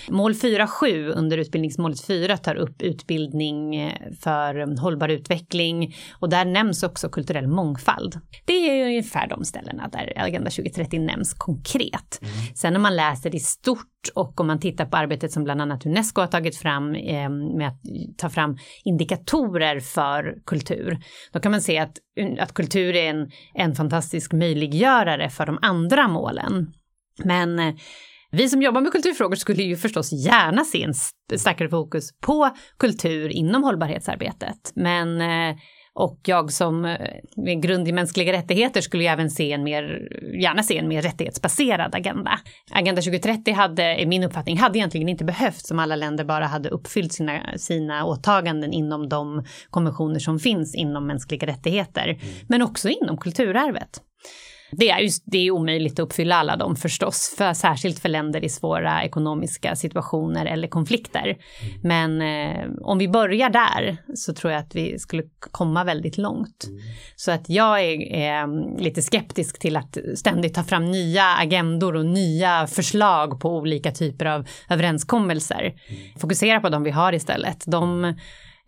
Mål 0.09 0.33
4.7 0.33 1.13
under 1.15 1.37
utbildningsmålet 1.37 2.01
4 2.01 2.37
tar 2.37 2.55
upp 2.55 2.81
utbildning 2.81 3.75
eh, 3.75 3.93
för 4.21 4.79
hållbar 4.81 5.09
utveckling 5.09 5.95
och 6.19 6.29
där 6.29 6.45
nämns 6.45 6.83
också 6.83 7.09
kulturell 7.09 7.47
mångfald. 7.47 8.19
Det 8.45 8.69
är 8.69 8.87
ju 8.87 8.98
ungefär 8.99 9.27
de 9.27 9.45
ställena 9.45 9.87
där 9.87 10.13
Agenda 10.15 10.49
2030 10.49 10.99
nämns 10.99 11.33
konkret. 11.33 12.19
Mm. 12.21 12.33
Sen 12.55 12.75
om 12.75 12.81
man 12.81 12.95
läser 12.95 13.35
i 13.35 13.39
stort 13.39 13.85
och 14.15 14.39
om 14.39 14.47
man 14.47 14.59
tittar 14.59 14.85
på 14.85 14.97
arbetet 14.97 15.31
som 15.31 15.43
bland 15.43 15.61
annat 15.61 15.85
Unesco 15.85 16.21
har 16.21 16.27
tagit 16.27 16.57
fram 16.57 16.95
eh, 16.95 17.29
med 17.29 17.67
att 17.67 17.81
ta 18.17 18.29
fram 18.29 18.57
indikatorer 18.83 19.79
för 19.79 20.35
kultur, 20.45 20.97
då 21.31 21.39
kan 21.39 21.51
man 21.51 21.61
se 21.61 21.77
att, 21.77 21.97
att 22.39 22.53
kultur 22.53 22.95
är 22.95 23.09
en, 23.09 23.31
en 23.53 23.75
fantastisk 23.75 24.33
möjliggörare 24.33 25.29
för 25.29 25.45
de 25.45 25.59
andra 25.61 26.07
målen. 26.07 26.73
Men 27.23 27.59
eh, 27.59 27.75
vi 28.31 28.49
som 28.49 28.61
jobbar 28.61 28.81
med 28.81 28.91
kulturfrågor 28.91 29.35
skulle 29.35 29.63
ju 29.63 29.75
förstås 29.75 30.11
gärna 30.11 30.63
se 30.63 30.83
en 30.83 30.93
starkare 31.39 31.69
fokus 31.69 32.09
på 32.21 32.49
kultur 32.77 33.29
inom 33.29 33.63
hållbarhetsarbetet. 33.63 34.71
Men 34.75 35.21
eh, 35.21 35.57
och 35.93 36.19
jag 36.25 36.51
som 36.51 36.85
eh, 36.85 36.97
med 37.35 37.61
grund 37.61 37.87
i 37.87 37.91
mänskliga 37.91 38.33
rättigheter 38.33 38.81
skulle 38.81 39.03
ju 39.03 39.09
även 39.09 39.29
se 39.29 39.51
en 39.51 39.63
mer, 39.63 40.07
gärna 40.41 40.63
se 40.63 40.77
en 40.77 40.87
mer 40.87 41.01
rättighetsbaserad 41.01 41.95
agenda. 41.95 42.39
Agenda 42.71 43.01
2030 43.01 43.53
hade, 43.53 44.01
i 44.01 44.05
min 44.05 44.23
uppfattning, 44.23 44.57
hade 44.57 44.77
egentligen 44.77 45.09
inte 45.09 45.25
behövts 45.25 45.71
om 45.71 45.79
alla 45.79 45.95
länder 45.95 46.23
bara 46.23 46.45
hade 46.45 46.69
uppfyllt 46.69 47.13
sina, 47.13 47.57
sina 47.57 48.05
åtaganden 48.05 48.73
inom 48.73 49.09
de 49.09 49.43
konventioner 49.69 50.19
som 50.19 50.39
finns 50.39 50.75
inom 50.75 51.07
mänskliga 51.07 51.47
rättigheter, 51.47 52.07
mm. 52.07 52.19
men 52.47 52.61
också 52.61 52.89
inom 52.89 53.17
kulturarvet. 53.17 54.01
Det 54.71 54.89
är, 54.89 54.99
just, 54.99 55.23
det 55.25 55.37
är 55.37 55.51
omöjligt 55.51 55.93
att 55.93 55.99
uppfylla 55.99 56.35
alla 56.35 56.55
dem 56.55 56.75
förstås, 56.75 57.35
för, 57.37 57.53
särskilt 57.53 57.99
för 57.99 58.09
länder 58.09 58.43
i 58.43 58.49
svåra 58.49 59.03
ekonomiska 59.03 59.75
situationer 59.75 60.45
eller 60.45 60.67
konflikter. 60.67 61.25
Mm. 61.25 61.39
Men 61.81 62.21
eh, 62.21 62.65
om 62.81 62.97
vi 62.97 63.07
börjar 63.07 63.49
där 63.49 63.97
så 64.15 64.33
tror 64.33 64.53
jag 64.53 64.59
att 64.59 64.75
vi 64.75 64.99
skulle 64.99 65.23
komma 65.39 65.83
väldigt 65.83 66.17
långt. 66.17 66.63
Mm. 66.67 66.79
Så 67.15 67.31
att 67.31 67.49
jag 67.49 67.81
är, 67.81 68.13
är 68.13 68.79
lite 68.79 69.01
skeptisk 69.01 69.59
till 69.59 69.75
att 69.75 69.97
ständigt 70.15 70.53
ta 70.53 70.63
fram 70.63 70.91
nya 70.91 71.23
agendor 71.23 71.95
och 71.95 72.05
nya 72.05 72.67
förslag 72.67 73.39
på 73.39 73.57
olika 73.57 73.91
typer 73.91 74.25
av 74.25 74.47
överenskommelser. 74.69 75.61
Mm. 75.61 76.19
Fokusera 76.19 76.59
på 76.59 76.69
de 76.69 76.83
vi 76.83 76.91
har 76.91 77.13
istället. 77.13 77.63
De 77.67 78.13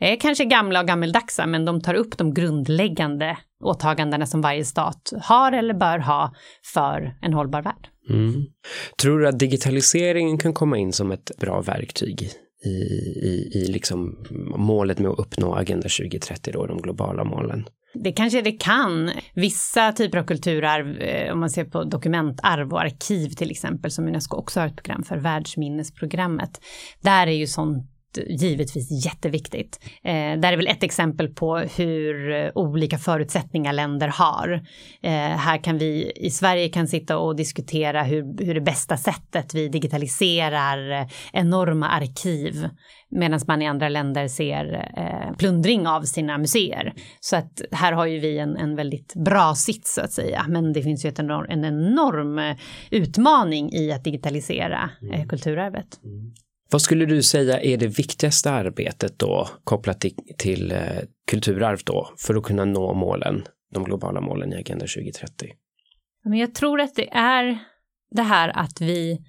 är 0.01 0.15
kanske 0.15 0.45
gamla 0.45 0.79
och 0.79 0.87
gammeldagsa, 0.87 1.45
men 1.45 1.65
de 1.65 1.81
tar 1.81 1.93
upp 1.93 2.17
de 2.17 2.33
grundläggande 2.33 3.37
åtagandena 3.63 4.25
som 4.25 4.41
varje 4.41 4.65
stat 4.65 5.13
har 5.21 5.51
eller 5.51 5.73
bör 5.73 5.99
ha 5.99 6.33
för 6.73 7.17
en 7.21 7.33
hållbar 7.33 7.61
värld. 7.61 7.87
Mm. 8.09 8.45
Tror 9.01 9.19
du 9.19 9.27
att 9.27 9.39
digitaliseringen 9.39 10.37
kan 10.37 10.53
komma 10.53 10.77
in 10.77 10.93
som 10.93 11.11
ett 11.11 11.31
bra 11.39 11.61
verktyg 11.61 12.29
i, 12.65 12.69
i, 13.27 13.51
i 13.53 13.71
liksom 13.71 14.25
målet 14.57 14.99
med 14.99 15.11
att 15.11 15.19
uppnå 15.19 15.55
Agenda 15.55 15.89
2030, 15.89 16.53
då, 16.53 16.65
de 16.65 16.81
globala 16.81 17.23
målen? 17.23 17.65
Det 17.93 18.11
kanske 18.11 18.41
det 18.41 18.51
kan. 18.51 19.11
Vissa 19.33 19.91
typer 19.91 20.17
av 20.17 20.23
kulturarv, 20.23 20.97
eh, 20.97 21.33
om 21.33 21.39
man 21.39 21.49
ser 21.49 21.65
på 21.65 21.83
dokumentarv 21.83 22.73
och 22.73 22.81
arkiv 22.81 23.29
till 23.29 23.51
exempel, 23.51 23.91
som 23.91 24.07
Unesco 24.07 24.37
också 24.37 24.59
har 24.59 24.67
ett 24.67 24.75
program 24.75 25.03
för, 25.03 25.17
världsminnesprogrammet. 25.17 26.61
Där 27.01 27.27
är 27.27 27.31
ju 27.31 27.47
sånt 27.47 27.90
givetvis 28.17 29.05
jätteviktigt. 29.05 29.79
Eh, 30.03 30.39
där 30.39 30.53
är 30.53 30.57
väl 30.57 30.67
ett 30.67 30.83
exempel 30.83 31.27
på 31.27 31.57
hur 31.57 32.31
eh, 32.31 32.51
olika 32.55 32.97
förutsättningar 32.97 33.73
länder 33.73 34.07
har. 34.07 34.53
Eh, 35.01 35.11
här 35.11 35.63
kan 35.63 35.77
vi 35.77 36.11
i 36.15 36.31
Sverige 36.31 36.69
kan 36.69 36.87
sitta 36.87 37.17
och 37.17 37.35
diskutera 37.35 38.03
hur, 38.03 38.45
hur 38.45 38.53
det 38.53 38.61
bästa 38.61 38.97
sättet 38.97 39.53
vi 39.53 39.67
digitaliserar 39.67 41.01
eh, 41.01 41.07
enorma 41.33 41.89
arkiv 41.89 42.69
medan 43.11 43.39
man 43.47 43.61
i 43.61 43.67
andra 43.67 43.89
länder 43.89 44.27
ser 44.27 44.91
eh, 44.97 45.37
plundring 45.37 45.87
av 45.87 46.01
sina 46.01 46.37
museer. 46.37 46.93
Så 47.19 47.35
att 47.35 47.61
här 47.71 47.93
har 47.93 48.05
ju 48.05 48.19
vi 48.19 48.37
en, 48.37 48.57
en 48.57 48.75
väldigt 48.75 49.13
bra 49.15 49.55
sits 49.55 49.93
så 49.93 50.01
att 50.01 50.11
säga. 50.11 50.45
Men 50.47 50.73
det 50.73 50.83
finns 50.83 51.05
ju 51.05 51.09
ett 51.09 51.19
enorm, 51.19 51.45
en 51.49 51.65
enorm 51.65 52.39
eh, 52.39 52.57
utmaning 52.91 53.73
i 53.73 53.91
att 53.91 54.03
digitalisera 54.03 54.89
mm. 55.01 55.27
kulturarvet. 55.27 55.99
Mm. 56.03 56.33
Vad 56.71 56.81
skulle 56.81 57.05
du 57.05 57.23
säga 57.23 57.61
är 57.61 57.77
det 57.77 57.87
viktigaste 57.87 58.51
arbetet 58.51 59.19
då 59.19 59.49
kopplat 59.63 60.01
till, 60.01 60.15
till 60.37 60.71
eh, 60.71 60.79
kulturarv 61.27 61.79
då 61.85 62.13
för 62.17 62.35
att 62.35 62.43
kunna 62.43 62.65
nå 62.65 62.93
målen, 62.93 63.45
de 63.73 63.83
globala 63.83 64.21
målen 64.21 64.53
i 64.53 64.55
Agenda 64.55 64.85
2030? 64.85 65.47
Men 66.23 66.39
jag 66.39 66.55
tror 66.55 66.81
att 66.81 66.95
det 66.95 67.09
är 67.13 67.59
det 68.15 68.21
här 68.21 68.49
att 68.49 68.81
vi 68.81 69.19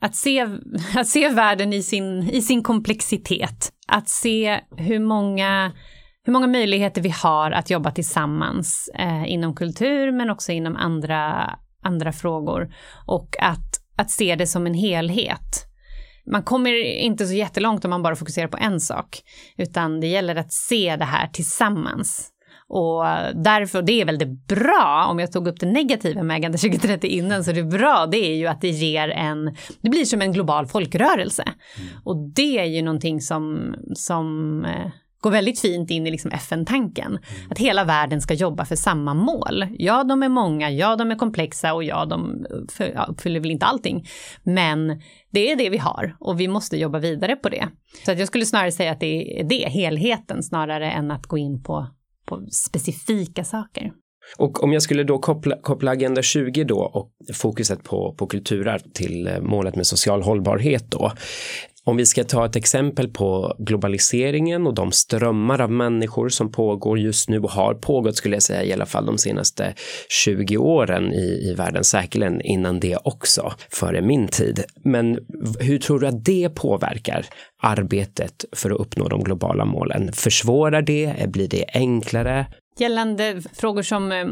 att 0.00 0.16
se, 0.16 0.40
att 0.96 1.08
se 1.08 1.28
världen 1.28 1.72
i 1.72 1.82
sin, 1.82 2.30
i 2.30 2.42
sin 2.42 2.62
komplexitet. 2.62 3.72
Att 3.88 4.08
se 4.08 4.60
hur 4.76 4.98
många, 4.98 5.72
hur 6.24 6.32
många 6.32 6.46
möjligheter 6.46 7.02
vi 7.02 7.10
har 7.22 7.50
att 7.50 7.70
jobba 7.70 7.90
tillsammans 7.90 8.90
eh, 8.98 9.32
inom 9.32 9.54
kultur 9.54 10.12
men 10.12 10.30
också 10.30 10.52
inom 10.52 10.76
andra, 10.76 11.50
andra 11.82 12.12
frågor. 12.12 12.74
Och 13.06 13.36
att, 13.40 13.80
att 13.96 14.10
se 14.10 14.36
det 14.36 14.46
som 14.46 14.66
en 14.66 14.74
helhet 14.74 15.73
man 16.30 16.42
kommer 16.42 16.84
inte 16.84 17.26
så 17.26 17.34
jättelångt 17.34 17.84
om 17.84 17.90
man 17.90 18.02
bara 18.02 18.16
fokuserar 18.16 18.48
på 18.48 18.56
en 18.56 18.80
sak, 18.80 19.22
utan 19.56 20.00
det 20.00 20.06
gäller 20.06 20.36
att 20.36 20.52
se 20.52 20.96
det 20.96 21.04
här 21.04 21.26
tillsammans. 21.26 22.30
Och 22.68 23.04
därför, 23.34 23.82
det 23.82 24.00
är 24.00 24.04
väldigt 24.04 24.46
bra, 24.46 25.06
om 25.10 25.18
jag 25.18 25.32
tog 25.32 25.48
upp 25.48 25.60
det 25.60 25.66
negativa 25.66 26.22
med 26.22 26.36
Agenda 26.36 26.58
2030 26.58 27.06
innan, 27.06 27.44
så 27.44 27.52
det 27.52 27.60
är 27.60 27.78
bra, 27.78 28.06
det 28.10 28.16
är 28.16 28.34
ju 28.34 28.46
att 28.46 28.60
det 28.60 28.68
ger 28.68 29.08
en, 29.08 29.44
det 29.80 29.90
blir 29.90 30.04
som 30.04 30.22
en 30.22 30.32
global 30.32 30.66
folkrörelse. 30.66 31.42
Mm. 31.42 31.88
Och 32.04 32.32
det 32.34 32.58
är 32.58 32.64
ju 32.64 32.82
någonting 32.82 33.20
som, 33.20 33.74
som 33.94 34.64
eh, 34.64 34.90
går 35.24 35.30
väldigt 35.30 35.60
fint 35.60 35.90
in 35.90 36.06
i 36.06 36.10
liksom 36.10 36.30
FN-tanken. 36.30 37.06
Mm. 37.06 37.50
Att 37.50 37.58
hela 37.58 37.84
världen 37.84 38.20
ska 38.20 38.34
jobba 38.34 38.64
för 38.64 38.76
samma 38.76 39.14
mål. 39.14 39.66
Ja, 39.78 40.04
de 40.04 40.22
är 40.22 40.28
många, 40.28 40.70
ja, 40.70 40.96
de 40.96 41.10
är 41.10 41.14
komplexa 41.16 41.74
och 41.74 41.84
ja, 41.84 42.04
de 42.04 42.46
uppfyller 43.08 43.40
väl 43.40 43.50
inte 43.50 43.66
allting. 43.66 44.06
Men 44.42 45.02
det 45.30 45.52
är 45.52 45.56
det 45.56 45.70
vi 45.70 45.78
har 45.78 46.16
och 46.20 46.40
vi 46.40 46.48
måste 46.48 46.76
jobba 46.76 46.98
vidare 46.98 47.36
på 47.36 47.48
det. 47.48 47.68
Så 48.04 48.12
att 48.12 48.18
jag 48.18 48.28
skulle 48.28 48.46
snarare 48.46 48.72
säga 48.72 48.92
att 48.92 49.00
det 49.00 49.40
är 49.40 49.44
det, 49.44 49.68
helheten, 49.68 50.42
snarare 50.42 50.90
än 50.90 51.10
att 51.10 51.26
gå 51.26 51.38
in 51.38 51.62
på, 51.62 51.86
på 52.26 52.46
specifika 52.50 53.44
saker. 53.44 53.92
Och 54.38 54.64
om 54.64 54.72
jag 54.72 54.82
skulle 54.82 55.04
då 55.04 55.18
koppla, 55.18 55.56
koppla 55.56 55.90
Agenda 55.90 56.22
20 56.22 56.64
då 56.64 56.78
och 56.78 57.10
fokuset 57.34 57.82
på, 57.82 58.14
på 58.18 58.26
kulturarv 58.26 58.80
till 58.94 59.26
eh, 59.26 59.40
målet 59.40 59.76
med 59.76 59.86
social 59.86 60.22
hållbarhet 60.22 60.90
då. 60.90 61.12
Om 61.86 61.96
vi 61.96 62.06
ska 62.06 62.24
ta 62.24 62.46
ett 62.46 62.56
exempel 62.56 63.08
på 63.08 63.56
globaliseringen 63.58 64.66
och 64.66 64.74
de 64.74 64.92
strömmar 64.92 65.60
av 65.60 65.70
människor 65.70 66.28
som 66.28 66.52
pågår 66.52 66.98
just 66.98 67.28
nu 67.28 67.38
och 67.38 67.50
har 67.50 67.74
pågått 67.74 68.16
skulle 68.16 68.36
jag 68.36 68.42
säga 68.42 68.64
i 68.64 68.72
alla 68.72 68.86
fall 68.86 69.06
de 69.06 69.18
senaste 69.18 69.74
20 70.24 70.56
åren 70.56 71.12
i, 71.12 71.50
i 71.50 71.54
världen, 71.54 71.84
säkerligen 71.84 72.40
innan 72.40 72.80
det 72.80 72.96
också, 73.04 73.52
före 73.70 74.02
min 74.02 74.28
tid. 74.28 74.64
Men 74.84 75.18
hur 75.60 75.78
tror 75.78 76.00
du 76.00 76.06
att 76.06 76.24
det 76.24 76.48
påverkar 76.48 77.26
arbetet 77.62 78.44
för 78.56 78.70
att 78.70 78.80
uppnå 78.80 79.08
de 79.08 79.24
globala 79.24 79.64
målen? 79.64 80.12
Försvårar 80.12 80.82
det? 80.82 81.30
Blir 81.32 81.48
det 81.48 81.64
enklare? 81.74 82.46
Gällande 82.80 83.42
frågor 83.52 83.82
som 83.82 84.12
eh, 84.12 84.26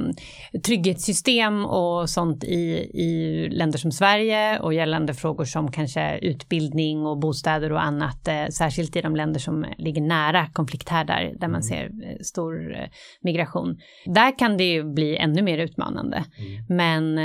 trygghetssystem 0.60 1.64
och 1.64 2.10
sånt 2.10 2.44
i, 2.44 2.90
i 2.94 3.48
länder 3.50 3.78
som 3.78 3.92
Sverige 3.92 4.58
och 4.58 4.74
gällande 4.74 5.14
frågor 5.14 5.44
som 5.44 5.70
kanske 5.70 6.18
utbildning 6.18 7.06
och 7.06 7.18
bostäder 7.18 7.72
och 7.72 7.82
annat, 7.82 8.28
eh, 8.28 8.46
särskilt 8.46 8.96
i 8.96 9.00
de 9.00 9.16
länder 9.16 9.40
som 9.40 9.66
ligger 9.78 10.02
nära 10.02 10.46
konflikthärdar 10.52 11.32
där 11.40 11.48
man 11.48 11.60
mm. 11.60 11.62
ser 11.62 11.84
eh, 11.84 12.18
stor 12.22 12.74
eh, 12.74 12.88
migration. 13.20 13.78
Där 14.06 14.38
kan 14.38 14.56
det 14.56 14.64
ju 14.64 14.84
bli 14.84 15.16
ännu 15.16 15.42
mer 15.42 15.58
utmanande. 15.58 16.24
Mm. 16.38 16.76
Men 16.76 17.18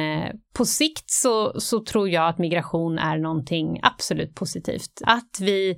på 0.58 0.66
sikt 0.66 1.10
så, 1.10 1.60
så 1.60 1.80
tror 1.80 2.10
jag 2.10 2.28
att 2.28 2.38
migration 2.38 2.98
är 2.98 3.18
någonting 3.18 3.80
absolut 3.82 4.36
positivt. 4.36 5.02
Att 5.04 5.40
vi 5.40 5.78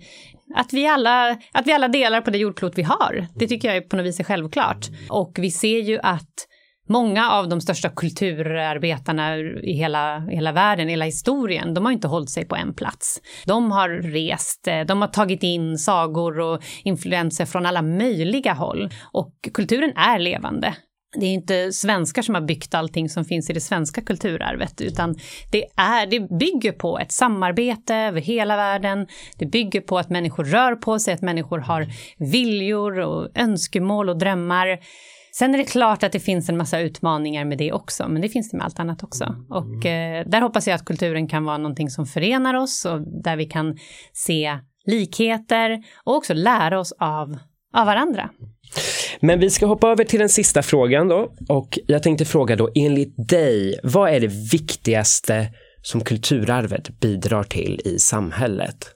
att 0.56 0.74
vi, 0.74 0.88
alla, 0.88 1.38
att 1.52 1.68
vi 1.68 1.72
alla 1.72 1.88
delar 1.88 2.22
på 2.22 2.32
det 2.32 2.38
jordklot 2.38 2.78
vi 2.78 2.84
har. 2.84 3.28
Det 3.36 3.48
tycker 3.48 3.68
jag 3.68 3.78
är 3.78 3.82
på 3.82 3.96
något 3.96 4.06
vis 4.06 4.20
är 4.20 4.24
självklart. 4.24 4.88
Och 5.10 5.32
vi 5.40 5.52
ser 5.52 5.80
ju 5.80 6.00
att 6.04 6.48
många 6.90 7.32
av 7.32 7.50
de 7.50 7.62
största 7.62 7.90
kulturarbetarna 7.90 9.38
i 9.38 9.74
hela, 9.74 10.20
hela 10.20 10.52
världen, 10.52 10.88
hela 10.88 11.06
historien, 11.06 11.74
de 11.74 11.86
har 11.86 11.92
inte 11.92 12.08
hållit 12.08 12.30
sig 12.30 12.46
på 12.46 12.56
en 12.56 12.74
plats. 12.74 13.22
De 13.46 13.72
har 13.72 13.90
rest, 13.90 14.68
eh, 14.68 14.82
de 14.82 15.02
har 15.02 15.08
tagit 15.08 15.44
in 15.44 15.78
sagor 15.78 16.40
och 16.40 16.64
influenser 16.84 17.46
från 17.46 17.66
alla 17.66 17.82
möjliga 17.82 18.54
håll. 18.54 18.90
Och 19.12 19.34
kulturen 19.54 19.94
är 19.96 20.20
levande 20.20 20.76
det 21.16 21.26
är 21.26 21.34
inte 21.34 21.74
svenskar 21.74 22.22
som 22.22 22.36
har 22.36 22.42
byggt 22.42 22.74
allting 22.74 23.10
som 23.10 23.26
finns 23.26 23.50
i 23.50 23.54
det 23.54 23.62
svenska 23.62 24.02
kulturarvet, 24.02 24.82
utan 24.82 25.16
det, 25.52 25.66
är, 25.76 26.08
det 26.08 26.20
bygger 26.20 26.72
på 26.72 27.00
ett 27.00 27.12
samarbete 27.12 27.96
över 27.96 28.22
hela 28.22 28.56
världen. 28.56 29.08
Det 29.38 29.46
bygger 29.46 29.82
på 29.82 29.98
att 29.98 30.10
människor 30.10 30.44
rör 30.44 30.76
på 30.76 31.00
sig, 31.00 31.14
att 31.14 31.22
människor 31.22 31.60
har 31.60 31.88
viljor 32.18 33.00
och 33.00 33.30
önskemål 33.36 34.10
och 34.10 34.18
drömmar. 34.18 34.80
Sen 35.32 35.54
är 35.54 35.58
det 35.58 35.64
klart 35.64 36.04
att 36.04 36.12
det 36.12 36.20
finns 36.20 36.50
en 36.50 36.58
massa 36.58 36.80
utmaningar 36.80 37.46
med 37.46 37.58
det 37.58 37.72
också, 37.72 38.08
men 38.08 38.22
det 38.22 38.30
finns 38.30 38.52
det 38.52 38.58
med 38.58 38.66
allt 38.66 38.80
annat 38.80 39.04
också. 39.04 39.36
Och 39.50 39.86
eh, 39.86 40.26
där 40.28 40.42
hoppas 40.42 40.68
jag 40.68 40.76
att 40.76 40.86
kulturen 40.86 41.28
kan 41.28 41.46
vara 41.46 41.58
någonting 41.58 41.90
som 41.90 42.06
förenar 42.06 42.54
oss 42.54 42.86
och 42.86 43.02
där 43.24 43.36
vi 43.36 43.46
kan 43.46 43.78
se 44.14 44.60
likheter 44.86 45.84
och 46.04 46.16
också 46.16 46.34
lära 46.34 46.80
oss 46.80 46.94
av, 47.00 47.38
av 47.74 47.86
varandra. 47.86 48.30
Men 49.22 49.40
vi 49.40 49.50
ska 49.50 49.66
hoppa 49.66 49.90
över 49.90 50.04
till 50.04 50.20
den 50.20 50.30
sista 50.30 50.62
frågan 50.62 51.08
då. 51.08 51.34
Och 51.50 51.80
jag 51.88 52.04
tänkte 52.04 52.26
fråga 52.26 52.56
då, 52.56 52.70
enligt 52.76 53.30
dig, 53.30 53.80
vad 53.84 54.10
är 54.10 54.20
det 54.20 54.32
viktigaste 54.52 55.48
som 55.82 56.02
kulturarvet 56.02 57.00
bidrar 57.00 57.44
till 57.44 57.82
i 57.86 58.00
samhället? 58.00 58.96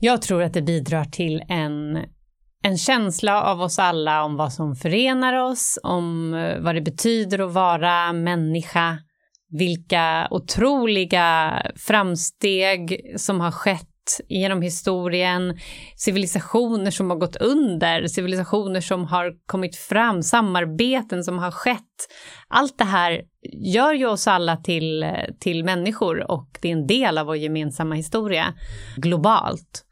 Jag 0.00 0.22
tror 0.22 0.42
att 0.42 0.54
det 0.54 0.62
bidrar 0.62 1.04
till 1.04 1.42
en, 1.48 1.98
en 2.62 2.78
känsla 2.78 3.42
av 3.42 3.60
oss 3.60 3.78
alla 3.78 4.24
om 4.24 4.36
vad 4.36 4.52
som 4.52 4.74
förenar 4.74 5.50
oss, 5.50 5.78
om 5.82 6.34
eh, 6.34 6.60
vad 6.60 6.74
det 6.74 6.80
betyder 6.80 7.38
att 7.38 7.52
vara 7.52 8.12
människa, 8.12 8.98
vilka 9.50 10.28
otroliga 10.30 11.62
framsteg 11.76 13.00
som 13.16 13.40
har 13.40 13.50
skett 13.50 13.89
genom 14.28 14.62
historien, 14.62 15.58
civilisationer 15.96 16.90
som 16.90 17.10
har 17.10 17.16
gått 17.16 17.36
under, 17.36 18.06
civilisationer 18.06 18.80
som 18.80 19.04
har 19.04 19.32
kommit 19.46 19.76
fram, 19.76 20.22
samarbeten 20.22 21.24
som 21.24 21.38
har 21.38 21.50
skett. 21.50 22.08
Allt 22.48 22.78
det 22.78 22.84
här 22.84 23.22
gör 23.52 23.92
ju 23.92 24.06
oss 24.06 24.28
alla 24.28 24.56
till, 24.56 25.06
till 25.40 25.64
människor 25.64 26.30
och 26.30 26.58
det 26.62 26.68
är 26.68 26.72
en 26.72 26.86
del 26.86 27.18
av 27.18 27.26
vår 27.26 27.36
gemensamma 27.36 27.94
historia 27.94 28.54
globalt. 28.96 29.86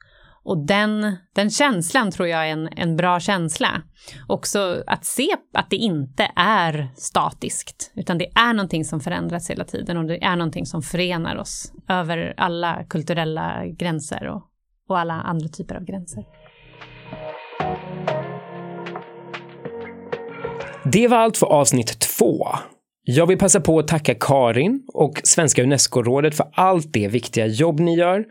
Och 0.49 0.67
den, 0.67 1.17
den 1.35 1.51
känslan 1.51 2.11
tror 2.11 2.29
jag 2.29 2.49
är 2.49 2.53
en, 2.53 2.69
en 2.77 2.97
bra 2.97 3.21
känsla. 3.21 3.83
Också 4.27 4.83
att 4.87 5.05
se 5.05 5.29
att 5.55 5.71
det 5.71 5.77
inte 5.77 6.31
är 6.37 6.89
statiskt, 6.97 7.93
utan 7.97 8.19
det 8.19 8.27
är 8.35 8.53
någonting 8.53 8.85
som 8.85 9.01
förändras 9.01 9.51
hela 9.51 9.65
tiden 9.65 9.97
och 9.97 10.05
det 10.05 10.25
är 10.25 10.37
någonting 10.37 10.67
som 10.67 10.83
förenar 10.83 11.37
oss 11.37 11.73
över 11.89 12.35
alla 12.37 12.85
kulturella 12.89 13.67
gränser 13.67 14.29
och, 14.29 14.43
och 14.89 14.99
alla 14.99 15.15
andra 15.15 15.49
typer 15.49 15.75
av 15.75 15.85
gränser. 15.85 16.25
Det 20.93 21.09
var 21.09 21.17
allt 21.17 21.37
för 21.37 21.47
avsnitt 21.47 22.01
två. 22.01 22.47
Jag 23.03 23.27
vill 23.27 23.39
passa 23.39 23.61
på 23.61 23.79
att 23.79 23.89
tacka 23.89 24.15
Karin 24.15 24.83
och 24.95 25.21
Svenska 25.25 25.63
Unesco-rådet 25.63 26.35
för 26.35 26.47
allt 26.53 26.93
det 26.93 27.09
viktiga 27.09 27.47
jobb 27.47 27.81
ni 27.81 27.97
gör 27.97 28.25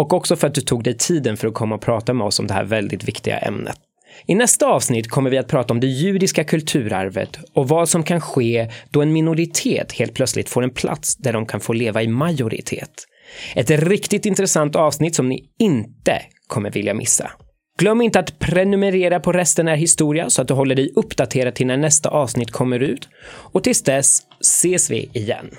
och 0.00 0.12
också 0.12 0.36
för 0.36 0.46
att 0.46 0.54
du 0.54 0.60
tog 0.60 0.84
dig 0.84 0.96
tiden 0.96 1.36
för 1.36 1.48
att 1.48 1.54
komma 1.54 1.74
och 1.74 1.80
prata 1.80 2.14
med 2.14 2.26
oss 2.26 2.38
om 2.38 2.46
det 2.46 2.54
här 2.54 2.64
väldigt 2.64 3.04
viktiga 3.04 3.38
ämnet. 3.38 3.76
I 4.26 4.34
nästa 4.34 4.66
avsnitt 4.66 5.10
kommer 5.10 5.30
vi 5.30 5.38
att 5.38 5.48
prata 5.48 5.74
om 5.74 5.80
det 5.80 5.86
judiska 5.86 6.44
kulturarvet 6.44 7.38
och 7.54 7.68
vad 7.68 7.88
som 7.88 8.02
kan 8.02 8.20
ske 8.20 8.70
då 8.90 9.02
en 9.02 9.12
minoritet 9.12 9.92
helt 9.92 10.14
plötsligt 10.14 10.48
får 10.48 10.62
en 10.62 10.70
plats 10.70 11.16
där 11.16 11.32
de 11.32 11.46
kan 11.46 11.60
få 11.60 11.72
leva 11.72 12.02
i 12.02 12.08
majoritet. 12.08 12.90
Ett 13.54 13.70
riktigt 13.70 14.26
intressant 14.26 14.76
avsnitt 14.76 15.14
som 15.14 15.28
ni 15.28 15.44
inte 15.58 16.22
kommer 16.46 16.70
vilja 16.70 16.94
missa. 16.94 17.30
Glöm 17.78 18.00
inte 18.00 18.18
att 18.18 18.38
prenumerera 18.38 19.20
på 19.20 19.32
Resten 19.32 19.68
är 19.68 19.76
historia 19.76 20.30
så 20.30 20.42
att 20.42 20.48
du 20.48 20.54
håller 20.54 20.74
dig 20.74 20.92
uppdaterad 20.96 21.54
till 21.54 21.66
när 21.66 21.76
nästa 21.76 22.08
avsnitt 22.08 22.50
kommer 22.50 22.80
ut. 22.80 23.08
Och 23.26 23.64
tills 23.64 23.82
dess 23.82 24.18
ses 24.40 24.90
vi 24.90 25.10
igen. 25.12 25.50